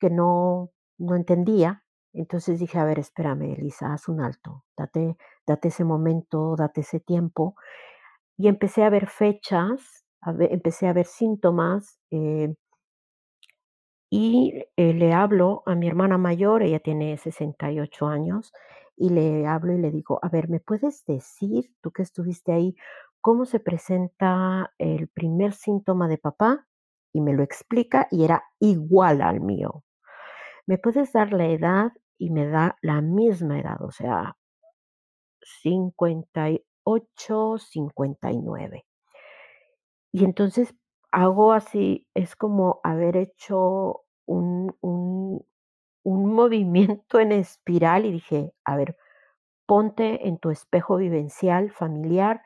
[0.00, 1.84] que no, no entendía.
[2.14, 5.16] Entonces dije, a ver, espérame, Elisa, haz un alto, date,
[5.46, 7.56] date ese momento, date ese tiempo.
[8.38, 12.54] Y empecé a ver fechas, empecé a ver síntomas eh,
[14.10, 18.52] y eh, le hablo a mi hermana mayor, ella tiene 68 años,
[18.96, 22.76] y le hablo y le digo, a ver, ¿me puedes decir, tú que estuviste ahí,
[23.20, 26.66] cómo se presenta el primer síntoma de papá?
[27.12, 29.84] Y me lo explica y era igual al mío.
[30.66, 31.92] ¿Me puedes dar la edad?
[32.18, 34.36] Y me da la misma edad, o sea,
[35.62, 38.85] 58, 59.
[40.16, 40.74] Y entonces
[41.12, 45.44] hago así, es como haber hecho un, un,
[46.04, 48.96] un movimiento en espiral y dije, a ver,
[49.66, 52.40] ponte en tu espejo vivencial familiar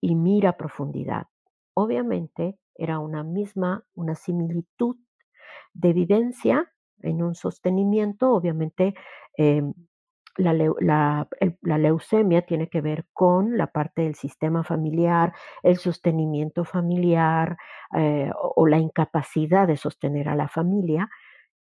[0.00, 1.26] y mira a profundidad.
[1.74, 4.96] Obviamente era una misma, una similitud
[5.74, 6.72] de vivencia
[7.02, 8.94] en un sostenimiento, obviamente
[9.36, 9.74] em,
[10.36, 11.28] la, la-
[11.62, 15.32] la leucemia tiene que ver con la parte del sistema familiar,
[15.62, 17.56] el sostenimiento familiar
[17.96, 21.08] eh, o, o la incapacidad de sostener a la familia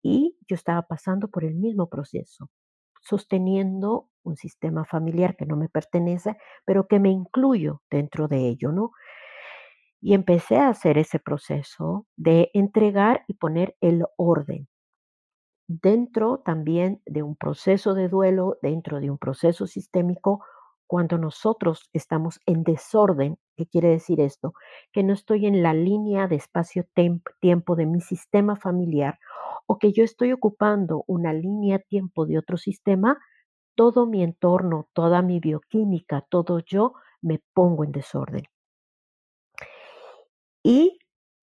[0.03, 2.49] y yo estaba pasando por el mismo proceso,
[3.02, 8.72] sosteniendo un sistema familiar que no me pertenece, pero que me incluyo dentro de ello,
[8.72, 8.91] ¿no?
[10.02, 14.68] Y empecé a hacer ese proceso de entregar y poner el orden
[15.68, 20.44] dentro también de un proceso de duelo, dentro de un proceso sistémico,
[20.88, 24.53] cuando nosotros estamos en desorden, ¿qué quiere decir esto?
[24.94, 29.19] Que no estoy en la línea de espacio-tiempo de mi sistema familiar
[29.65, 33.19] o que yo estoy ocupando una línea-tiempo de otro sistema,
[33.76, 38.44] todo mi entorno, toda mi bioquímica, todo yo me pongo en desorden.
[40.64, 40.99] Y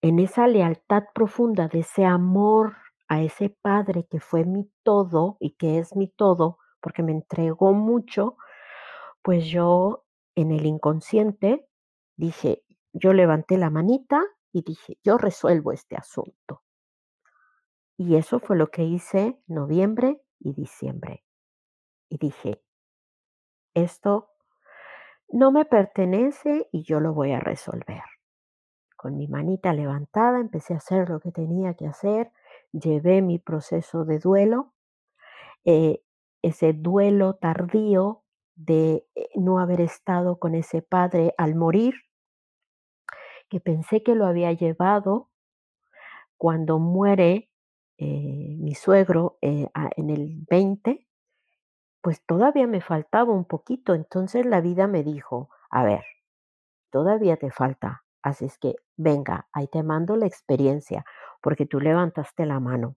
[0.01, 2.75] en esa lealtad profunda de ese amor
[3.13, 7.71] a ese padre que fue mi todo y que es mi todo, porque me entregó
[7.73, 8.37] mucho,
[9.21, 10.03] pues yo
[10.33, 11.67] en el inconsciente
[12.15, 16.63] dije, yo levanté la manita y dije, yo resuelvo este asunto.
[17.97, 21.23] Y eso fue lo que hice noviembre y diciembre.
[22.09, 22.63] Y dije,
[23.75, 24.31] esto
[25.29, 28.01] no me pertenece y yo lo voy a resolver.
[28.95, 32.31] Con mi manita levantada empecé a hacer lo que tenía que hacer,
[32.73, 34.73] llevé mi proceso de duelo,
[35.65, 36.03] eh,
[36.41, 38.23] ese duelo tardío
[38.55, 41.95] de eh, no haber estado con ese padre al morir,
[43.49, 45.29] que pensé que lo había llevado
[46.37, 47.49] cuando muere
[47.97, 51.07] eh, mi suegro en el 20,
[52.01, 53.93] pues todavía me faltaba un poquito.
[53.93, 56.03] Entonces la vida me dijo, a ver,
[56.91, 58.02] todavía te falta.
[58.23, 61.05] Así es que, venga, ahí te mando la experiencia,
[61.41, 62.95] porque tú levantaste la mano.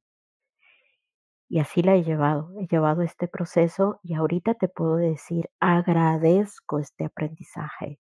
[1.48, 6.78] Y así la he llevado, he llevado este proceso y ahorita te puedo decir, agradezco
[6.80, 8.00] este aprendizaje,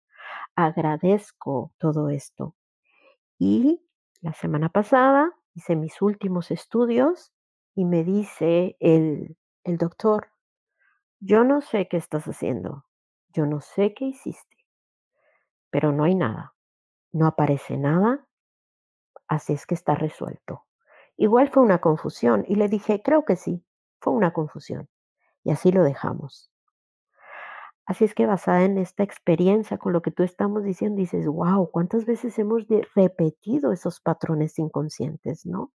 [0.56, 2.56] agradezco todo esto.
[3.38, 3.82] Y
[4.22, 7.32] la semana pasada hice mis últimos estudios
[7.74, 10.30] y me dice el, el doctor,
[11.20, 12.86] yo no sé qué estás haciendo,
[13.34, 14.56] yo no sé qué hiciste,
[15.70, 16.55] pero no hay nada,
[17.16, 18.26] no aparece nada,
[19.26, 20.64] así es que está resuelto.
[21.16, 23.64] Igual fue una confusión y le dije, creo que sí,
[24.00, 24.88] fue una confusión.
[25.42, 26.50] Y así lo dejamos.
[27.86, 31.70] Así es que basada en esta experiencia, con lo que tú estamos diciendo, dices, wow,
[31.70, 32.64] ¿cuántas veces hemos
[32.94, 35.72] repetido esos patrones inconscientes, no?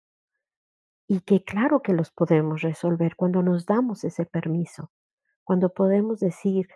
[1.07, 4.89] Y que claro que los podemos resolver cuando nos damos ese permiso,
[5.43, 6.67] cuando podemos decir,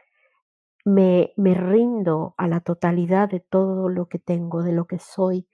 [0.85, 5.47] me, me rindo a la totalidad de todo lo que tengo, de lo que soy,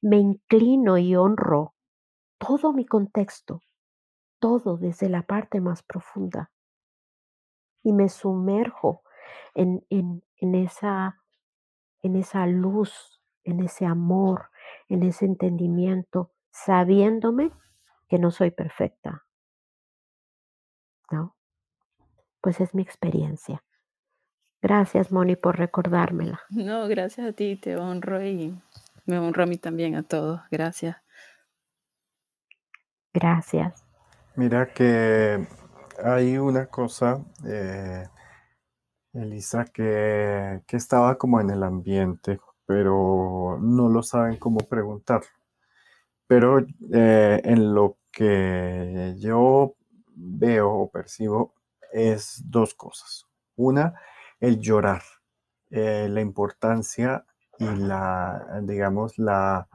[0.00, 1.74] me inclino y honro
[2.38, 3.62] todo mi contexto,
[4.38, 6.50] todo desde la parte más profunda
[7.84, 9.02] y me sumerjo
[9.54, 11.20] en, en, en esa,
[12.02, 14.50] en esa luz, en ese amor,
[14.88, 17.52] en ese entendimiento, sabiéndome
[18.08, 19.26] que no soy perfecta,
[21.10, 21.36] ¿no?
[22.40, 23.62] Pues es mi experiencia.
[24.64, 26.40] Gracias, Moni, por recordármela.
[26.48, 28.58] No, gracias a ti, te honro y
[29.04, 30.40] me honro a mí también, a todos.
[30.50, 30.96] Gracias.
[33.12, 33.84] Gracias.
[34.36, 35.46] Mira que
[36.02, 38.08] hay una cosa, eh,
[39.12, 45.20] Elisa, que, que estaba como en el ambiente, pero no lo saben cómo preguntar.
[46.26, 46.60] Pero
[46.90, 49.74] eh, en lo que yo
[50.06, 51.52] veo o percibo
[51.92, 53.26] es dos cosas.
[53.56, 53.94] Una,
[54.40, 55.02] el llorar,
[55.70, 57.24] eh, la importancia
[57.58, 59.68] y la, digamos, la,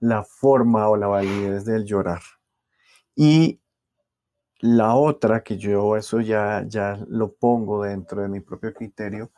[0.00, 2.20] la forma o la validez del llorar.
[3.14, 3.60] Y
[4.60, 9.32] la otra, que yo eso ya, ya lo pongo dentro de mi propio criterio,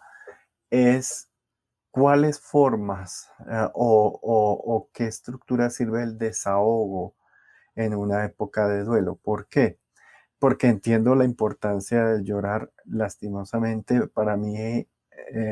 [0.71, 1.31] es
[1.91, 7.15] cuáles formas eh, o, o, qué estructura sirve el desahogo
[7.77, 9.17] en una época de duelo.
[9.17, 9.79] ¿Por qué?
[10.45, 12.71] Porque entiendo la importancia del llorar.
[12.85, 14.87] Lastimosamente, para mí eh,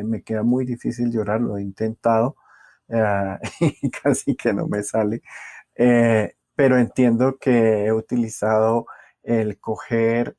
[0.05, 2.37] me queda muy difícil llorar, lo he intentado
[2.89, 3.39] eh,
[3.83, 5.23] y casi que no me sale.
[6.55, 8.85] pero entiendo que he utilizado
[9.23, 10.37] el coger,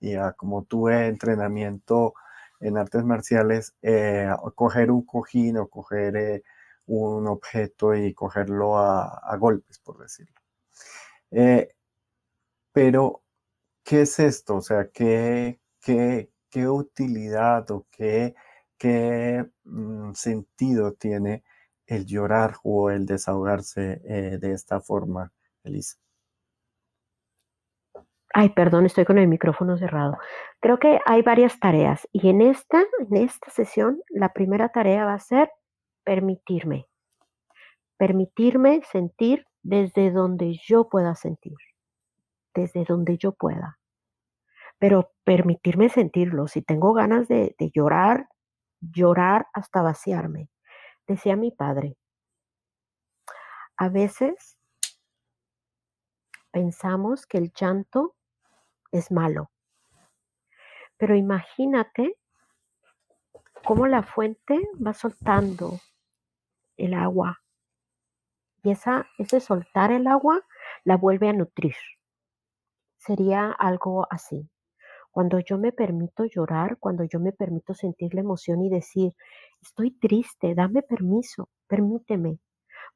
[0.00, 2.12] y como tuve entrenamiento
[2.60, 6.42] en artes marciales, eh, coger un cojín o coger eh,
[6.84, 10.34] un objeto y cogerlo a, golpes, por decirlo.
[11.30, 11.75] Eh,
[12.76, 13.22] pero,
[13.82, 14.56] ¿qué es esto?
[14.56, 18.34] O sea, ¿qué, qué, qué utilidad o qué,
[18.76, 21.42] qué mm, sentido tiene
[21.86, 25.32] el llorar o el desahogarse de esta forma,
[25.64, 25.96] Elisa?
[28.34, 30.18] Ay, perdón, estoy con el micrófono cerrado.
[30.60, 35.14] Creo que hay varias tareas y en esta, en esta sesión, la primera tarea va
[35.14, 35.50] a ser
[36.04, 36.86] permitirme.
[37.96, 41.54] Permitirme sentir desde donde yo pueda sentir,
[42.56, 43.78] desde donde yo pueda.
[44.78, 46.48] Pero permitirme sentirlo.
[46.48, 48.28] Si tengo ganas de, llorar,
[48.80, 50.50] llorar hasta vaciarme.
[51.06, 51.96] Decía mi padre,
[53.76, 54.58] a veces
[56.50, 58.16] pensamos que el llanto
[58.90, 59.50] es malo.
[60.96, 62.16] Pero imagínate
[63.64, 65.78] cómo la fuente va soltando
[66.76, 67.42] el agua.
[68.62, 70.44] Y esa, ese soltar el agua
[70.84, 71.76] la vuelve a nutrir.
[73.06, 74.48] Sería algo así.
[75.12, 79.12] Cuando yo me permito llorar, cuando yo me permito sentir la emoción y decir,
[79.62, 82.38] estoy triste, dame permiso, permíteme,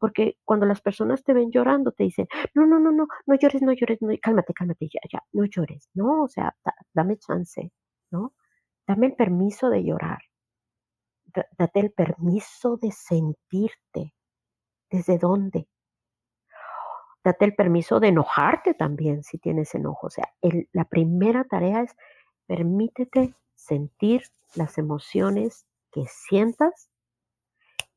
[0.00, 3.62] porque cuando las personas te ven llorando, te dicen, no, no, no, no, no llores,
[3.62, 6.24] no llores, no, cálmate, cálmate, ya, ya, no llores, ¿no?
[6.24, 6.54] O sea,
[6.94, 7.72] dame chance,
[8.10, 8.34] ¿no?
[8.86, 10.20] Dame el permiso de llorar.
[11.58, 14.14] date el permiso de sentirte.
[14.90, 15.68] ¿Desde dónde?
[17.22, 20.06] Date el permiso de enojarte también si tienes enojo.
[20.06, 20.32] O sea,
[20.72, 21.94] la primera tarea es
[22.46, 24.22] permítete sentir
[24.54, 26.90] las emociones que sientas,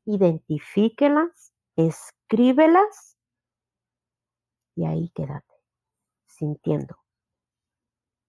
[0.04, 3.16] identifíquelas escríbelas
[4.76, 5.54] y ahí quédate,
[6.26, 6.96] sintiendo,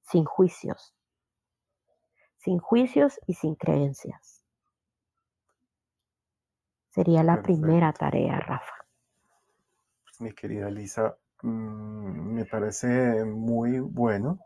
[0.03, 0.95] sin juicios,
[2.38, 4.43] sin juicios y sin creencias.
[6.89, 8.85] Sería la primera tarea, Rafa.
[10.19, 14.39] Mi querida Lisa, mm, me parece muy bueno.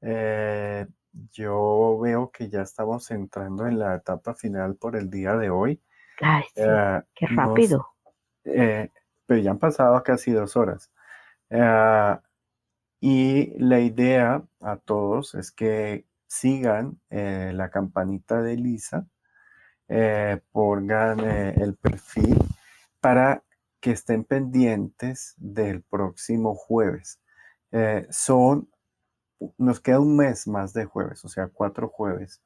[0.00, 0.86] Eh,
[1.32, 5.80] yo veo que ya estamos entrando en la etapa final por el día de hoy.
[6.20, 7.86] Ay, sí, eh, qué rápido.
[8.44, 8.90] Eh,
[9.26, 10.90] pero ya han pasado casi dos horas.
[11.50, 12.16] Eh,
[13.00, 19.06] y la idea a todos es que sigan la campanita de Lisa,
[20.50, 22.38] pongan el perfil
[23.00, 23.44] para
[23.80, 27.20] que estén pendientes del próximo jueves.
[28.10, 28.68] son,
[29.58, 32.42] nos queda un mes más de jueves, o sea, cuatro jueves,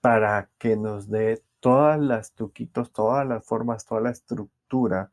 [0.00, 5.12] para que nos dé todas las truquitos, todas las formas, toda la estructura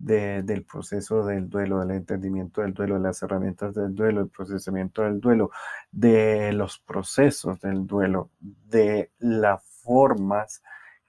[0.00, 5.02] del proceso del duelo, del entendimiento del duelo, de las herramientas del duelo, el procesamiento
[5.02, 5.50] del duelo,
[5.90, 10.62] de los procesos del duelo, de las formas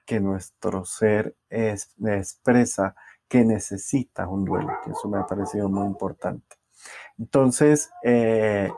[0.04, 2.94] que nuestro ser expresa
[3.32, 6.56] que necesita un duelo, que eso me ha parecido muy importante.
[7.18, 8.70] Entonces, eh,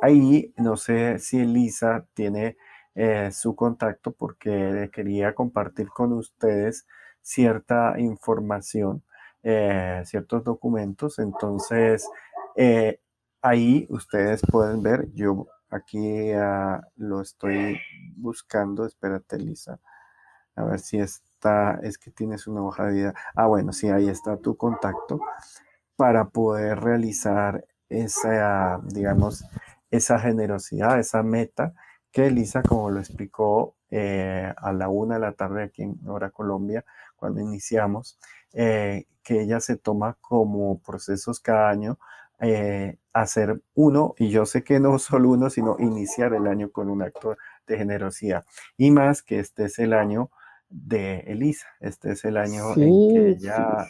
[0.00, 2.56] ahí no sé si Elisa tiene
[2.94, 6.86] eh, su contacto porque quería compartir con ustedes
[7.20, 9.02] cierta información
[9.42, 11.18] eh, ciertos documentos.
[11.18, 12.08] Entonces,
[13.42, 17.78] ahí ustedes pueden ver, yo aquí ah, lo estoy
[18.16, 19.78] buscando, espérate Lisa,
[20.56, 20.98] a ver si
[21.82, 23.14] es que tienes una hoja de vida.
[23.34, 25.20] Ah, bueno, sí, ahí está tu contacto
[25.96, 29.44] para poder realizar esa, digamos,
[29.90, 31.74] esa generosidad, esa meta
[32.12, 36.30] que Elisa, como lo explicó eh, a la una de la tarde aquí en Hora
[36.30, 36.84] Colombia,
[37.16, 38.18] cuando iniciamos,
[38.52, 41.98] eh, que ella se toma como procesos cada año,
[42.40, 46.90] eh, hacer uno, y yo sé que no solo uno, sino iniciar el año con
[46.90, 47.36] un acto
[47.66, 48.44] de generosidad.
[48.76, 50.30] Y más que este es el año
[50.70, 53.86] de Elisa, este es el año en que ella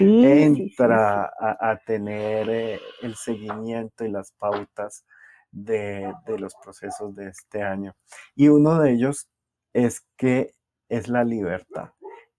[0.00, 5.04] entra a, tener eh, el seguimiento y las pautas
[5.50, 7.94] de, de los procesos de este año.
[8.34, 9.28] Y uno de ellos
[9.72, 10.54] es que
[10.88, 11.90] es la libertad.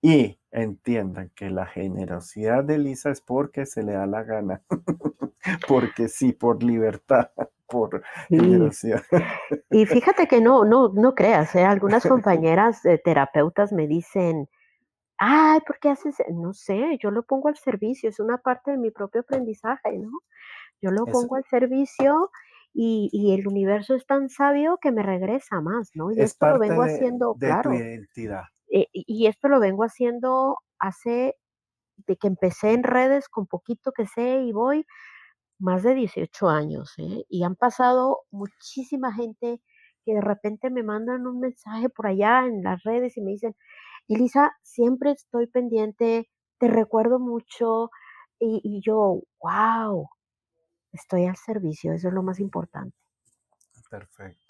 [0.02, 4.62] Y entiendan que la generosidad de Lisa es porque se le da la gana,
[5.68, 7.32] porque sí, por libertad,
[7.68, 9.04] por generosidad.
[9.70, 11.64] Y fíjate que no, no, no creas, ¿eh?
[11.64, 14.48] algunas compañeras terapeutas me dicen,
[15.18, 16.16] ay, ¿por qué haces?
[16.32, 20.12] No sé, yo lo pongo al servicio, es una parte de mi propio aprendizaje, ¿no?
[20.82, 22.32] Yo lo pongo al servicio
[22.74, 26.12] y, el universo es tan sabio que me regresa más, ¿no?
[26.12, 27.72] Y esto lo vengo haciendo, de claro.
[27.72, 28.44] Tu identidad.
[28.72, 31.36] Eh, y esto lo vengo haciendo hace
[32.08, 34.86] de que empecé en redes con poquito que sé y voy
[35.60, 37.26] más de 18 años, ¿eh?
[37.30, 39.62] Y han pasado muchísima gente
[40.06, 43.56] que de repente me mandan un mensaje por allá en las redes y me dicen,
[44.08, 46.30] Elisa, siempre estoy pendiente,
[46.60, 47.91] te recuerdo mucho
[48.40, 50.10] y, y yo, wow,
[50.94, 52.96] estoy al servicio, eso es lo más importante.
[53.90, 54.49] Perfecto.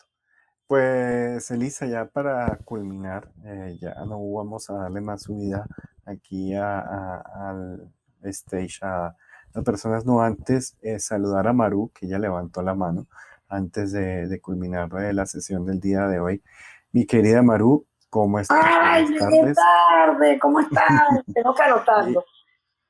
[0.69, 5.65] Pues Elisa, ya para culminar, eh, ya no vamos a darle más subida
[6.05, 7.91] aquí al
[8.21, 9.15] stage a
[9.55, 13.07] las personas, no antes eh, saludar a Maru, que ya levantó la mano
[13.47, 16.43] antes de, culminar eh, la sesión del día de hoy.
[16.91, 18.63] Mi querida Maru, ¿cómo estás?
[18.63, 20.37] ¡Ay, qué tarde!
[20.37, 20.85] ¿Cómo estás?
[21.33, 22.23] Tengo que anotarlo.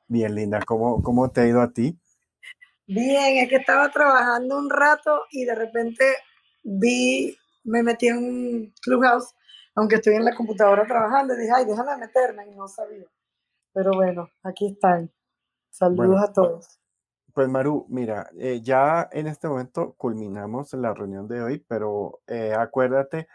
[0.10, 1.98] Bien, linda, ¿cómo, ¿cómo te ha ido a ti?
[2.88, 6.04] Bien, es que estaba trabajando un rato y de repente
[6.62, 7.38] vi
[7.70, 9.34] me metí en un Clubhouse,
[9.76, 13.06] aunque estoy en la computadora trabajando, dije, ay, déjame meterme, y no sabía.
[13.74, 15.12] Pero bueno, aquí están.
[15.70, 16.80] Saludos a todos.
[17.34, 22.54] Pues Maru, mira, eh, ya en este momento culminamos la reunión de hoy, pero eh,
[22.58, 23.28] acuérdate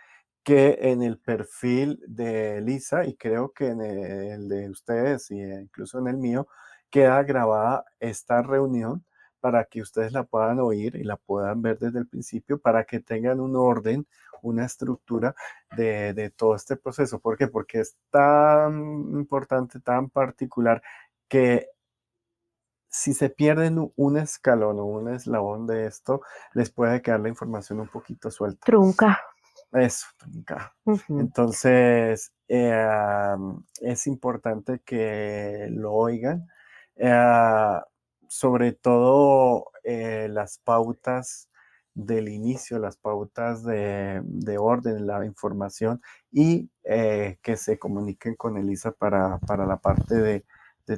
[0.42, 5.98] que en el perfil de Lisa y creo que en el de ustedes y incluso
[6.00, 6.48] en el mío
[6.90, 9.06] queda grabada esta reunión
[9.44, 13.00] para que ustedes la puedan oír y la puedan ver desde el principio, para que
[13.00, 14.06] tengan un orden,
[14.40, 15.34] una estructura
[15.76, 17.18] de, todo este proceso.
[17.18, 17.46] ¿Por qué?
[17.46, 18.72] Porque es tan
[19.12, 20.82] importante, tan particular,
[21.28, 21.68] que
[22.88, 26.22] si se pierden un escalón o un eslabón de esto,
[26.54, 28.64] les puede quedar la información un poquito suelta.
[28.64, 29.20] Trunca.
[29.72, 30.74] Eso, trunca.
[31.10, 33.36] Entonces, eh,
[33.82, 36.48] es importante que lo oigan.
[36.96, 37.80] Eh,
[38.28, 41.48] sobre todo eh, las pautas
[41.94, 44.22] del inicio, las pautas de,
[44.58, 46.00] orden, la información
[46.32, 50.44] y eh, que se comuniquen con Elisa para, la parte de,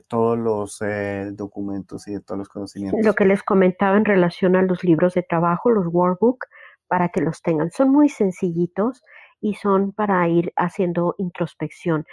[0.09, 3.05] todos los eh, documentos y de todos los conocimientos.
[3.05, 6.47] Lo que les comentaba en relación a los libros de trabajo, los workbook,
[6.89, 7.71] para que los tengan.
[7.71, 9.03] Son muy sencillitos
[9.41, 12.05] y son para ir haciendo introspección.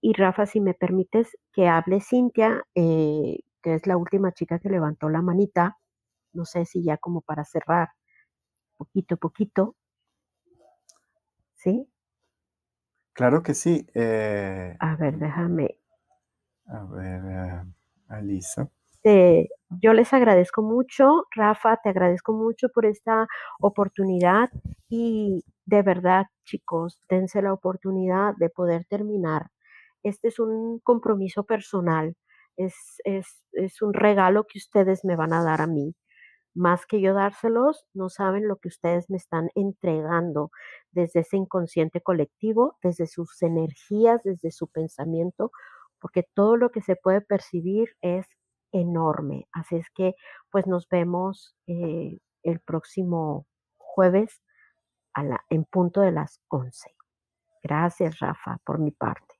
[0.00, 2.64] Y Rafa, si me permites que hable Cintia,
[3.62, 5.78] que es la última chica que levantó la manita.
[6.32, 7.90] No sé si ya como para cerrar,
[8.76, 9.76] poquito, poquito.
[11.54, 11.88] ¿Sí?
[13.12, 13.86] Claro que sí.
[13.94, 15.78] Eh, a ver, déjame.
[16.66, 17.62] A ver, eh,
[18.08, 18.68] Alisa.
[19.80, 23.26] yo les agradezco mucho, Rafa, te agradezco mucho por esta
[23.60, 24.50] oportunidad
[24.88, 29.50] y de verdad, chicos, dense la oportunidad de poder terminar.
[30.02, 32.16] Este es un compromiso personal
[32.56, 32.74] es,
[33.04, 35.94] es, es un regalo que ustedes me van a dar a mí.
[36.54, 40.50] Más que yo dárselos, no saben lo que ustedes me están entregando
[40.90, 45.50] desde ese inconsciente colectivo, desde sus energías, desde su pensamiento,
[45.98, 48.26] porque todo lo que se puede percibir es
[48.72, 49.48] enorme.
[49.52, 50.14] Así es que,
[50.50, 53.46] pues nos vemos eh, el próximo
[53.78, 54.42] jueves
[55.14, 56.90] a la, en punto de las 11.
[57.62, 59.31] Gracias, Rafa, por mi parte.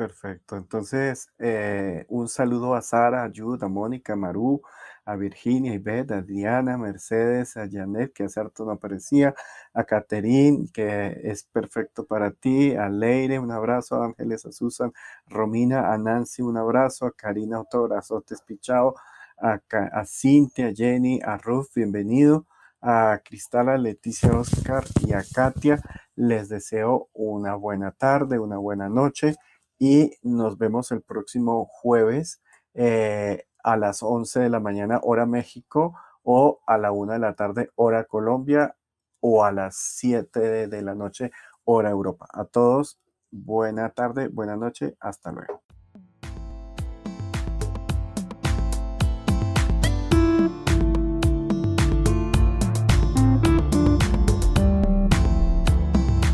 [0.00, 0.56] Perfecto.
[0.56, 4.62] Entonces, eh, un saludo a Sara, a Jude, a Mónica, a Maru,
[5.04, 9.34] a Virginia, a Ivette, a Diana, a Mercedes, a Janet, que hace harto no aparecía,
[9.74, 14.90] a Caterine, que es perfecto para ti, a Leire, un abrazo, a Ángeles, a Susan,
[15.26, 18.94] Romina, a Nancy, un abrazo, a Karina, otro abrazote espichado,
[19.38, 19.60] a,
[19.92, 22.46] a Cintia, a Jenny, a Ruth, bienvenido,
[22.80, 25.78] a Cristala, Leticia, Oscar y a Katia.
[26.16, 29.36] Les deseo una buena tarde, una buena noche
[29.80, 32.42] y nos vemos el próximo jueves
[32.74, 37.34] eh, a las 11 de la mañana hora México o a la 1 de la
[37.34, 38.76] tarde hora Colombia
[39.20, 41.32] o a las 7 de la noche
[41.64, 42.28] hora Europa.
[42.30, 43.00] A todos,
[43.30, 45.62] buena tarde, buena noche, hasta luego.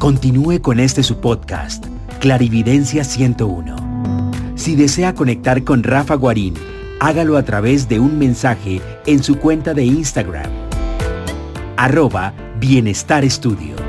[0.00, 1.95] Continúe con este su podcast
[2.26, 4.32] Clarividencia 101.
[4.56, 6.54] Si desea conectar con Rafa Guarín,
[6.98, 10.50] hágalo a través de un mensaje en su cuenta de Instagram.
[11.76, 13.85] arroba Bienestar Estudio.